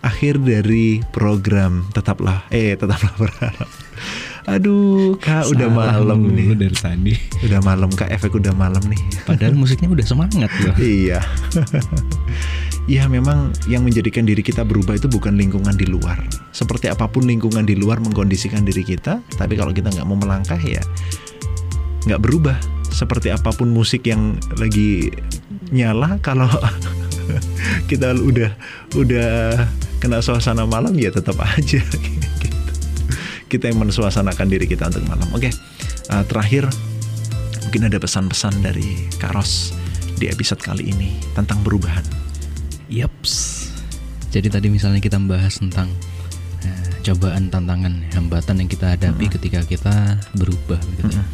[0.00, 3.68] akhir dari program tetaplah eh tetaplah berharap
[4.48, 6.56] Aduh, Kak udah malam nih.
[6.56, 7.12] dari tadi.
[7.44, 9.00] Udah malam Kak, efek udah malam nih.
[9.28, 10.74] Padahal musiknya udah semangat loh.
[10.84, 11.20] iya.
[12.90, 16.26] Iya memang yang menjadikan diri kita berubah itu bukan lingkungan di luar.
[16.50, 20.58] Seperti apa pun lingkungan di luar mengkondisikan diri kita, tapi kalau kita nggak mau melangkah
[20.58, 20.82] ya
[22.10, 22.58] nggak berubah.
[22.90, 25.06] Seperti apa pun musik yang lagi
[25.70, 26.50] nyala, kalau
[27.90, 28.50] kita udah
[28.98, 29.30] udah
[30.02, 31.78] kena suasana malam ya tetap aja
[33.50, 35.26] kita yang mensuasanakan diri kita untuk malam.
[35.34, 35.50] Oke,
[36.14, 36.70] uh, terakhir
[37.66, 39.74] mungkin ada pesan-pesan dari Kak Ros
[40.14, 42.06] di episode kali ini tentang perubahan.
[42.86, 43.66] Yaps.
[44.30, 45.90] Jadi tadi misalnya kita membahas tentang
[46.62, 49.34] uh, cobaan, tantangan, hambatan yang kita hadapi mm -hmm.
[49.34, 49.94] ketika kita
[50.38, 51.10] berubah, gitu.
[51.10, 51.26] Mm -hmm.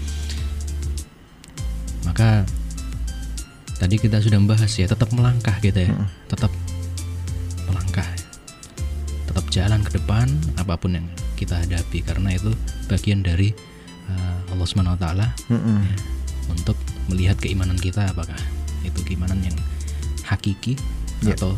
[2.08, 2.48] Maka
[3.76, 6.08] tadi kita sudah membahas ya, tetap melangkah gitu ya, mm -hmm.
[6.32, 6.52] tetap
[7.68, 8.08] melangkah,
[9.28, 11.04] tetap jalan ke depan apa pun yang
[11.36, 12.50] kita hadapi karena itu
[12.88, 13.52] bagian dari
[14.08, 15.96] uh, Allah Subhanahu Wa Taala mm ya,
[16.46, 16.78] untuk
[17.10, 18.38] melihat keimanan kita apakah
[18.86, 19.54] itu keimanan yang
[20.22, 20.78] hakiki
[21.22, 21.34] yeah.
[21.34, 21.54] atau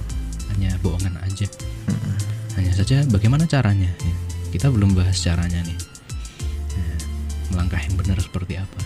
[0.55, 1.47] hanya bohongan aja.
[1.89, 2.17] Mm -hmm.
[2.57, 4.15] hanya saja bagaimana caranya ya.
[4.51, 5.79] kita belum bahas caranya nih.
[6.75, 6.95] Ya,
[7.53, 8.81] melangkah yang benar seperti apa.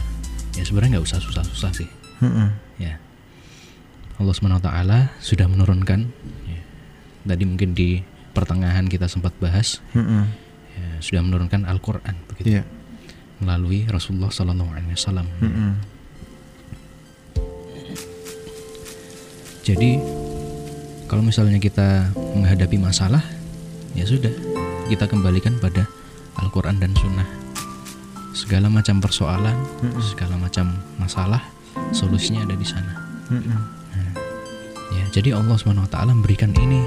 [0.58, 1.88] Ya sebenarnya nggak usah susah-susah sih.
[2.22, 2.48] Mm -hmm.
[2.82, 2.94] ya.
[4.18, 6.10] Allah Subhanahu Wa Taala sudah menurunkan
[6.46, 6.60] ya,
[7.26, 8.02] tadi mungkin di
[8.34, 9.78] pertengahan kita sempat bahas.
[9.94, 10.22] Mm ya,
[11.02, 12.66] sudah menurunkan Al-Quran begitu yeah.
[13.42, 15.26] melalui Rasulullah Sallallahu Alaihi Wasallam.
[15.42, 15.74] Mm.
[19.62, 20.02] Jadi
[21.06, 23.22] kalau misalnya kita menghadapi masalah,
[23.94, 24.32] ya sudah
[24.90, 25.86] kita kembalikan pada
[26.42, 27.28] Al-Quran dan Sunnah.
[28.32, 30.02] Segala macam persoalan, mm -hmm.
[30.02, 31.44] segala macam masalah,
[31.92, 32.92] solusinya ada di sana.
[33.28, 33.62] Mm nah,
[34.92, 36.80] ya, jadi Allah swt memberikan ini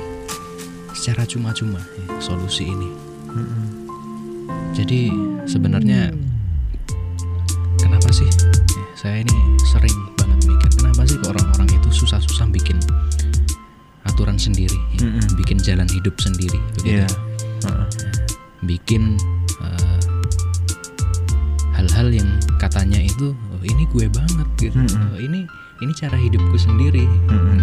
[0.98, 2.90] secara cuma-cuma ya, solusi ini.
[3.30, 3.66] Mm -hmm.
[4.76, 5.08] Jadi
[5.48, 6.12] sebenarnya
[7.80, 9.38] kenapa sih ya, saya ini
[9.72, 12.76] sering banget mikir kenapa sih orang-orang itu susah-susah bikin
[14.04, 15.28] aturan sendiri, ya, mm -hmm.
[15.40, 17.08] bikin jalan hidup sendiri, begitu.
[17.08, 17.12] Yeah.
[17.64, 17.88] Uh -uh.
[18.68, 19.16] Bikin
[19.64, 20.02] eh,
[21.72, 22.30] hal-hal uh, yang
[22.60, 25.16] katanya itu oh, ini gue banget gitu, mm -hmm.
[25.16, 25.48] oh, ini
[25.88, 27.08] ini cara hidupku sendiri.
[27.08, 27.60] Mm -hmm.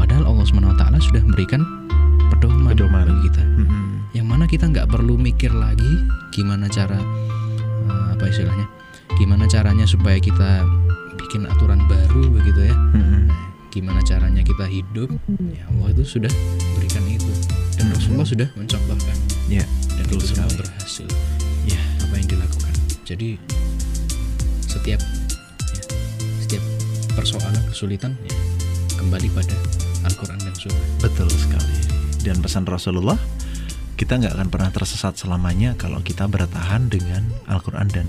[0.00, 1.60] Padahal Allah swt sudah memberikan
[2.32, 3.04] pedoman, pedoman.
[3.12, 3.44] bagi kita.
[3.44, 3.85] Mm -hmm
[4.36, 5.96] yang mana kita nggak perlu mikir lagi
[6.28, 7.00] gimana cara
[7.88, 8.68] uh, apa istilahnya
[9.16, 10.60] gimana caranya supaya kita
[11.16, 12.76] bikin aturan baru begitu ya?
[12.76, 13.32] Mm-hmm.
[13.72, 15.08] gimana caranya kita hidup?
[15.56, 16.28] Ya Allah itu sudah
[16.76, 17.24] berikan itu.
[17.80, 17.96] Dan mm-hmm.
[17.96, 19.16] Rasulullah sudah mencontohkan.
[19.48, 19.64] Ya
[19.96, 21.08] dan itu semua berhasil.
[21.64, 22.72] Ya apa yang dilakukan?
[23.08, 23.40] Jadi
[24.68, 25.00] setiap
[25.72, 25.82] ya,
[26.44, 26.64] setiap
[27.16, 28.36] persoalan kesulitan ya,
[29.00, 29.56] kembali pada
[30.04, 30.88] Al-Quran dan Sunnah.
[31.00, 31.72] Betul sekali.
[32.20, 33.16] Dan pesan Rasulullah
[33.96, 38.06] kita nggak akan pernah tersesat selamanya kalau kita bertahan dengan Al-Quran dan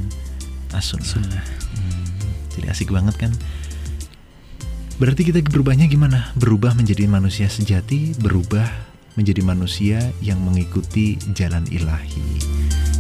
[0.76, 1.48] As-Sunnah.
[1.80, 2.04] Hmm,
[2.52, 3.32] jadi asik banget kan?
[5.00, 6.36] Berarti kita berubahnya gimana?
[6.36, 8.68] Berubah menjadi manusia sejati, berubah
[9.16, 12.44] menjadi manusia yang mengikuti jalan ilahi.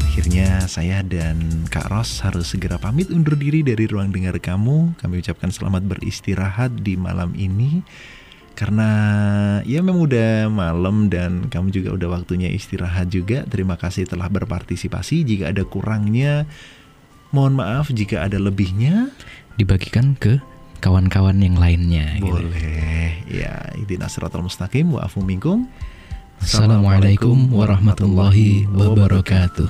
[0.07, 4.95] Akhirnya saya dan Kak Ros harus segera pamit undur diri dari ruang dengar kamu.
[4.97, 7.83] Kami ucapkan selamat beristirahat di malam ini
[8.57, 8.89] karena
[9.69, 13.45] ya memang udah malam dan kamu juga udah waktunya istirahat juga.
[13.45, 15.21] Terima kasih telah berpartisipasi.
[15.21, 16.49] Jika ada kurangnya,
[17.29, 17.93] mohon maaf.
[17.93, 19.13] Jika ada lebihnya,
[19.61, 20.41] dibagikan ke
[20.81, 22.17] kawan-kawan yang lainnya.
[22.17, 22.33] Gitu.
[22.33, 23.21] Boleh.
[23.29, 23.45] Gitu.
[23.45, 25.69] Ya, itu nasratul mustaqim wa afu minkum.
[26.41, 29.69] Assalamualaikum warahmatullahi wabarakatuh.